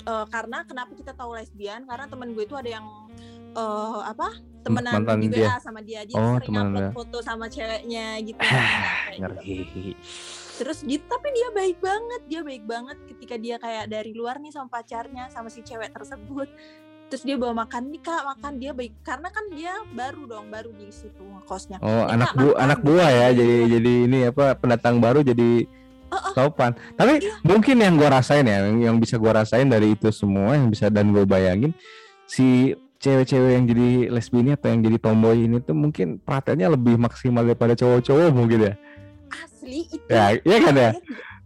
eh, 0.00 0.26
karena 0.26 0.58
kenapa 0.62 0.92
kita 0.92 1.12
tahu 1.12 1.32
lesbian 1.32 1.82
karena 1.82 2.04
temen 2.04 2.30
gue 2.30 2.42
itu 2.42 2.54
ada 2.54 2.70
yang 2.70 2.86
eh, 3.50 4.00
apa 4.04 4.28
temenan 4.60 4.92
Mantan 4.96 5.18
di 5.18 5.28
dia. 5.28 5.48
WA 5.48 5.56
sama 5.58 5.80
dia 5.80 6.00
dia 6.02 6.14
Oh, 6.14 6.36
sering 6.36 6.54
upload 6.54 6.82
dia. 6.82 6.92
foto 6.92 7.18
sama 7.20 7.46
ceweknya 7.46 8.06
gitu 8.20 8.38
Ah, 8.38 9.08
Kayak 9.08 9.16
gitu. 9.16 9.22
Ngeri. 9.22 9.92
terus 10.54 10.78
gitu 10.82 11.04
tapi 11.04 11.28
dia 11.30 11.48
baik 11.52 11.78
banget 11.78 12.20
dia 12.26 12.40
baik 12.42 12.64
banget 12.64 12.98
ketika 13.06 13.34
dia 13.36 13.56
kayak 13.56 13.86
dari 13.86 14.10
luar 14.10 14.36
nih 14.36 14.50
sama 14.50 14.66
pacarnya 14.68 15.26
sama 15.28 15.46
si 15.46 15.62
cewek 15.62 15.88
tersebut 15.88 16.50
terus 17.06 17.22
dia 17.22 17.38
bawa 17.38 17.62
makan 17.62 17.88
nih 17.88 18.02
kak 18.02 18.20
makan 18.26 18.52
dia 18.56 18.72
baik 18.72 18.92
karena 19.00 19.28
kan 19.28 19.44
dia 19.48 19.70
baru 19.88 20.26
dong 20.26 20.50
baru 20.50 20.68
di 20.72 20.90
situ 20.90 21.22
ngekosnya 21.22 21.78
Oh 21.78 22.04
Nih, 22.04 22.12
anak 22.12 22.28
Kak, 22.28 22.36
bu 22.36 22.46
makan. 22.48 22.60
anak 22.60 22.80
buah 22.82 23.08
ya 23.08 23.26
jadi 23.32 23.56
jadi 23.70 23.92
ini 24.04 24.18
apa 24.26 24.44
pendatang 24.54 24.98
baru 24.98 25.22
jadi 25.22 25.64
Oh, 26.08 26.16
oh. 26.16 26.32
topan. 26.32 26.72
Tapi 26.94 27.20
Iya. 27.20 27.36
mungkin 27.42 27.76
yang 27.78 27.94
gua 27.94 28.08
rasain 28.14 28.42
ya, 28.42 28.64
yang, 28.64 28.96
bisa 28.96 29.16
gua 29.16 29.40
rasain 29.40 29.66
dari 29.66 29.92
itu 29.92 30.08
semua 30.08 30.56
yang 30.56 30.68
bisa 30.68 30.88
dan 30.88 31.12
gue 31.12 31.22
bayangin 31.22 31.76
si 32.24 32.72
cewek-cewek 32.96 33.50
yang 33.52 33.64
jadi 33.64 33.88
lesbi 34.08 34.40
ini 34.40 34.50
atau 34.52 34.68
yang 34.68 34.80
jadi 34.80 34.96
tomboy 34.96 35.36
ini 35.38 35.60
tuh 35.60 35.72
mungkin 35.72 36.18
perhatiannya 36.18 36.74
lebih 36.74 36.96
maksimal 36.96 37.42
daripada 37.42 37.72
cowok-cowok 37.72 38.32
mungkin 38.32 38.58
ya. 38.62 38.74
asli 39.30 39.84
itu 39.86 40.04
Ya, 40.08 40.34
iya 40.34 40.58
kan 40.58 40.74
ya? 40.74 40.90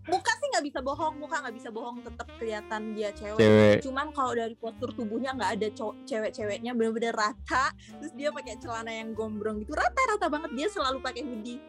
muka 0.05 0.33
sih 0.35 0.47
nggak 0.49 0.65
bisa 0.65 0.79
bohong 0.81 1.15
muka 1.17 1.37
nggak 1.41 1.55
bisa 1.55 1.69
bohong 1.69 2.03
tetap 2.03 2.27
kelihatan 2.37 2.83
dia 2.93 3.11
cewek, 3.13 3.39
Cewek. 3.39 3.77
cuman 3.83 4.07
kalau 4.11 4.33
dari 4.33 4.55
postur 4.55 4.91
tubuhnya 4.91 5.31
nggak 5.33 5.51
ada 5.57 5.69
cewek-ceweknya 6.05 6.73
bener-bener 6.73 7.15
rata 7.15 7.71
terus 7.97 8.13
dia 8.13 8.29
pakai 8.29 8.59
celana 8.59 8.91
yang 8.91 9.15
gombrong 9.15 9.63
gitu 9.63 9.73
rata-rata 9.73 10.27
banget 10.27 10.51
dia 10.53 10.69
selalu 10.69 10.99
pakai 11.01 11.23
hoodie 11.23 11.63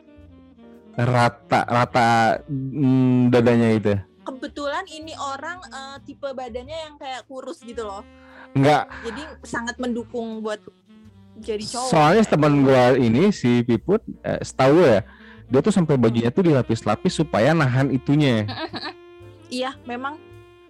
Rata 0.93 1.65
rata 1.65 2.07
mm, 2.45 3.29
dadanya 3.29 3.69
itu. 3.71 3.93
kebetulan 4.23 4.85
ini 4.87 5.11
orang 5.17 5.59
eh, 5.65 5.97
tipe 6.01 6.23
badannya 6.25 6.77
yang 6.79 6.95
kayak 6.95 7.25
kurus 7.25 7.59
gitu 7.59 7.83
loh 7.83 8.05
Enggak, 8.53 8.85
jadi 9.01 9.21
sangat 9.41 9.75
mendukung 9.77 10.39
buat 10.39 10.61
jadi 11.35 11.59
cowok 11.59 11.89
soalnya 11.89 12.23
teman 12.23 12.61
gua 12.61 12.93
ini 12.93 13.29
si 13.29 13.61
Piput 13.61 13.99
eh, 14.21 14.39
setahu 14.39 14.79
ya 14.79 15.01
dia 15.43 15.59
tuh 15.59 15.73
sampai 15.73 15.97
bajunya 15.97 16.29
tuh 16.29 16.41
dilapis-lapis 16.41 17.13
supaya 17.15 17.51
nahan 17.51 17.89
itunya. 17.89 18.47
iya 19.49 19.75
memang 19.83 20.17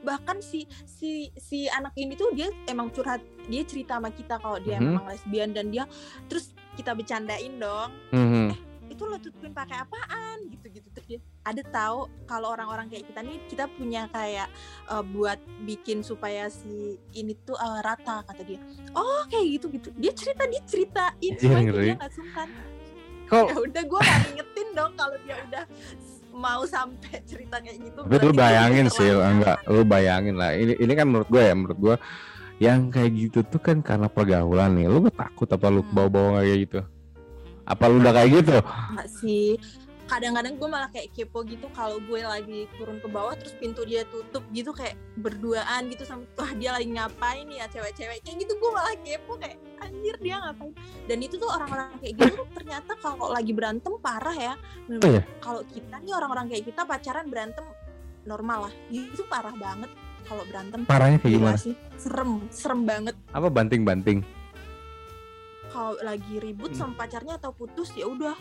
bahkan 0.01 0.39
si 0.39 0.65
si 0.83 1.31
si 1.37 1.69
anak 1.69 1.93
ini 1.95 2.11
tuh 2.13 2.31
dia 2.31 2.47
emang 2.65 2.89
curhat 2.89 3.19
dia 3.45 3.63
cerita 3.63 3.95
sama 3.95 4.09
kita 4.09 4.35
kalau 4.37 4.59
dia 4.59 4.75
Mhm. 4.75 4.87
memang 4.89 5.05
lesbian 5.07 5.51
dan 5.51 5.69
dia 5.69 5.83
terus 6.25 6.51
kita 6.73 6.91
bercandain 6.91 7.53
dong 7.55 7.91
Mhm. 8.09 8.47
Itu 8.93 9.03
lo 9.03 9.17
tutupin 9.17 9.51
pakai 9.51 9.81
apaan 9.81 10.37
gitu 10.53 10.65
gitu 10.69 10.87
terus 10.93 11.07
dia 11.09 11.19
ada 11.43 11.61
tahu 11.65 12.05
kalau 12.29 12.53
orang-orang 12.53 12.87
kayak 12.87 13.09
kita 13.09 13.19
nih 13.25 13.37
kita 13.49 13.65
punya 13.73 14.05
kayak 14.13 14.47
eh, 14.87 15.03
buat 15.09 15.41
bikin 15.65 16.05
supaya 16.05 16.47
si 16.47 16.95
ini 17.11 17.33
tuh 17.41 17.57
eh, 17.57 17.79
rata 17.81 18.21
kata 18.23 18.41
dia 18.45 18.61
oh 18.93 19.25
kayak 19.27 19.57
gitu 19.57 19.65
gitu 19.73 19.89
dia 19.97 20.13
cerita 20.13 20.45
dia 20.45 20.61
ceritain 20.63 21.33
supaya 21.35 21.61
ngeri. 21.65 21.85
dia 21.89 21.95
nggak 21.97 22.13
sungkan 22.13 22.49
Kok 23.23 23.45
ya 23.49 23.55
udah 23.55 23.83
gue 23.87 23.99
gak 24.03 24.19
ngingetin 24.29 24.67
dong 24.75 24.93
kalau 24.93 25.15
dia 25.25 25.35
udah 25.47 25.63
mau 26.33 26.61
sampai 26.65 27.17
cerita 27.23 27.57
kayak 27.61 27.77
gitu 27.81 27.99
Tapi 28.03 28.25
lu 28.25 28.33
bayangin 28.33 28.85
sih, 28.89 29.05
enggak, 29.05 29.57
lu 29.69 29.85
bayangin 29.85 30.35
lah. 30.35 30.51
Ini 30.57 30.81
ini 30.81 30.93
kan 30.97 31.05
menurut 31.07 31.29
gue 31.29 31.41
ya, 31.41 31.53
menurut 31.53 31.77
gue 31.79 31.95
yang 32.57 32.89
kayak 32.89 33.13
gitu 33.13 33.39
tuh 33.47 33.61
kan 33.61 33.85
karena 33.85 34.09
pergaulan 34.09 34.75
nih. 34.75 34.89
Lu 34.89 34.97
takut 35.13 35.45
apa 35.45 35.69
lu 35.69 35.81
Hmm. 35.81 35.93
bawa-bawa 35.93 36.41
kayak 36.43 36.57
gitu? 36.67 36.79
Apa 37.63 37.87
lu 37.87 37.99
udah 37.99 38.13
kayak 38.13 38.29
gitu? 38.37 38.57
Enggak 38.61 39.09
sih 39.13 39.55
kadang-kadang 40.03 40.59
gue 40.59 40.67
malah 40.67 40.91
kayak 40.91 41.15
kepo 41.15 41.41
gitu 41.41 41.71
kalau 41.71 41.95
gue 41.97 42.19
lagi 42.19 42.67
turun 42.75 42.99
ke 42.99 43.07
bawah 43.07 43.33
terus 43.33 43.55
pintu 43.55 43.81
dia 43.81 44.03
tutup 44.05 44.43
gitu 44.51 44.69
kayak 44.69 44.99
berduaan 45.15 45.87
gitu 45.87 46.03
sama 46.03 46.27
wah 46.35 46.51
dia 46.53 46.75
lagi 46.75 46.91
ngapain 46.91 47.47
ya 47.47 47.65
cewek-cewek 47.71 48.19
kayak 48.19 48.35
gitu 48.37 48.51
gue 48.53 48.69
malah 48.69 48.93
kepo 48.99 49.39
kayak 49.39 49.57
anjir 49.79 50.15
dia 50.19 50.37
ngapain 50.37 50.75
dan 51.07 51.17
itu 51.17 51.39
tuh 51.39 51.47
orang-orang 51.47 51.95
kayak 51.97 52.13
gitu 52.19 52.33
tuh 52.35 52.47
ternyata 52.51 52.91
kalau 52.99 53.31
lagi 53.31 53.51
berantem 53.55 53.93
parah 53.97 54.35
ya 54.35 54.53
Oh, 54.91 55.07
iya? 55.07 55.23
kalau 55.39 55.63
kita 55.63 55.95
nih 55.97 56.13
orang-orang 56.13 56.45
kayak 56.51 56.63
kita 56.67 56.81
pacaran 56.83 57.25
berantem 57.31 57.63
normal 58.27 58.67
lah 58.69 58.73
itu 58.91 59.23
parah 59.25 59.55
banget 59.55 59.87
kalau 60.27 60.43
berantem 60.43 60.83
Parahnya 60.83 61.17
kayak 61.19 61.31
Gila 61.31 61.41
gimana? 61.47 61.57
sih 61.57 61.73
serem 61.95 62.31
serem 62.51 62.83
banget 62.83 63.15
Apa 63.31 63.47
banting-banting? 63.47 64.19
Kalau 65.73 65.97
lagi 65.99 66.37
ribut 66.37 66.71
Hmm. 66.71 66.79
sama 66.85 66.93
pacarnya 66.95 67.35
atau 67.35 67.49
putus 67.51 67.89
ya 67.91 68.05
udah 68.05 68.37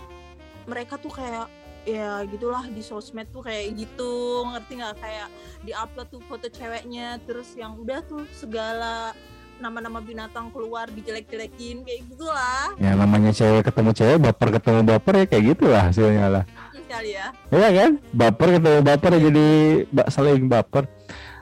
mereka 0.65 0.95
tuh 0.95 1.11
kayak 1.11 1.49
ya 1.83 2.23
gitulah 2.25 2.63
di 2.65 2.79
sosmed 2.79 3.27
tuh 3.27 3.41
kayak 3.41 3.75
gitu 3.75 4.13
ngerti 4.47 4.73
nggak 4.77 4.95
kayak 4.97 5.29
di 5.61 5.73
upload 5.73 6.07
tuh 6.09 6.23
foto 6.23 6.47
ceweknya 6.47 7.19
terus 7.21 7.51
yang 7.55 7.75
udah 7.75 7.99
tuh 8.03 8.23
segala 8.31 9.11
nama-nama 9.59 9.99
binatang 9.99 10.51
keluar 10.51 10.87
dijelek-jelekin 10.89 11.83
kayak 11.83 12.03
gitulah 12.05 12.71
Ya 12.77 12.93
namanya 12.93 13.31
cewek 13.31 13.63
ketemu 13.65 13.91
cewek, 13.93 14.19
baper 14.21 14.49
ketemu 14.53 14.81
baper 14.85 15.15
ya 15.17 15.25
kayak 15.25 15.45
gitulah 15.49 15.83
hasilnya 15.85 16.27
lah. 16.29 16.45
kali 16.85 17.15
ya 17.15 17.31
Iya 17.49 17.69
kan? 17.73 17.91
Baper 18.13 18.49
ketemu 18.53 18.79
baper 18.81 19.11
ya 19.11 19.21
jadi 19.23 19.47
ba- 19.89 20.09
saling 20.09 20.45
baper. 20.45 20.85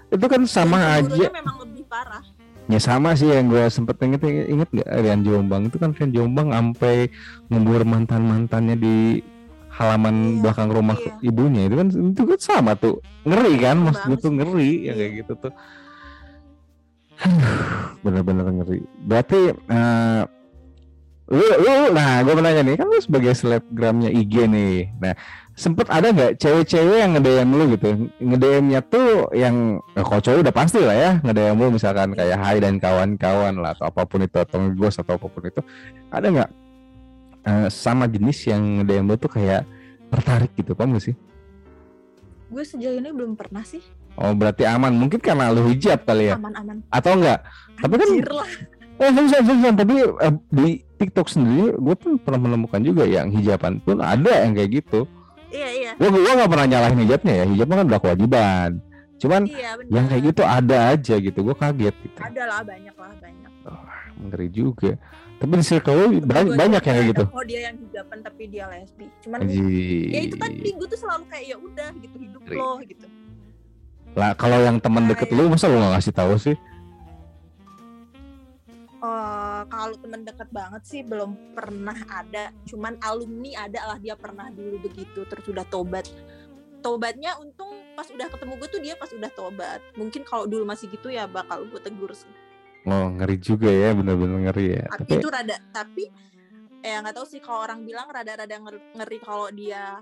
Itu 0.09 0.24
kan 0.24 0.43
sama 0.45 0.78
aja. 0.97 1.26
memang 1.28 1.59
lebih 1.61 1.82
parah 1.84 2.22
Ya 2.71 2.79
sama 2.79 3.18
sih 3.18 3.27
yang 3.27 3.51
gue 3.51 3.66
sempet 3.66 3.99
inget 4.07 4.23
inget 4.25 4.68
nggak? 4.71 4.89
Rian 5.03 5.27
Jombang 5.27 5.66
itu 5.66 5.77
kan 5.77 5.91
Rian 5.91 6.14
Jombang 6.14 6.55
sampai 6.55 7.11
ngubur 7.51 7.83
mantan 7.83 8.23
mantannya 8.31 8.79
di 8.79 8.97
halaman 9.75 10.14
Iya, 10.14 10.41
belakang 10.45 10.68
rumah 10.71 10.99
iya. 10.99 11.12
ibunya. 11.25 11.62
Itu 11.66 11.75
kan 11.83 11.89
itu 11.91 12.23
kan 12.27 12.39
sama 12.39 12.73
tuh. 12.79 13.03
Ngeri 13.27 13.55
kan? 13.59 13.77
Serem 13.79 13.87
maksud 13.91 14.03
gue 14.03 14.07
banget 14.07 14.23
tuh 14.23 14.33
ngeri 14.39 14.71
ya 14.71 14.83
Iya. 14.87 14.93
kayak 14.95 15.12
gitu 15.18 15.33
tuh. 15.49 15.53
Bener-bener 18.07 18.47
ngeri. 18.47 18.81
Berarti 19.03 19.41
eh, 19.51 20.23
lu 21.31 21.47
lu 21.62 21.73
nah 21.95 22.23
gue 22.23 22.33
mau 22.35 22.43
nanya 22.45 22.62
nih. 22.62 22.77
Kan 22.79 22.87
lu 22.87 22.99
sebagai 23.03 23.33
selebgramnya 23.35 24.11
IG 24.14 24.35
nih. 24.47 24.95
Nah 24.99 25.14
sempet 25.61 25.93
ada 25.93 26.09
nggak 26.09 26.41
cewek-cewek 26.41 27.05
yang 27.05 27.13
nge-DM 27.13 27.49
lu 27.53 27.65
gitu? 27.77 28.09
nge-DM-nya 28.17 28.81
tuh 28.89 29.29
yang 29.37 29.85
ya, 29.93 30.01
kalau 30.01 30.21
cowok 30.25 30.41
udah 30.41 30.55
pasti 30.57 30.81
lah 30.81 30.97
ya 30.97 31.13
nge-DM 31.21 31.57
lu 31.61 31.69
misalkan 31.77 32.17
kayak 32.17 32.41
hai 32.41 32.57
dan 32.65 32.81
kawan-kawan 32.81 33.61
lah 33.61 33.77
atau 33.77 33.93
apa 33.93 34.09
pun 34.09 34.25
itu 34.25 34.41
atau 34.41 34.57
ngegos 34.57 34.97
atau 34.97 35.21
apa 35.21 35.27
pun 35.29 35.43
itu. 35.45 35.61
Ada 36.09 36.27
nggak 36.33 36.51
eh, 37.45 37.69
sama 37.69 38.09
jenis 38.09 38.49
yang 38.49 38.81
nge-DM 38.81 39.05
lu 39.05 39.21
tuh 39.21 39.29
kayak 39.29 39.69
tertarik 40.09 40.51
gitu 40.57 40.73
gak 40.73 41.05
sih? 41.05 41.15
Gue 42.49 42.65
sejauh 42.65 42.97
ini 42.97 43.13
belum 43.13 43.37
pernah 43.37 43.63
sih. 43.63 43.85
Oh 44.17 44.33
berarti 44.35 44.67
aman. 44.67 44.91
Mungkin 44.97 45.21
karena 45.23 45.53
lu 45.53 45.69
hijab 45.69 46.03
kali 46.09 46.33
ya? 46.33 46.41
Aman-aman 46.41 46.83
atau 46.89 47.13
enggak 47.15 47.45
tapi 47.81 47.95
kan 47.97 48.09
lah. 48.29 48.51
Eh 49.01 49.11
seriusan, 49.17 49.43
seriusan. 49.49 49.75
tapi 49.81 49.95
eh, 50.05 50.35
di 50.53 50.69
TikTok 51.01 51.27
sendiri 51.33 51.73
gue 51.73 51.97
pun 51.97 52.21
pernah 52.21 52.41
menemukan 52.49 52.81
juga 52.85 53.09
yang 53.09 53.33
hijaban 53.33 53.81
pun 53.81 54.05
ada 54.05 54.45
yang 54.45 54.53
kayak 54.53 54.85
gitu 54.85 55.09
iya 55.51 55.69
iya. 55.71 55.91
Gue 55.95 56.09
gue 56.11 56.33
nggak 56.33 56.49
pernah 56.49 56.67
nyalahin 56.67 57.01
hijabnya 57.03 57.35
ya. 57.35 57.45
Hijabnya 57.47 57.77
kan 57.77 57.87
udah 57.87 58.01
kewajiban. 58.01 58.71
Cuman 59.17 59.43
iya 59.45 59.71
yang 59.87 60.07
kayak 60.07 60.23
gitu 60.27 60.43
ada 60.43 60.79
aja 60.91 61.15
gitu. 61.17 61.39
Gue 61.41 61.55
kaget 61.55 61.95
gitu. 62.01 62.19
Ada 62.19 62.43
lah 62.47 62.61
banyak 62.63 62.95
lah 62.95 63.13
banyak. 63.17 63.51
Ngeri 64.21 64.49
juga. 64.49 64.93
Tapi 65.37 65.53
di 65.57 65.65
circle 65.65 65.97
lu 65.97 66.05
Temen 66.13 66.29
banyak, 66.29 66.53
banyak 66.53 66.83
yang 66.83 66.95
kayak 66.95 67.09
gitu. 67.11 67.25
kok 67.25 67.45
dia 67.45 67.61
yang 67.65 67.77
hijaban 67.79 68.19
tapi 68.21 68.43
dia 68.47 68.65
lesbi. 68.67 69.07
Cuman 69.21 69.39
Anjir. 69.41 70.05
ya 70.07 70.21
itu 70.21 70.37
tadi 70.37 70.69
gue 70.71 70.87
tuh 70.87 70.99
selalu 71.01 71.25
kayak 71.27 71.45
ya 71.47 71.57
udah 71.57 71.89
gitu 71.97 72.17
hidup 72.19 72.43
Ngeri. 72.45 72.57
lo 72.57 72.71
gitu. 72.85 73.07
Lah 74.13 74.31
kalau 74.35 74.59
yang 74.59 74.77
teman 74.77 75.07
Nah, 75.07 75.11
deket 75.11 75.29
ya. 75.29 75.37
lu 75.37 75.49
masa 75.49 75.67
lu 75.67 75.79
gak 75.79 75.93
ngasih 75.95 76.13
tahu 76.13 76.35
sih 76.37 76.57
Eh, 79.01 79.63
kalau 79.73 79.97
teman 79.97 80.29
dekat 80.29 80.53
banget 80.53 80.83
sih 80.85 81.01
belum 81.01 81.57
pernah 81.57 81.97
ada. 82.13 82.53
Cuman 82.69 83.01
alumni 83.01 83.65
ada 83.65 83.81
lah 83.89 83.97
dia 83.97 84.13
pernah 84.13 84.53
dulu 84.53 84.77
begitu 84.77 85.25
terus 85.25 85.49
udah 85.49 85.65
tobat. 85.73 86.05
Tobatnya 86.85 87.41
untung 87.41 87.81
pas 87.97 88.05
udah 88.13 88.29
ketemu 88.29 88.53
gue 88.61 88.69
tuh 88.69 88.81
dia 88.85 88.95
pas 89.01 89.09
udah 89.09 89.33
tobat. 89.33 89.81
Mungkin 89.97 90.21
kalau 90.29 90.45
dulu 90.45 90.69
masih 90.69 90.93
gitu 90.93 91.09
ya 91.09 91.25
bakal 91.25 91.65
gue 91.65 91.81
tegur 91.81 92.13
sih. 92.13 92.29
Oh 92.85 93.09
ngeri 93.09 93.41
juga 93.41 93.73
ya 93.73 93.97
bener-bener 93.97 94.53
ngeri 94.53 94.67
ya. 94.77 94.85
Tapi 94.93 95.01
tapi 95.01 95.13
itu 95.17 95.29
rada 95.33 95.57
tapi 95.73 96.05
eh 96.85 96.97
nggak 97.01 97.17
tahu 97.17 97.25
sih 97.29 97.41
kalau 97.41 97.65
orang 97.65 97.81
bilang 97.85 98.09
rada-rada 98.09 98.57
ngeri, 98.97 99.19
kalau 99.21 99.49
dia 99.49 100.01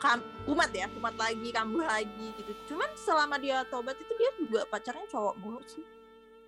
kam- 0.00 0.24
kumat 0.44 0.68
ya 0.72 0.84
kumat 0.92 1.16
lagi 1.16 1.48
kambuh 1.48 1.84
lagi 1.84 2.28
gitu. 2.44 2.52
Cuman 2.72 2.92
selama 2.92 3.40
dia 3.40 3.64
tobat 3.72 3.96
itu 3.96 4.12
dia 4.20 4.30
juga 4.36 4.68
pacarnya 4.68 5.08
cowok 5.08 5.36
mulu 5.40 5.64
sih 5.64 5.95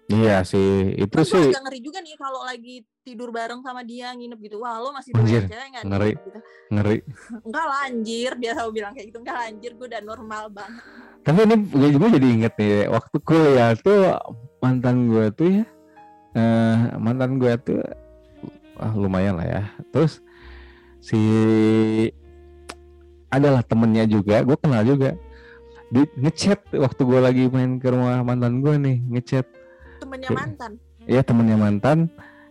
iya 0.08 0.40
sih 0.40 0.96
itu 0.96 1.12
Terus 1.12 1.28
sih 1.28 1.48
agak 1.52 1.62
ngeri 1.68 1.80
juga 1.84 1.98
nih 2.00 2.16
kalau 2.16 2.40
lagi 2.44 2.82
tidur 3.08 3.32
bareng 3.32 3.60
sama 3.64 3.80
dia 3.80 4.12
nginep 4.12 4.38
gitu. 4.44 4.56
Wah 4.60 4.76
lo 4.80 4.92
masih 4.92 5.16
Anjir, 5.16 5.48
cewek 5.48 5.68
nggak 5.72 5.84
nih? 5.84 5.88
ngeri. 5.88 6.12
Gitu. 6.12 6.40
ngeri 6.68 6.96
Enggak 7.44 7.64
lah 7.64 7.78
anjir. 7.88 8.32
Dia 8.36 8.52
selalu 8.52 8.72
bilang 8.76 8.92
kayak 8.92 9.06
gitu. 9.08 9.18
Enggak 9.24 9.36
lah 9.36 9.44
anjir. 9.48 9.72
Gue 9.76 9.86
udah 9.88 10.02
normal 10.04 10.44
banget. 10.52 10.82
Tapi 11.24 11.38
ini 11.44 11.56
gue 11.68 11.88
gue 11.96 12.10
jadi 12.20 12.26
inget 12.28 12.54
nih 12.56 12.72
waktu 12.88 13.16
kuliah 13.20 13.72
tuh 13.76 13.98
mantan 14.64 14.96
gue 15.12 15.26
tuh 15.36 15.48
ya 15.60 15.64
eh 16.36 16.78
mantan 17.00 17.40
gue 17.40 17.52
tuh 17.64 17.80
ah, 18.80 18.92
lumayan 18.92 19.40
lah 19.40 19.46
ya. 19.48 19.62
Terus 19.92 20.20
si 21.00 21.20
adalah 23.28 23.60
temennya 23.60 24.08
juga, 24.08 24.40
gue 24.40 24.56
kenal 24.56 24.84
juga. 24.88 25.12
Di 25.88 26.04
ngechat 26.16 26.72
waktu 26.76 27.00
gue 27.04 27.20
lagi 27.20 27.44
main 27.48 27.76
ke 27.80 27.88
rumah 27.92 28.20
mantan 28.24 28.60
gue 28.64 28.74
nih 28.76 28.98
ngechat. 29.16 29.57
Temennya 29.98 30.30
Iya. 30.30 30.38
mantan. 30.38 30.72
Iya 31.04 31.20
temennya 31.22 31.56
mantan. 31.56 31.98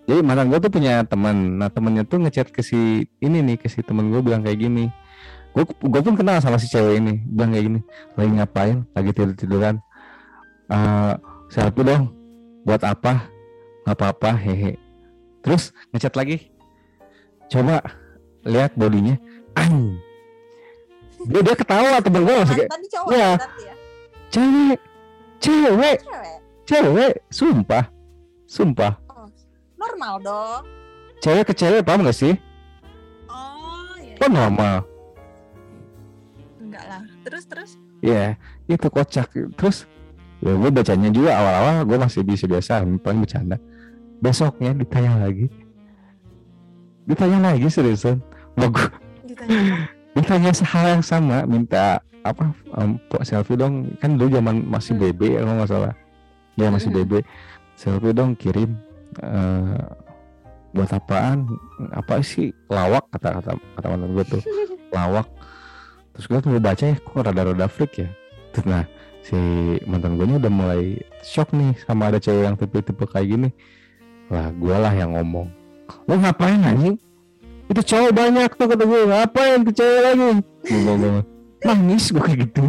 Jadi 0.08 0.20
mantan 0.24 0.48
gue 0.48 0.60
tuh 0.60 0.72
punya 0.72 1.04
teman. 1.04 1.60
Nah 1.60 1.68
temennya 1.68 2.04
tuh 2.04 2.18
ngechat 2.18 2.48
ke 2.50 2.64
si 2.64 2.80
ini 3.20 3.38
nih 3.44 3.58
ke 3.60 3.68
si 3.68 3.82
temen 3.82 4.08
gue 4.08 4.20
bilang 4.20 4.40
kayak 4.40 4.56
gini. 4.58 4.88
Gue 5.52 5.64
gue 5.68 6.02
pun 6.02 6.16
kenal 6.16 6.40
sama 6.40 6.56
si 6.56 6.68
cewek 6.68 6.98
ini. 6.98 7.20
Bilang 7.26 7.52
kayak 7.52 7.66
gini. 7.66 7.80
Lagi 8.16 8.32
ngapain? 8.32 8.78
Lagi 8.94 9.10
tidur 9.12 9.36
tiduran. 9.36 9.76
Eh 10.68 11.14
selfie 11.50 11.84
dong. 11.84 12.12
Buat 12.64 12.84
apa? 12.84 13.28
Gak 13.84 13.96
apa-apa. 13.96 14.36
Hehe. 14.38 14.76
Terus 15.40 15.72
ngechat 15.92 16.16
lagi. 16.16 16.52
Coba 17.48 17.80
lihat 18.44 18.76
bodinya. 18.76 19.16
Ang. 19.56 19.96
Dia 21.28 21.42
dia 21.42 21.56
ketawa 21.56 21.98
temen 22.00 22.24
gue 22.24 22.36
kayak 22.46 22.68
cowok 22.94 23.10
Iya. 23.12 23.30
ya. 23.34 23.74
cewek, 24.28 24.80
cewek, 25.40 25.98
Cewek. 26.04 26.40
Cewek. 26.68 27.14
Sumpah, 27.32 27.88
sumpah. 28.46 28.94
Normal 29.78 30.14
dong. 30.22 30.62
Cewek 31.24 31.50
ke 31.50 31.54
cewek 31.56 31.82
paham 31.82 32.06
gak 32.06 32.14
sih? 32.14 32.34
Oh 33.32 33.96
iya. 33.98 34.20
Kan 34.20 34.32
normal. 34.36 34.86
Enggak 36.62 36.84
lah. 36.86 37.02
Terus 37.26 37.44
terus. 37.50 37.72
Iya, 38.04 38.38
itu 38.70 38.88
kocak. 38.92 39.34
Terus 39.58 39.90
ya 40.38 40.54
gue 40.54 40.70
bacanya 40.70 41.10
juga 41.10 41.34
awal-awal 41.34 41.82
gue 41.90 41.98
masih 41.98 42.22
bisa 42.22 42.46
biasa, 42.46 42.86
paling 43.02 43.26
bercanda. 43.26 43.58
Besoknya 44.22 44.74
ditanya 44.78 45.26
lagi. 45.26 45.50
Ditanya 47.10 47.54
lagi 47.54 47.66
seriusan. 47.72 48.22
Mau 48.60 48.70
gue 48.70 48.86
Ditanya 49.26 49.90
ditanya 50.18 50.52
hal 50.54 50.86
yang 50.98 51.04
sama, 51.06 51.46
minta 51.46 52.02
apa? 52.22 52.54
Um, 52.74 52.98
selfie 53.26 53.58
dong. 53.58 53.94
Kan 53.98 54.18
dulu 54.18 54.38
zaman 54.38 54.66
masih 54.66 54.94
Hmm. 54.98 55.02
BB 55.10 55.42
kalau 55.42 55.54
nggak 55.58 55.70
salah. 55.70 55.94
Ya 56.58 56.74
masih. 56.74 56.90
BB. 56.90 57.22
Selfie 57.78 58.14
dong 58.14 58.34
kirim. 58.34 58.74
eh, 59.22 59.82
buat 60.76 60.92
apaan? 60.92 61.48
Apa 61.90 62.20
sih 62.22 62.52
lawak 62.68 63.08
kata 63.10 63.40
kata 63.40 63.52
kata 63.56 63.86
mantan 63.88 64.12
gue 64.14 64.26
tuh 64.28 64.42
lawak. 64.98 65.26
Terus 66.14 66.26
gue 66.28 66.40
tuh 66.42 66.50
baca 66.58 66.86
ya, 66.86 66.96
kok 66.98 67.18
rada-rada 67.22 67.66
freak 67.70 68.04
ya. 68.04 68.10
Terus 68.52 68.66
nah 68.66 68.84
si 69.22 69.38
mantan 69.86 70.18
gue 70.18 70.26
udah 70.28 70.52
mulai 70.52 70.98
shock 71.22 71.54
nih 71.54 71.78
sama 71.86 72.10
ada 72.10 72.18
cewek 72.20 72.46
yang 72.46 72.58
tipe-tipe 72.58 73.06
kayak 73.06 73.28
gini. 73.30 73.50
Lah 74.28 74.52
gue 74.52 74.76
lah 74.76 74.92
yang 74.92 75.14
ngomong. 75.16 75.48
Lo 76.10 76.14
ngapain 76.20 76.60
anjing? 76.62 76.98
Itu 77.68 77.82
cowok 77.84 78.12
banyak 78.12 78.50
tuh 78.54 78.68
kata 78.68 78.84
gue. 78.84 79.02
Ngapain 79.08 79.60
ke 79.64 79.72
cewek 79.72 80.02
lagi? 80.04 80.30
Gue 80.68 80.80
ngomong. 80.84 81.26
Nangis 81.64 82.12
gue 82.12 82.22
kayak 82.22 82.40
gitu. 82.50 82.62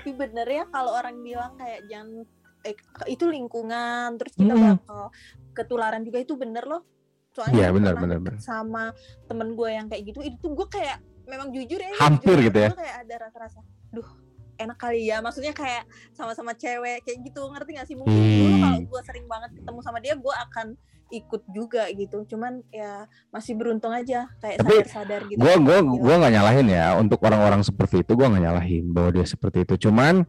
Tapi 0.00 0.10
bener 0.10 0.46
ya 0.46 0.64
kalau 0.66 0.92
orang 0.92 1.20
bilang 1.20 1.52
kayak 1.54 1.84
jangan 1.86 2.24
eh, 2.60 2.76
itu 3.06 3.24
lingkungan 3.26 4.16
terus 4.16 4.32
kita 4.32 4.52
Hmm. 4.52 4.76
bakal 4.76 5.12
ketularan 5.52 6.00
juga 6.00 6.18
itu 6.18 6.34
bener 6.34 6.64
loh. 6.64 6.82
Soalnya 7.30 7.68
gue 7.68 7.76
bener, 7.76 7.94
bener, 7.94 8.18
bener. 8.18 8.40
sama 8.40 8.90
temen 9.24 9.54
gue 9.54 9.70
yang 9.70 9.86
kayak 9.86 10.02
gitu 10.04 10.20
itu 10.20 10.46
gue 10.46 10.66
kayak 10.66 10.98
memang 11.24 11.48
jujur 11.50 11.78
ya 11.78 11.94
Hampir 11.96 12.26
jujur 12.34 12.38
gitu 12.42 12.58
ya? 12.58 12.70
kayak 12.74 12.96
ada 13.06 13.14
rasa-rasa 13.22 13.60
duh 13.88 14.08
enak 14.56 14.76
kali 14.76 15.06
ya 15.06 15.20
maksudnya 15.20 15.52
kayak 15.52 15.86
sama-sama 16.10 16.52
cewek 16.52 17.00
kayak 17.00 17.22
gitu 17.22 17.40
ngerti 17.46 17.70
gak 17.72 17.86
sih 17.86 17.94
mungkin 17.94 18.12
dulu 18.18 18.50
Hmm. 18.50 18.60
kalau 18.60 18.78
gue 18.82 19.00
sering 19.06 19.26
banget 19.26 19.50
ketemu 19.54 19.78
sama 19.80 19.98
dia 19.98 20.14
gue 20.16 20.34
akan 20.42 20.66
ikut 21.10 21.42
juga 21.50 21.90
gitu. 21.92 22.22
Cuman 22.24 22.62
ya 22.70 23.06
masih 23.34 23.58
beruntung 23.58 23.92
aja 23.92 24.30
kayak 24.40 24.62
sadar-sadar 24.62 25.20
gitu. 25.28 25.38
gue 25.38 25.54
gue 25.60 25.78
Gila. 25.82 26.00
gue 26.00 26.14
nggak 26.22 26.32
nyalahin 26.38 26.68
ya 26.70 26.86
untuk 26.96 27.18
orang-orang 27.26 27.62
seperti 27.66 28.02
itu 28.06 28.12
gue 28.16 28.26
nggak 28.26 28.44
nyalahin 28.46 28.84
bahwa 28.90 29.10
dia 29.14 29.26
seperti 29.26 29.66
itu. 29.68 29.90
Cuman 29.90 30.24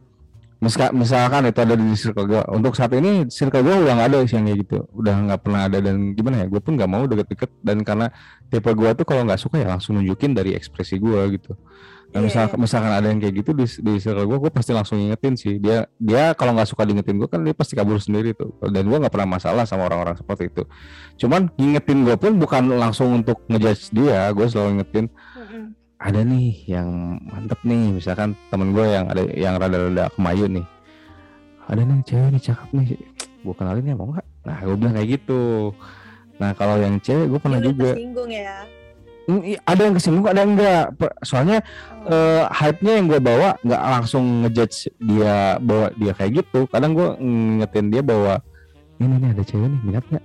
misalkan 0.94 1.42
itu 1.50 1.58
ada 1.58 1.74
di 1.74 1.90
circle 1.98 2.26
gue 2.30 2.42
untuk 2.54 2.78
saat 2.78 2.94
ini 2.94 3.26
circle 3.26 3.66
gue 3.66 3.74
udah 3.82 3.92
nggak 3.98 4.08
ada 4.14 4.18
sih 4.22 4.38
yang 4.38 4.46
kayak 4.46 4.58
gitu. 4.62 4.78
Udah 4.94 5.14
nggak 5.26 5.40
pernah 5.42 5.66
ada 5.66 5.78
dan 5.82 6.14
gimana 6.14 6.42
ya 6.42 6.46
gue 6.46 6.60
pun 6.62 6.78
nggak 6.78 6.90
mau 6.90 7.02
deket-deket. 7.10 7.50
Dan 7.66 7.82
karena 7.82 8.14
tipe 8.46 8.70
gue 8.70 8.90
tuh 8.94 9.02
kalau 9.02 9.26
nggak 9.26 9.42
suka 9.42 9.58
ya 9.58 9.74
langsung 9.74 9.98
nunjukin 9.98 10.38
dari 10.38 10.54
ekspresi 10.54 11.02
gue 11.02 11.20
gitu. 11.34 11.58
Dan 12.12 12.28
Iya, 12.28 12.28
misalkan, 12.28 12.56
iya. 12.60 12.62
misalkan 12.68 12.92
ada 12.92 13.06
yang 13.08 13.20
kayak 13.24 13.34
gitu 13.40 13.50
di, 13.56 13.64
di 13.64 13.92
circle 13.96 14.28
gue 14.28 14.38
gue 14.44 14.52
pasti 14.52 14.70
langsung 14.76 15.00
ingetin 15.00 15.32
sih. 15.32 15.56
Dia 15.56 15.88
dia 15.96 16.36
kalau 16.36 16.52
nggak 16.52 16.68
suka 16.68 16.84
diingetin 16.84 17.16
gue 17.16 17.26
kan 17.26 17.40
dia 17.40 17.56
pasti 17.56 17.72
kabur 17.72 17.96
sendiri 17.96 18.36
tuh. 18.36 18.52
Dan 18.68 18.84
gue 18.84 18.98
nggak 19.00 19.10
pernah 19.10 19.40
masalah 19.40 19.64
sama 19.64 19.88
orang-orang 19.88 20.20
seperti 20.20 20.52
itu. 20.52 20.62
Cuman 21.24 21.48
ngingetin 21.56 22.04
gue 22.04 22.16
pun 22.20 22.36
bukan 22.36 22.68
langsung 22.76 23.16
untuk 23.16 23.40
ngejudge 23.48 23.96
dia 23.96 24.28
gue 24.28 24.44
selalu 24.44 24.78
ingetin. 24.78 25.08
Ada 26.02 26.20
nih 26.20 26.66
yang 26.66 26.88
mantep 27.22 27.62
nih 27.62 27.94
misalkan 27.94 28.34
temen 28.50 28.74
gue 28.74 28.82
yang 28.82 29.06
ada 29.06 29.22
yang 29.30 29.54
rada-rada 29.54 30.10
kemayu 30.10 30.50
nih. 30.50 30.66
Ada 31.70 31.86
nih 31.86 32.02
cewek 32.02 32.28
nih 32.34 32.42
cakep 32.42 32.68
nih. 32.74 32.86
Gue 33.42 33.54
kenalin 33.54 33.86
ya 33.86 33.94
mau 33.94 34.10
nggak? 34.10 34.26
Nah 34.42 34.56
gue 34.58 34.74
bilang 34.74 34.94
kayak 34.98 35.08
gitu. 35.14 35.70
Nah 36.42 36.50
kalau 36.58 36.74
yang 36.76 36.98
cewek 36.98 37.30
gue 37.30 37.38
pernah 37.38 37.62
udah 37.62 37.68
juga. 37.70 37.90
tersinggung 37.94 38.30
ya? 38.30 38.66
Mm, 39.22 39.42
i- 39.46 39.62
ada 39.62 39.80
yang 39.86 39.94
kesinggung 39.94 40.26
ada 40.26 40.40
yang 40.42 40.52
enggak 40.58 40.84
soalnya 41.22 41.62
Oh. 42.02 42.10
eh, 42.10 42.42
hype-nya 42.50 42.92
yang 42.98 43.06
gue 43.06 43.20
bawa 43.22 43.54
nggak 43.62 43.82
langsung 43.94 44.42
ngejudge 44.42 44.90
dia 44.98 45.62
bawa 45.62 45.94
dia 45.94 46.10
kayak 46.12 46.42
gitu. 46.42 46.66
Kadang 46.66 46.98
gue 46.98 47.08
ngingetin 47.22 47.86
dia 47.94 48.02
bahwa 48.02 48.42
ini 48.98 49.14
nih 49.22 49.30
ada 49.38 49.42
cewek 49.46 49.70
nih 49.70 49.80
minat 49.86 50.04
nggak? 50.10 50.24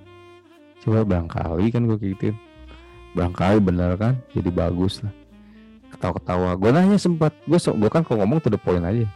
Coba 0.82 1.06
barangkali 1.06 1.66
kan 1.70 1.82
gue 1.86 1.98
kayak 2.02 2.12
gituin. 2.18 2.36
Barangkali 3.14 3.58
bener 3.62 3.94
kan? 3.94 4.18
Jadi 4.34 4.50
bagus 4.50 5.06
lah 5.06 5.14
ketawa-ketawa. 5.98 6.54
Gue 6.56 6.70
nanya 6.70 6.98
sempat 7.02 7.34
gue 7.50 7.58
so, 7.58 7.74
gue 7.74 7.90
kan 7.90 8.06
kalau 8.06 8.22
ngomong 8.24 8.38
to 8.40 8.54
the 8.54 8.62
point 8.62 8.86
aja. 8.86 9.10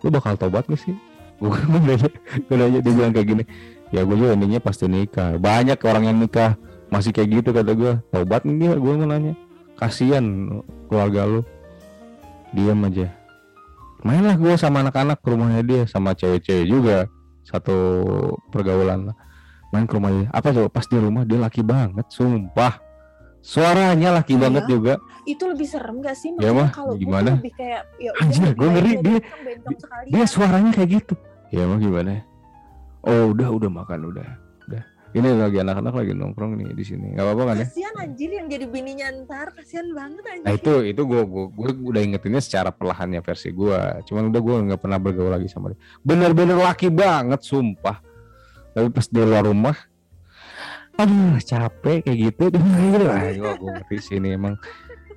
Lu 0.00 0.08
bakal 0.08 0.38
tobat 0.38 0.64
gak 0.70 0.78
sih? 0.78 0.94
Gue 1.40 1.56
nanya 1.56 2.08
gue 2.36 2.56
nanya 2.56 2.78
dia 2.84 2.92
bilang 2.92 3.12
kayak 3.16 3.28
gini. 3.32 3.44
Ya 3.90 4.04
gue 4.04 4.12
juga 4.12 4.36
intinya 4.36 4.60
pasti 4.60 4.84
nikah. 4.86 5.40
Banyak 5.40 5.80
orang 5.88 6.04
yang 6.12 6.16
nikah 6.20 6.60
masih 6.92 7.16
kayak 7.16 7.40
gitu 7.40 7.56
kata 7.56 7.72
gue 7.72 7.92
tobat 8.12 8.44
nih 8.44 8.76
gue 8.76 8.92
mau 8.92 9.08
nanya. 9.08 9.32
Kasihan 9.80 10.24
keluarga 10.92 11.24
lu. 11.24 11.40
Diam 12.52 12.84
aja. 12.84 13.08
Mainlah 14.04 14.36
gue 14.36 14.52
sama 14.60 14.84
anak-anak 14.84 15.24
ke 15.24 15.28
rumahnya 15.32 15.62
dia 15.64 15.82
sama 15.88 16.12
cewek-cewek 16.12 16.68
juga. 16.68 17.08
Satu 17.40 17.76
pergaulan 18.52 19.08
lah. 19.08 19.16
Main 19.72 19.88
ke 19.88 19.96
rumahnya 19.96 20.28
apa 20.36 20.52
coba? 20.52 20.68
Pas 20.68 20.84
di 20.84 21.00
rumah 21.00 21.24
dia 21.24 21.40
laki 21.40 21.64
banget 21.64 22.04
sumpah 22.12 22.89
suaranya 23.40 24.08
laki 24.14 24.34
Iya. 24.34 24.40
banget 24.40 24.64
juga 24.66 24.94
itu 25.22 25.44
lebih 25.44 25.64
serem 25.64 25.96
gak 25.98 26.14
sih 26.14 26.30
Ya, 26.32 26.48
Maksudnya 26.48 26.54
mah, 26.54 26.68
kalau 26.70 26.92
gimana? 26.94 27.30
lebih 27.34 27.52
kayak 27.52 27.82
ya 27.96 28.10
Anjir, 28.16 28.42
baik 28.50 28.58
ngeri, 28.70 28.92
dia- 28.98 29.22
sekalian. 29.74 30.10
dia 30.10 30.24
suaranya 30.26 30.70
kayak 30.72 30.90
gitu 30.94 31.14
ya 31.48 31.60
emang 31.62 31.78
gimana 31.78 32.20
oh 33.00 33.32
udah 33.32 33.48
udah 33.48 33.70
makan 33.70 34.00
udah 34.06 34.28
udah 34.64 34.82
ini 35.10 35.26
lagi 35.32 35.58
anak-anak 35.58 35.94
lagi 35.96 36.12
nongkrong 36.12 36.54
nih 36.54 36.70
di 36.70 36.84
sini 36.84 37.06
nggak 37.10 37.24
apa-apa 37.24 37.42
kan 37.44 37.56
ya 37.56 37.66
kasihan 37.66 37.94
anjir 37.98 38.30
yang 38.30 38.46
jadi 38.46 38.64
bininya 38.64 39.06
ntar 39.24 39.50
kasihan 39.50 39.88
banget 39.90 40.22
anjir 40.22 40.44
Nah 40.44 40.52
itu 40.52 40.72
itu 40.86 41.02
gue 41.02 41.22
gue 41.24 41.44
gue 41.50 41.68
udah 41.82 42.02
ingetinnya 42.04 42.38
secara 42.38 42.70
perlahannya 42.70 43.18
versi 43.18 43.50
gue. 43.50 43.74
Cuman 44.04 44.30
udah 44.30 44.38
gue 44.38 44.54
nggak 44.68 44.78
pernah 44.78 44.96
bergaul 44.96 45.28
lagi 45.28 45.48
sama 45.48 45.68
dia. 45.68 45.78
Bener-bener 45.98 46.54
laki 46.54 46.86
banget 46.88 47.42
sumpah. 47.42 47.98
Tapi 48.70 48.86
pas 48.88 49.02
di 49.04 49.18
luar 49.18 49.42
rumah, 49.42 49.74
aduh 51.00 51.36
capek 51.40 51.98
kayak 52.04 52.18
gitu. 52.30 52.44
Gitu 52.54 53.04
lah. 53.04 53.20
Gue 53.32 53.52
gue 53.56 53.70
ngerti 53.80 53.96
sih 54.00 54.14
ini 54.20 54.36
emang. 54.36 54.54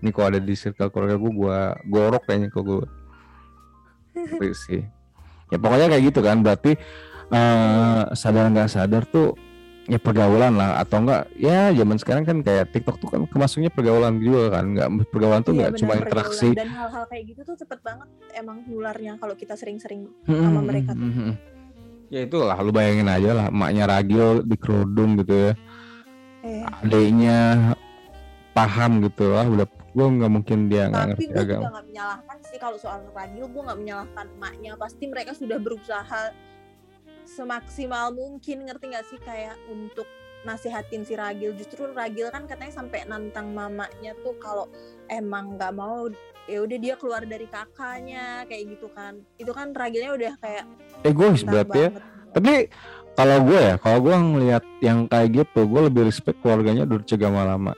Ini 0.03 0.09
kok 0.11 0.27
ada 0.35 0.39
di 0.39 0.53
circle 0.55 0.91
keluarga 0.91 1.15
gue, 1.15 1.31
gue 1.31 1.57
gorok 1.87 2.23
kayaknya 2.27 2.47
kok 2.51 2.63
gue. 2.63 2.85
Ngerti 4.15 4.49
sih. 4.55 4.81
Ya 5.51 5.57
pokoknya 5.59 5.87
kayak 5.91 6.03
gitu 6.11 6.19
kan. 6.23 6.43
Berarti 6.43 6.71
eh 7.33 8.01
sadar 8.13 8.51
nggak 8.51 8.69
sadar 8.69 9.03
tuh 9.09 9.33
ya 9.83 9.99
pergaulan 9.99 10.55
lah 10.55 10.79
atau 10.79 11.03
enggak 11.03 11.27
ya 11.35 11.75
zaman 11.75 11.97
sekarang 11.99 12.23
kan 12.23 12.39
kayak 12.39 12.71
TikTok 12.71 13.03
tuh 13.03 13.09
kan 13.11 13.27
kemasuknya 13.27 13.67
pergaulan 13.67 14.15
juga 14.23 14.59
kan 14.59 14.65
nggak 14.71 14.89
pergaulan 15.11 15.43
tuh 15.43 15.51
Iya, 15.51 15.59
nggak 15.59 15.71
benar, 15.75 15.81
cuma 15.83 15.93
interaksi 15.99 16.49
dan 16.55 16.71
hal-hal 16.71 17.03
kayak 17.11 17.23
gitu 17.35 17.41
tuh 17.43 17.55
cepet 17.59 17.79
banget 17.83 18.07
emang 18.31 18.63
nularnya 18.63 19.19
kalau 19.19 19.35
kita 19.35 19.59
sering-sering 19.59 20.07
sama 20.23 20.63
mereka 20.63 20.95
tuh. 20.95 21.35
ya 22.07 22.19
itulah 22.23 22.55
lu 22.63 22.71
bayangin 22.71 23.11
aja 23.11 23.29
lah 23.35 23.45
emaknya 23.51 23.83
ragil 23.89 24.45
di 24.47 24.55
kerudung 24.55 25.19
gitu 25.19 25.51
ya 25.51 25.53
eh, 26.43 26.63
adiknya 26.83 27.73
paham 28.53 29.01
gitu 29.01 29.33
lah 29.33 29.49
udah 29.49 29.67
gua 29.93 30.07
nggak 30.09 30.31
mungkin 30.31 30.59
dia 30.69 30.89
nggak 30.89 31.05
tapi 31.05 31.09
ngerti 31.09 31.25
gue 31.25 31.43
juga 31.45 31.69
nggak 31.69 31.85
menyalahkan 31.89 32.37
sih 32.49 32.57
kalau 32.61 32.77
soal 32.77 32.99
ragil 33.13 33.45
gue 33.49 33.61
nggak 33.61 33.79
menyalahkan 33.81 34.25
emaknya. 34.37 34.71
Pasti 34.77 35.03
mereka 35.09 35.31
sudah 35.33 35.57
berusaha 35.57 36.21
semaksimal 37.25 38.13
mungkin 38.13 38.65
ngerti 38.69 38.85
nggak 38.93 39.05
sih? 39.09 39.19
Kayak 39.21 39.57
untuk 39.69 40.05
nasihatin 40.43 41.07
si 41.07 41.17
Ragil. 41.17 41.55
Justru 41.55 41.89
Ragil 41.89 42.29
kan 42.29 42.45
katanya 42.45 42.73
sampai 42.73 43.07
nantang 43.07 43.53
mamanya 43.55 44.13
tuh 44.21 44.35
kalau 44.37 44.67
emang 45.07 45.55
nggak 45.55 45.73
mau 45.73 46.11
ya 46.43 46.59
udah 46.59 46.75
dia 46.75 46.99
keluar 46.99 47.23
dari 47.23 47.47
kakaknya 47.47 48.43
kayak 48.49 48.77
gitu 48.77 48.91
kan. 48.91 49.21
Itu 49.39 49.53
kan 49.55 49.71
Ragilnya 49.71 50.13
udah 50.13 50.33
kayak 50.41 50.65
egois 51.05 51.41
berarti 51.41 51.79
ya. 51.79 51.89
banget. 51.89 52.03
Tapi 52.33 52.67
kalau 53.13 53.45
gue 53.45 53.59
ya 53.61 53.75
kalau 53.77 54.01
gue 54.01 54.15
ngelihat 54.17 54.63
yang 54.81 55.05
kayak 55.05 55.45
gitu 55.45 55.69
gue 55.69 55.81
lebih 55.87 56.09
respect 56.09 56.41
keluarganya 56.41 56.83
Durce 56.83 57.13
Gamalama 57.13 57.77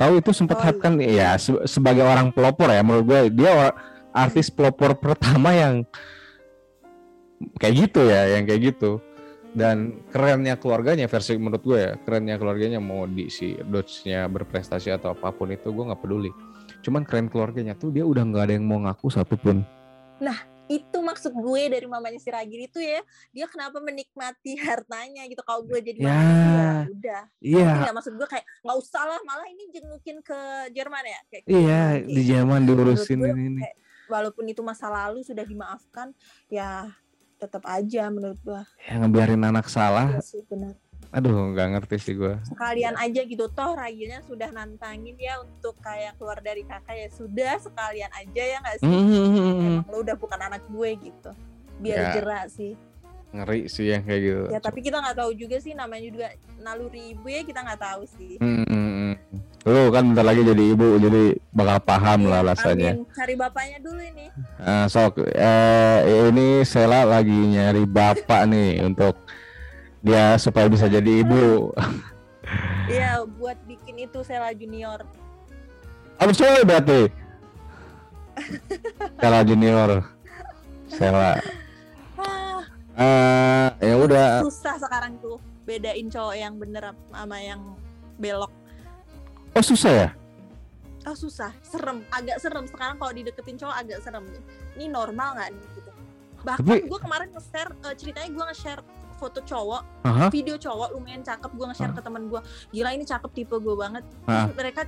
tahu 0.00 0.16
itu 0.16 0.30
sempat 0.32 0.56
Oh, 0.56 0.64
hype 0.64 0.80
kan 0.80 0.96
ya 0.96 1.36
se- 1.36 1.68
sebagai 1.68 2.06
orang 2.06 2.32
pelopor 2.32 2.72
ya 2.72 2.80
menurut 2.80 3.04
gue 3.04 3.20
dia 3.36 3.74
artis 4.16 4.48
pelopor 4.48 4.96
pertama 4.96 5.52
yang 5.52 5.84
kayak 7.60 7.74
gitu 7.88 8.08
ya 8.08 8.36
yang 8.38 8.48
kayak 8.48 8.74
gitu. 8.74 8.98
Dan 9.50 10.06
kerennya 10.14 10.54
keluarganya 10.54 11.10
versi 11.10 11.34
menurut 11.34 11.62
gue 11.66 11.78
ya 11.78 11.92
kerennya 11.98 12.38
keluarganya 12.38 12.78
mau 12.78 13.02
di 13.10 13.26
si 13.26 13.58
Dodge-nya 13.58 14.30
berprestasi 14.30 14.94
atau 14.94 15.10
apa 15.10 15.34
pun 15.34 15.50
itu 15.50 15.74
gue 15.74 15.84
nggak 15.90 16.00
peduli. 16.00 16.30
Cuman 16.86 17.02
keren 17.02 17.26
keluarganya 17.26 17.74
tuh 17.74 17.90
dia 17.90 18.06
udah 18.06 18.22
nggak 18.22 18.44
ada 18.46 18.54
yang 18.54 18.64
mau 18.64 18.78
ngaku 18.78 19.10
satupun 19.10 19.66
itu 20.70 20.98
maksud 21.02 21.34
gue 21.34 21.62
dari 21.66 21.82
mamanya 21.84 22.16
si 22.16 22.30
Ragil 22.30 22.62
itu 22.64 22.78
ya 22.78 23.02
dia 23.28 23.44
kenapa 23.44 23.82
menikmati 23.82 24.54
hartanya 24.62 25.26
gitu. 25.26 25.42
Kalau 25.42 25.66
gue 25.66 25.82
jadi 25.82 25.98
Ya. 25.98 26.08
mamanya 26.08 26.46
ya 26.46 26.70
udah. 26.88 27.22
Iya. 27.40 27.70
Nggak 27.82 27.94
maksud 27.96 28.12
gue 28.14 28.28
kayak 28.28 28.46
nggak 28.62 28.76
usah 28.78 29.02
lah 29.04 29.20
malah 29.20 29.46
ini 29.46 29.64
jengukin 29.68 30.16
ke 30.20 30.38
Jerman 30.70 31.02
ya 31.02 31.20
kayak 31.26 31.42
iya 31.44 31.82
gitu. 31.98 32.08
di 32.08 32.22
zaman 32.24 32.60
diurusin 32.62 33.18
Menurut 33.18 33.34
gue 33.34 33.48
ini. 33.48 33.60
kayak 33.60 33.76
walaupun 34.06 34.44
itu 34.46 34.60
masa 34.60 34.86
lalu 34.86 35.22
sudah 35.22 35.42
dimaafkan 35.42 36.14
ya 36.46 36.86
tetap 37.36 37.64
aja 37.64 38.06
menurut 38.06 38.38
gue. 38.38 38.62
Yang 38.84 38.98
ngebiarin 39.02 39.42
anak 39.42 39.66
salah. 39.66 40.06
Iya 40.08 40.22
sih 40.22 40.42
benar 40.46 40.78
aduh 41.10 41.50
nggak 41.50 41.68
ngerti 41.74 41.96
sih 41.98 42.14
gue 42.14 42.38
sekalian 42.46 42.94
aja 42.94 43.20
gitu. 43.22 43.50
Toh 43.50 43.74
Ragilnya 43.74 44.22
sudah 44.22 44.46
nantangin 44.50 45.18
ya 45.18 45.38
untuk 45.38 45.74
kayak 45.78 46.14
keluar 46.14 46.38
dari 46.38 46.62
kakak 46.62 46.94
ya 46.94 47.08
sudah 47.10 47.58
sekalian 47.58 48.10
aja 48.12 48.42
ya 48.46 48.56
nggak 48.58 48.76
sih? 48.78 48.86
Hmm, 48.86 49.82
emang 49.82 49.90
lo 49.90 49.96
udah 50.00 50.14
bukan 50.14 50.38
anak 50.40 50.62
gue 50.66 50.90
gitu. 51.00 51.30
Biar 51.78 51.98
Ya. 51.98 52.10
jerak 52.14 52.46
sih. 52.48 52.78
Ngeri 53.30 53.66
sih 53.66 53.86
yang 53.86 54.02
kayak 54.02 54.20
gitu. 54.20 54.44
Ya 54.48 54.58
tapi 54.58 54.78
kita 54.80 54.98
nggak 54.98 55.16
tahu 55.16 55.30
juga 55.34 55.58
sih 55.58 55.70
namanya 55.70 56.02
juga 56.04 56.26
naluri 56.58 57.10
ibu 57.10 57.26
ya 57.26 57.42
kita 57.42 57.58
nggak 57.58 57.78
tahu 57.80 58.02
sih. 58.08 58.38
Hmm, 58.38 58.62
hmm, 58.62 58.90
hmm. 58.94 59.14
lu 59.60 59.90
kan 59.90 60.02
bentar 60.06 60.24
lagi 60.24 60.42
jadi 60.42 60.64
ibu 60.72 60.86
jadi 60.96 61.22
bakal 61.50 61.78
paham 61.84 62.20
lah 62.24 62.38
Iya, 62.38 62.46
alasannya. 62.48 62.92
amin. 62.96 63.06
cari 63.12 63.34
bapaknya 63.34 63.78
dulu 63.78 63.98
ini. 64.00 64.26
Nah, 64.58 64.86
sok 64.86 65.26
eh, 65.26 65.98
ini 66.26 66.62
Sela 66.62 67.02
lagi 67.02 67.34
nyari 67.34 67.82
bapak 67.82 68.46
nih 68.46 68.78
untuk 68.80 69.14
dia 70.00 70.36
supaya 70.36 70.66
bisa 70.68 70.88
jadi 70.88 71.24
ibu. 71.24 71.70
Iya 72.90 73.22
buat 73.22 73.54
bikin 73.70 74.10
itu 74.10 74.26
Sela 74.26 74.50
Junior. 74.50 75.06
Harus 76.18 76.34
cewek 76.34 76.66
berarti? 76.66 77.06
Sela 79.22 79.46
junior. 79.46 80.02
Sela. 80.90 81.38
Eh 82.98 83.68
ya 83.78 83.94
udah. 83.94 84.42
Susah 84.42 84.76
sekarang 84.82 85.16
tuh 85.22 85.38
bedain 85.62 86.10
cowok 86.10 86.34
yang 86.34 86.58
bener 86.58 86.90
sama 87.14 87.38
yang 87.38 87.62
belok. 88.18 88.50
Oh 89.54 89.62
susah 89.62 89.92
ya? 89.94 90.08
Oh 91.06 91.14
susah. 91.14 91.54
Serem. 91.62 92.02
Agak 92.10 92.42
serem. 92.42 92.66
Sekarang 92.66 92.98
kalau 92.98 93.14
dideketin 93.14 93.56
cowok 93.56 93.76
agak 93.78 93.98
serem. 94.02 94.26
Ini 94.74 94.90
normal 94.90 95.38
nggak 95.38 95.48
nih 95.54 95.66
gitu? 95.78 95.90
Bahkan 96.42 96.66
Tapi- 96.66 96.84
gue 96.90 96.98
kemarin 97.00 97.28
nge-share 97.32 97.70
eh, 97.86 97.94
ceritanya 97.94 98.28
gue 98.34 98.44
nge-share 98.50 98.82
foto 99.20 99.44
cowok 99.44 99.82
Aha. 100.08 100.26
video 100.32 100.56
cowok 100.56 100.96
lumayan 100.96 101.20
cakep 101.20 101.52
gue 101.52 101.66
nge-share 101.68 101.92
Hah? 101.92 101.98
ke 102.00 102.02
temen 102.02 102.22
gue 102.32 102.40
gila 102.72 102.90
ini 102.96 103.04
cakep 103.04 103.30
tipe 103.36 103.56
gue 103.60 103.74
banget. 103.76 104.04
Hah? 104.24 104.48
Terus 104.48 104.56
mereka 104.56 104.80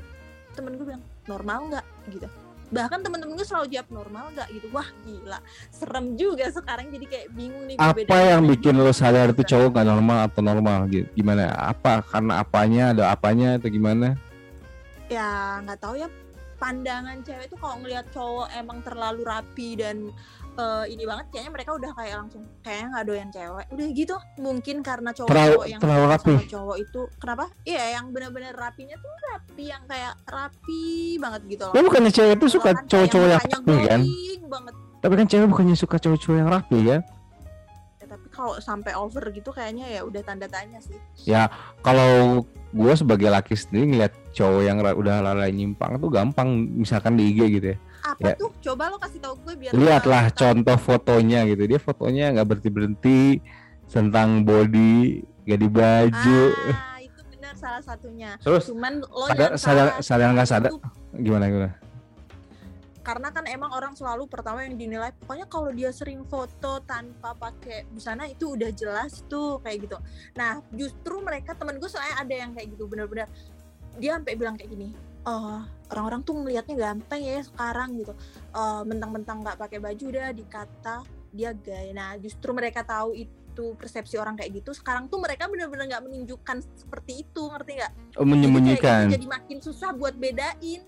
temen 0.56 0.72
gue 0.80 0.86
bilang 0.88 1.04
normal 1.28 1.58
nggak? 1.68 1.86
Gitu. 2.08 2.28
Bahkan 2.72 3.04
temen-temen 3.04 3.36
gue 3.36 3.44
selalu 3.44 3.66
jawab 3.68 3.88
normal 3.92 4.24
nggak? 4.32 4.48
Gitu. 4.48 4.66
Wah 4.72 4.88
gila. 5.04 5.38
Serem 5.68 6.16
juga 6.16 6.48
sekarang 6.48 6.88
jadi 6.88 7.04
kayak 7.04 7.26
bingung 7.36 7.68
nih 7.68 7.76
apa 7.76 7.92
bedain 7.92 8.40
yang 8.40 8.44
bikin 8.48 8.74
lo 8.80 8.92
sadar 8.96 9.28
itu 9.28 9.44
cowok 9.44 9.76
gak 9.76 9.88
normal 9.92 10.18
atau 10.32 10.40
normal? 10.40 10.88
Gitu 10.88 11.04
gimana? 11.12 11.52
Apa? 11.52 12.00
Karena 12.00 12.40
apanya? 12.40 12.96
Ada 12.96 13.12
apanya? 13.12 13.60
Atau 13.60 13.68
gimana? 13.68 14.16
Ya 15.12 15.60
nggak 15.60 15.78
tahu 15.84 16.00
ya. 16.00 16.08
Pandangan 16.56 17.20
cewek 17.26 17.50
tuh 17.50 17.58
kalau 17.58 17.76
ngelihat 17.84 18.06
cowok 18.14 18.48
emang 18.56 18.80
terlalu 18.86 19.26
rapi 19.26 19.76
dan 19.76 20.14
uh, 20.56 20.84
ini 20.88 21.04
banget 21.08 21.26
kayaknya 21.32 21.52
mereka 21.52 21.70
udah 21.76 21.90
kayak 21.96 22.14
langsung 22.24 22.42
kayaknya 22.60 22.86
nggak 22.92 23.04
doyan 23.08 23.28
cewek 23.32 23.66
udah 23.72 23.86
gitu 23.92 24.16
mungkin 24.40 24.76
karena 24.84 25.10
cowok-cowok 25.14 25.66
yang 25.68 25.80
terlalu 25.80 26.04
rapi. 26.08 26.32
sama 26.34 26.44
cowok 26.50 26.76
itu 26.80 27.00
kenapa 27.20 27.44
iya 27.64 27.84
yang 27.96 28.04
benar-benar 28.12 28.54
rapinya 28.56 28.96
tuh 29.00 29.12
rapi 29.32 29.64
yang 29.68 29.82
kayak 29.88 30.14
rapi 30.28 30.84
banget 31.20 31.40
gitu 31.48 31.62
loh 31.68 31.74
Ya 31.74 31.82
bukannya 31.84 32.12
cewek 32.12 32.34
tuh 32.36 32.48
suka 32.50 32.70
kan 32.72 32.74
kayak 32.74 32.88
cowok-cowok 32.90 33.28
yang 33.28 33.40
mukanya 33.40 33.56
rapi 33.56 33.88
kan? 33.88 34.00
banget 34.48 34.74
Tapi 35.02 35.14
kan 35.18 35.26
cewek 35.26 35.46
bukannya 35.50 35.76
suka 35.76 35.96
cowok-cowok 35.98 36.36
yang 36.38 36.46
rapi? 36.46 36.78
Ya, 36.86 36.98
tapi 38.12 38.26
kalau 38.28 38.54
sampai 38.62 38.92
over 38.94 39.24
gitu 39.34 39.50
kayaknya 39.50 39.88
ya 39.88 40.00
udah 40.04 40.22
tanda 40.22 40.46
tanya 40.46 40.78
sih 40.78 40.94
Ya 41.24 41.48
kalau 41.80 42.44
gue 42.72 42.92
sebagai 42.96 43.28
laki 43.32 43.56
sendiri 43.56 43.96
ngeliat 43.96 44.12
cowok 44.36 44.62
yang 44.62 44.78
udah 44.80 45.24
lalai 45.24 45.50
nyimpang 45.50 45.96
tuh 45.96 46.12
gampang 46.12 46.68
misalkan 46.76 47.16
di 47.16 47.32
IG 47.32 47.40
gitu 47.60 47.66
ya. 47.74 47.78
Apa 48.02 48.18
Ya. 48.22 48.34
tuh 48.34 48.50
coba 48.60 48.90
lo 48.90 48.98
kasih 48.98 49.18
tahu 49.18 49.34
gue 49.40 49.54
biar 49.56 49.72
Lihatlah 49.72 50.30
contoh 50.30 50.76
fotonya 50.76 51.46
gitu. 51.46 51.62
Dia 51.64 51.78
fotonya 51.78 52.30
nggak 52.30 52.46
berhenti 52.46 52.70
berhenti 52.70 53.20
tentang 53.86 54.42
body, 54.42 55.20
ganti 55.42 55.68
baju. 55.68 56.42
ah 56.72 56.98
itu 56.98 57.20
benar 57.28 57.54
salah 57.54 57.78
satunya 57.80 58.34
Terus 58.38 58.66
cuman 58.66 58.98
lo 59.00 59.26
sadar 59.28 59.50
jangan 59.52 59.58
sadar 59.58 59.86
salah. 59.86 60.02
sadar 60.02 60.28
nggak 60.32 60.48
sadar 60.48 60.70
Itu 60.70 60.78
gimana 61.16 61.44
gimana? 61.46 61.72
karena 63.02 63.28
kan 63.28 63.42
emang 63.44 63.66
orang 63.68 63.92
selalu 63.92 64.30
pertama 64.30 64.62
yang 64.62 64.78
dinilai 64.78 65.10
pokoknya 65.12 65.50
kalau 65.50 65.74
dia 65.74 65.90
sering 65.90 66.22
foto 66.22 66.78
tanpa 66.80 67.34
pakai 67.34 67.82
busana 67.90 68.30
itu 68.30 68.54
udah 68.54 68.70
jelas 68.70 69.26
tuh 69.26 69.58
kayak 69.58 69.90
gitu 69.90 69.98
nah 70.32 70.62
justru 70.70 71.18
mereka 71.18 71.50
temen 71.52 71.82
gue 71.82 71.90
soalnya 71.90 72.14
ada 72.16 72.30
yang 72.32 72.54
kayak 72.54 72.70
gitu 72.70 72.86
bener-bener 72.86 73.26
dia 73.98 74.14
sampai 74.14 74.38
bilang 74.38 74.54
kayak 74.54 74.70
gini 74.70 74.94
oh 75.26 75.62
orang-orang 75.92 76.24
tuh 76.24 76.34
ngelihatnya 76.40 76.76
ganteng 76.78 77.20
ya 77.22 77.44
sekarang 77.44 78.00
gitu. 78.00 78.12
Eh, 78.52 78.82
mentang-mentang 78.88 79.44
nggak 79.44 79.58
pakai 79.60 79.78
baju 79.78 80.04
udah 80.08 80.32
dikata 80.32 80.96
dia 81.32 81.52
gay. 81.52 81.92
Nah 81.92 82.16
justru 82.20 82.52
mereka 82.52 82.84
tahu 82.84 83.12
itu 83.16 83.76
persepsi 83.76 84.16
orang 84.16 84.36
kayak 84.36 84.64
gitu 84.64 84.72
sekarang 84.72 85.12
tuh 85.12 85.20
mereka 85.20 85.44
bener-bener 85.44 85.84
nggak 85.92 86.04
menunjukkan 86.08 86.56
seperti 86.76 87.24
itu 87.28 87.42
ngerti 87.52 87.72
nggak? 87.80 87.92
Oh, 88.16 88.24
Jadi 88.24 88.30
menyembunyikan. 88.32 89.00
gitu 89.08 89.14
jadi 89.20 89.26
makin 89.28 89.58
susah 89.60 89.90
buat 89.92 90.16
bedain. 90.16 90.82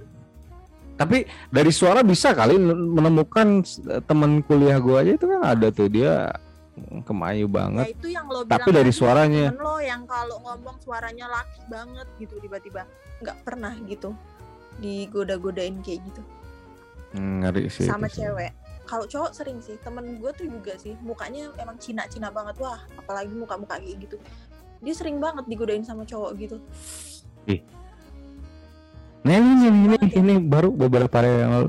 Tapi 0.95 1.26
dari 1.51 1.72
suara 1.74 2.07
bisa 2.07 2.30
kali 2.32 2.55
menemukan 2.70 3.66
teman 4.07 4.41
kuliah 4.47 4.78
gua 4.78 5.03
aja 5.03 5.18
itu 5.18 5.26
kan 5.26 5.43
ada 5.43 5.68
tuh 5.74 5.91
dia 5.91 6.30
kemayu 7.03 7.47
ya 7.47 7.53
banget. 7.53 7.87
itu 7.95 8.09
yang 8.11 8.27
lo 8.27 8.43
Tapi 8.43 8.70
dari 8.70 8.91
suaranya. 8.91 9.55
lo 9.55 9.79
yang 9.79 10.03
kalau 10.05 10.43
ngomong 10.43 10.77
suaranya 10.79 11.31
laki 11.31 11.62
banget 11.70 12.07
gitu 12.18 12.35
tiba-tiba 12.39 12.83
nggak 13.22 13.37
pernah 13.43 13.75
gitu 13.85 14.11
digoda-godain 14.79 15.79
kayak 15.81 16.03
gitu 16.03 16.22
Hmm, 17.14 17.47
Ngeri 17.47 17.70
sih. 17.70 17.87
sama 17.87 18.11
cewek 18.11 18.51
kalau 18.85 19.07
cowok 19.07 19.31
sering 19.31 19.62
sih 19.62 19.79
temen 19.79 20.18
gue 20.18 20.35
tuh 20.35 20.51
juga 20.51 20.75
sih 20.75 20.99
mukanya 20.99 21.47
emang 21.57 21.79
cina-cina 21.79 22.27
banget 22.29 22.59
wah 22.59 22.83
apalagi 22.99 23.31
muka-muka 23.31 23.79
kayak 23.79 24.03
gitu 24.03 24.18
dia 24.83 24.93
sering 24.93 25.22
banget 25.22 25.47
digodain 25.47 25.87
sama 25.87 26.03
cowok 26.03 26.35
gitu 26.37 26.59
Nah 29.25 29.41
ini, 29.41 29.72
ini, 29.72 29.97
ini, 29.97 29.97
ini 30.12 30.35
baru 30.37 30.68
beberapa 30.68 31.09
hari 31.16 31.33
yang 31.41 31.53
lalu 31.55 31.68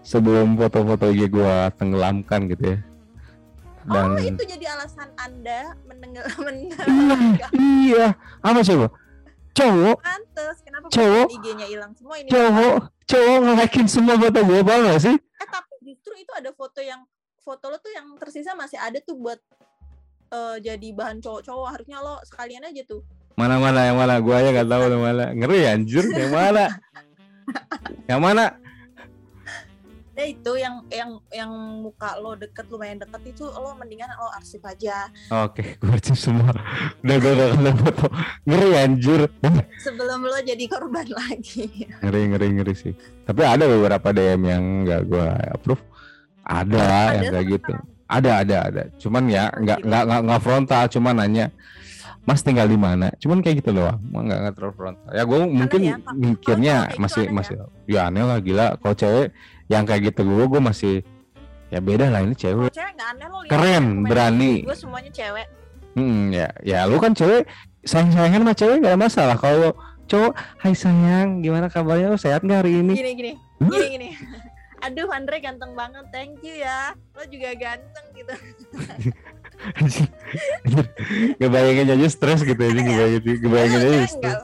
sebelum 0.00 0.54
foto-foto 0.54 1.10
IG 1.10 1.26
gua 1.26 1.74
tenggelamkan 1.74 2.46
gitu 2.46 2.62
ya. 2.62 2.78
Dan 3.82 4.14
oh 4.14 4.20
itu 4.22 4.42
jadi 4.46 4.64
alasan 4.78 5.10
anda 5.18 5.74
mendengar 5.84 6.24
iya, 6.30 6.38
mendengar 6.38 7.50
iya, 7.58 8.06
apa 8.40 8.60
coba? 8.62 8.86
Cowok, 9.52 9.96
pantes 10.00 10.56
kenapa 10.64 10.86
Cowok. 10.88 11.26
IG-nya 11.28 11.66
hilang 11.68 11.92
semua 11.92 12.16
ini 12.16 12.32
cowok, 12.32 12.74
cowok 13.04 13.38
nge-like 13.44 13.84
semua 13.84 14.16
foto 14.16 14.38
gua 14.48 14.58
apa 14.64 14.72
gak 14.80 15.00
sih? 15.04 15.16
eh 15.20 15.48
tapi 15.50 15.74
justru 15.84 16.14
itu 16.16 16.32
ada 16.32 16.50
foto 16.56 16.80
yang 16.80 17.04
foto 17.42 17.68
lo 17.68 17.76
tuh 17.76 17.92
yang 17.92 18.16
tersisa 18.16 18.56
masih 18.56 18.80
ada 18.80 18.96
tuh 19.04 19.18
buat 19.18 19.36
eh, 20.32 20.56
jadi 20.62 20.88
bahan 20.96 21.20
cowok-cowok 21.20 21.68
harusnya 21.68 22.00
lo 22.00 22.16
sekalian 22.24 22.64
aja 22.64 22.80
tuh 22.88 23.04
Mana 23.32 23.56
mana 23.56 23.88
yang 23.88 23.96
mana? 23.96 24.20
Gua 24.20 24.44
aja 24.44 24.52
nggak 24.52 24.68
tahu 24.68 24.82
yang 24.92 25.02
mana. 25.02 25.24
Ngeri 25.32 25.60
anjir, 25.64 26.04
yang 26.12 26.32
mana? 26.36 26.64
yang 28.10 28.20
mana? 28.20 28.44
Ya 30.12 30.24
itu 30.28 30.52
yang 30.60 30.84
yang 30.92 31.10
yang 31.32 31.50
muka 31.80 32.20
lo 32.20 32.36
deket 32.36 32.68
lumayan 32.68 33.00
deket 33.00 33.32
itu 33.32 33.48
lo 33.48 33.72
mendingan 33.80 34.12
lo 34.12 34.28
arsip 34.36 34.60
aja 34.68 35.08
Oke, 35.32 35.74
gua 35.80 35.96
archive 35.96 36.20
semua. 36.20 36.52
Udah 37.00 37.16
gua 37.16 37.32
udah 37.32 37.48
ada 37.56 37.72
foto. 37.80 38.06
Ngeri 38.44 38.70
anjir. 38.76 39.20
sebelum 39.80 40.20
lo 40.28 40.38
jadi 40.44 40.64
korban 40.68 41.08
lagi 41.24 41.88
ngeri 42.04 42.20
ngeri 42.32 42.46
ngeri 42.60 42.74
sih. 42.76 42.92
Tapi 43.24 43.40
ada 43.40 43.64
beberapa 43.64 44.12
DM 44.12 44.42
yang 44.44 44.64
nggak 44.84 45.02
gua 45.08 45.32
approve. 45.56 45.82
Ada, 46.42 47.22
yang 47.22 47.32
kayak 47.32 47.46
gitu. 47.56 47.72
Ada 48.10 48.30
ada 48.44 48.56
ada. 48.68 48.82
Cuman 49.00 49.24
ya 49.30 49.48
nggak 49.48 49.78
nggak 49.86 50.02
nggak 50.04 50.20
nggak 50.28 50.42
frontal, 50.42 50.84
cuman 50.90 51.14
nanya 51.22 51.46
Mas 52.22 52.38
tinggal 52.46 52.70
di 52.70 52.78
mana? 52.78 53.10
Cuman 53.18 53.42
kayak 53.42 53.66
gitu 53.66 53.74
Emang 53.74 54.30
nggak 54.30 54.38
nggak 54.46 54.54
terlalu 54.54 54.74
frontal. 54.78 55.10
Ya 55.10 55.22
gue 55.26 55.38
mungkin 55.42 55.80
ya, 55.82 55.96
mikirnya 56.14 56.74
masih 56.94 57.26
aneh 57.26 57.34
masih 57.34 57.54
ya 57.90 58.00
aneh 58.06 58.22
lah 58.22 58.38
gila. 58.38 58.66
Kalau 58.78 58.94
cewek 58.94 59.34
yang 59.66 59.84
kayak 59.84 60.10
gitu 60.10 60.22
gue 60.22 60.46
gue 60.48 60.60
masih 60.60 60.94
ya 61.68 61.78
beda 61.78 62.08
lah 62.08 62.20
ini 62.20 62.32
cewek. 62.32 62.70
cewek 62.70 62.94
aneh 62.96 63.26
lo 63.26 63.38
Keren, 63.46 64.04
berani. 64.04 64.62
gue 64.62 64.76
semuanya 64.76 65.10
cewek 65.10 65.46
Hmm, 65.92 66.32
ya 66.32 66.48
ya 66.64 66.88
lu 66.88 66.96
kan 66.96 67.12
cewek 67.12 67.44
sayang 67.84 68.08
sayangan 68.10 68.40
sama 68.42 68.54
cewek 68.54 68.76
nggak 68.80 68.92
ada 68.92 69.00
masalah. 69.02 69.36
Kalau 69.36 69.76
cowok, 70.06 70.32
Hai 70.56 70.72
sayang, 70.72 71.44
gimana 71.44 71.68
kabarnya? 71.68 72.08
Lu 72.08 72.16
sehat 72.16 72.40
nggak 72.40 72.64
hari 72.64 72.80
ini? 72.80 72.96
gini 72.96 73.12
gini 73.12 73.32
gini 73.60 73.88
gini 73.92 74.08
aduh 74.84 75.06
Andre 75.08 75.38
ganteng 75.38 75.76
banget 75.76 76.02
thank 76.10 76.42
you 76.42 76.58
ya 76.58 76.90
lo 77.12 77.22
juga 77.24 77.54
ganteng 77.54 78.06
gitu. 78.12 78.34
Ngebayangin 81.38 81.86
aja 81.88 82.08
stres 82.08 82.42
gitu 82.42 82.58
aja 82.58 82.74
ngebayangin, 82.74 83.22
ngebayangin 83.38 83.78
Lo 83.78 83.88
aja 83.92 84.08
stres. 84.08 84.42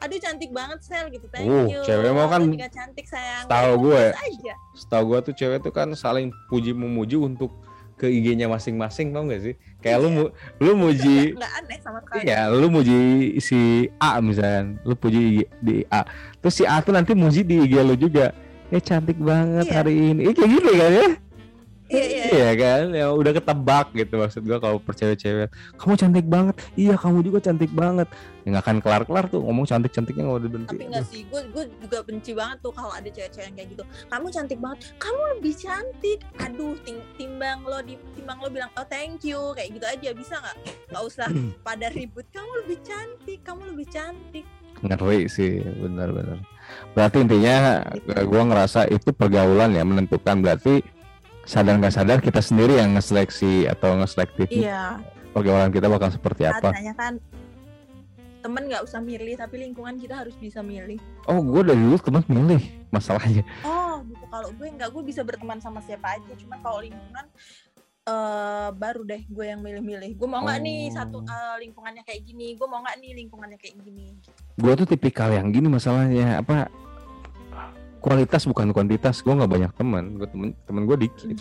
Aduh 0.00 0.16
cantik 0.16 0.50
banget 0.50 0.80
sel 0.80 1.06
gitu 1.08 1.28
thank 1.28 1.44
Uh, 1.44 1.64
you 1.66 1.80
cewek 1.82 2.10
mau 2.10 2.26
kan 2.26 2.40
juga 2.42 2.68
cantik 2.68 3.04
sayang 3.04 3.44
Kayak 3.44 3.76
gue. 3.76 4.02
aja 4.10 4.54
Setahu 4.72 5.04
gua 5.06 5.18
tuh 5.20 5.32
cewek 5.32 5.60
tuh 5.60 5.70
kan 5.70 5.88
saling 5.92 6.28
puji 6.48 6.72
memuji 6.72 7.14
untuk 7.14 7.52
ke 7.94 8.08
IG-nya 8.08 8.48
masing-masing 8.48 9.12
tau 9.12 9.28
gak 9.28 9.42
sih? 9.42 9.54
Kayak 9.78 10.00
lu 10.00 10.08
Iya. 10.08 10.16
mu- 10.16 10.32
lu 10.58 10.72
muji 10.74 11.16
nggak 11.36 11.52
aneh 11.54 11.78
sama 11.78 11.98
sekali 12.00 12.20
Iya, 12.24 12.40
lu 12.48 12.66
muji 12.66 12.98
si 13.38 13.60
A 13.96 14.16
misalnya, 14.20 14.80
lu 14.82 14.96
puji 14.96 15.20
IG 15.20 15.36
di 15.60 15.74
A. 15.86 16.08
Terus 16.40 16.54
si 16.54 16.64
A 16.64 16.80
tuh 16.80 16.90
nanti 16.90 17.12
muji 17.12 17.44
di 17.44 17.60
IG 17.60 17.76
lu 17.76 17.92
juga. 17.94 18.32
Eh 18.68 18.80
cantik 18.80 19.20
banget 19.20 19.68
Iya. 19.68 19.74
hari 19.76 20.16
ini. 20.16 20.20
Eh, 20.22 20.32
kayak 20.32 20.48
gitu 20.50 20.70
kan 20.72 20.90
ya? 20.90 21.08
Iya 21.90 22.04
iya 22.06 22.24
Iya. 22.30 22.50
Kan, 22.54 22.84
ya 22.92 23.06
udah 23.10 23.32
ketebak 23.32 23.86
gitu 23.92 24.14
maksud 24.14 24.42
gua 24.42 24.56
kalau 24.56 24.78
percewek-cewek. 24.78 25.50
Kamu 25.74 25.94
cantik 25.94 26.24
banget, 26.24 26.54
iya 26.74 26.94
kamu 26.94 27.20
juga 27.20 27.38
cantik 27.42 27.70
banget. 27.70 28.06
Ya 28.40 28.56
nggak 28.56 28.64
akan 28.64 28.76
kelar-kelar 28.78 29.24
tuh 29.26 29.42
ngomong 29.42 29.66
cantik-cantiknya 29.66 30.24
nggak 30.24 30.38
udah 30.38 30.50
berhenti. 30.50 30.70
tapi 30.70 30.84
enggak 30.86 31.04
sih 31.04 31.22
gue 31.26 31.42
gue 31.50 31.64
juga 31.78 31.98
benci 32.00 32.32
banget 32.32 32.56
tuh 32.60 32.72
kalau 32.72 32.88
ada 32.88 33.04
cewek-cewek 33.06 33.44
yang 33.44 33.54
kayak 33.54 33.68
gitu. 33.68 33.82
Kamu 34.06 34.26
cantik 34.30 34.58
banget 34.58 34.78
kamu 34.96 35.20
lebih 35.34 35.54
cantik. 35.56 36.18
Aduh 36.38 36.74
ting- 36.80 37.06
timbang 37.14 37.60
lo 37.62 37.78
di 37.80 37.94
timbang 38.14 38.38
lo 38.38 38.48
bilang 38.48 38.70
oh 38.74 38.86
thank 38.86 39.20
you 39.20 39.52
kayak 39.52 39.74
gitu 39.74 39.84
aja. 39.84 40.08
Bisa 40.14 40.34
nggak? 40.38 40.56
Nggak 40.88 41.02
usah 41.04 41.28
pada 41.66 41.86
ribut. 41.90 42.24
Kamu 42.30 42.50
lebih 42.64 42.78
cantik 42.80 43.40
kamu 43.42 43.62
lebih 43.74 43.86
cantik. 43.90 44.46
Ngeri 44.80 45.28
sih, 45.28 45.60
benar-benar. 45.60 46.40
Berarti 46.96 47.20
intinya 47.20 47.84
gua 48.24 48.42
ngerasa 48.46 48.88
itu 48.88 49.12
pergaulan 49.12 49.74
ya 49.74 49.84
menentukan. 49.84 50.40
Berarti 50.40 50.80
sadar 51.50 51.74
nggak 51.76 51.90
sadar 51.92 52.18
kita 52.22 52.38
sendiri 52.38 52.78
yang 52.78 52.94
ngeseleksi 52.94 53.66
atau 53.66 53.98
ngeselektif 53.98 54.46
iya 54.48 55.02
pergaulan 55.30 55.70
kita 55.70 55.86
bakal 55.86 56.06
seperti 56.08 56.46
apa. 56.46 56.70
katanya 56.70 56.94
kan 56.94 57.14
temen 58.40 58.62
nggak 58.66 58.86
usah 58.86 59.02
milih 59.02 59.34
tapi 59.34 59.60
lingkungan 59.60 59.98
kita 59.98 60.14
harus 60.16 60.32
bisa 60.34 60.62
milih 60.62 60.96
Oh, 61.26 61.42
gue 61.42 61.60
dari 61.60 61.76
dulu 61.76 61.98
teman 61.98 62.22
milih 62.24 62.62
masalahnya. 62.88 63.42
oh 63.60 64.00
gitu 64.02 64.24
kalau 64.26 64.48
gue 64.48 64.66
nggak 64.70 64.88
gue 64.88 65.02
bisa 65.04 65.20
berteman 65.20 65.58
sama 65.58 65.82
siapa 65.82 66.14
aja 66.14 66.32
cuman 66.38 66.58
kalau 66.60 66.80
lingkungan 66.80 67.26
eh 68.00 68.68
baru 68.72 69.04
deh 69.04 69.22
gue 69.28 69.44
yang 69.44 69.60
milih-milih 69.60 70.16
gue 70.16 70.24
mau 70.24 70.40
nggak 70.40 70.58
nih 70.58 70.80
Oh. 70.88 70.94
satu 70.96 71.18
eh, 71.20 71.56
lingkungannya 71.60 72.00
kayak 72.00 72.22
gini 72.24 72.56
gue 72.56 72.64
mau 72.64 72.80
nggak 72.80 72.96
nih 72.96 73.10
lingkungannya 73.18 73.58
kayak 73.58 73.76
gini 73.76 74.16
Gue 74.56 74.72
tuh 74.74 74.84
tipikal 74.84 75.28
yang 75.30 75.50
gini 75.50 75.68
masalahnya 75.68 76.40
apa? 76.40 76.72
Kualitas 78.00 78.48
bukan 78.48 78.72
kuantitas. 78.72 79.20
Gue 79.20 79.36
nggak 79.36 79.50
banyak 79.50 79.72
teman. 79.76 80.04
Gue 80.16 80.28
temen 80.28 80.48
temen 80.64 80.82
gue 80.88 80.96
dikit. 81.08 81.36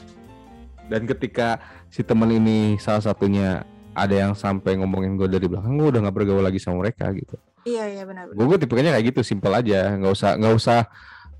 Dan 0.91 1.07
ketika 1.07 1.57
si 1.87 2.03
teman 2.03 2.29
ini 2.29 2.75
salah 2.77 3.01
satunya 3.01 3.63
ada 3.95 4.15
yang 4.15 4.33
sampai 4.37 4.77
ngomongin 4.79 5.17
gue 5.17 5.27
dari 5.27 5.47
belakang, 5.49 5.75
gue 5.75 5.87
udah 5.91 6.01
nggak 6.07 6.15
bergaul 6.15 6.43
lagi 6.45 6.61
sama 6.61 6.85
mereka 6.85 7.09
gitu. 7.11 7.35
iya 7.67 7.85
iya 7.91 8.03
benar 8.07 8.31
gue 8.31 8.45
gue 8.45 8.57
tipenya 8.61 8.95
kayak 8.95 9.11
gitu 9.11 9.21
simpel 9.25 9.51
aja 9.51 9.91
nggak 9.99 10.13
usah 10.15 10.31
nggak 10.39 10.53
usah 10.55 10.79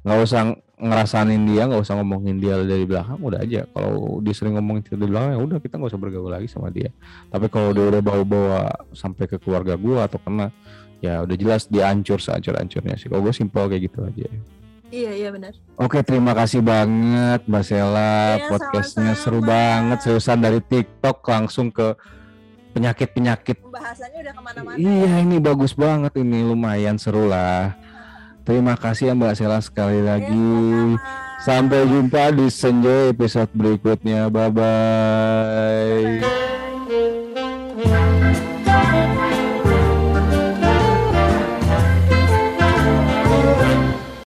nggak 0.04 0.20
usah 0.24 0.42
ngerasain 0.80 1.42
dia 1.44 1.68
nggak 1.68 1.82
usah 1.84 1.96
ngomongin 2.00 2.40
dia 2.40 2.56
dari 2.64 2.88
belakang 2.88 3.20
udah 3.20 3.40
aja 3.44 3.68
kalau 3.76 4.24
dia 4.24 4.32
sering 4.32 4.56
ngomongin 4.56 4.84
kita 4.84 4.96
dari 4.96 5.12
belakang 5.12 5.32
ya 5.36 5.40
udah 5.44 5.58
kita 5.60 5.74
nggak 5.76 5.92
usah 5.92 6.02
bergaul 6.02 6.32
lagi 6.32 6.48
sama 6.48 6.72
dia 6.72 6.90
tapi 7.28 7.52
kalau 7.52 7.76
dia 7.76 7.86
udah 7.92 8.02
bawa-bawa 8.04 8.62
sampai 8.96 9.28
ke 9.28 9.36
keluarga 9.40 9.76
gue 9.76 10.00
atau 10.00 10.20
kena 10.24 10.56
ya 11.04 11.24
udah 11.24 11.36
jelas 11.36 11.68
dia 11.68 11.92
hancur 11.92 12.20
sehancur 12.20 12.56
hancurnya 12.56 12.96
sih 12.96 13.12
kalau 13.12 13.28
gue 13.28 13.34
simpel 13.36 13.68
kayak 13.68 13.92
gitu 13.92 14.08
aja 14.08 14.28
Iya 14.90 15.12
iya 15.14 15.30
benar. 15.30 15.54
Oke, 15.78 16.02
terima 16.02 16.34
kasih 16.34 16.66
banget 16.66 17.46
Mbak 17.46 17.64
Sela. 17.64 18.42
Iya, 18.42 18.50
Podcastnya 18.50 19.14
seru 19.14 19.40
banget, 19.40 20.02
seriusan 20.02 20.42
dari 20.42 20.60
TikTok 20.60 21.22
langsung 21.24 21.70
ke 21.70 21.94
penyakit-penyakit. 22.74 23.62
Pembahasannya 23.62 24.20
udah 24.26 24.34
ke 24.34 24.42
mana-mana. 24.42 24.76
Iya, 24.78 25.14
ini 25.22 25.38
bagus 25.38 25.78
banget 25.78 26.18
ini, 26.18 26.42
lumayan 26.42 26.98
seru 26.98 27.30
lah. 27.30 27.78
Terima 28.42 28.74
kasih 28.74 29.14
ya 29.14 29.14
Mbak 29.14 29.34
Sela 29.38 29.62
sekali 29.62 30.02
Iya, 30.02 30.10
lagi. 30.10 30.50
sama-sama. 30.98 31.38
Sampai 31.40 31.88
jumpa 31.88 32.24
di 32.36 32.48
Senja 32.50 32.96
episode 33.14 33.52
berikutnya. 33.54 34.28
Bye 34.28 34.50
bye. 34.50 36.20
Bye. 36.20 36.49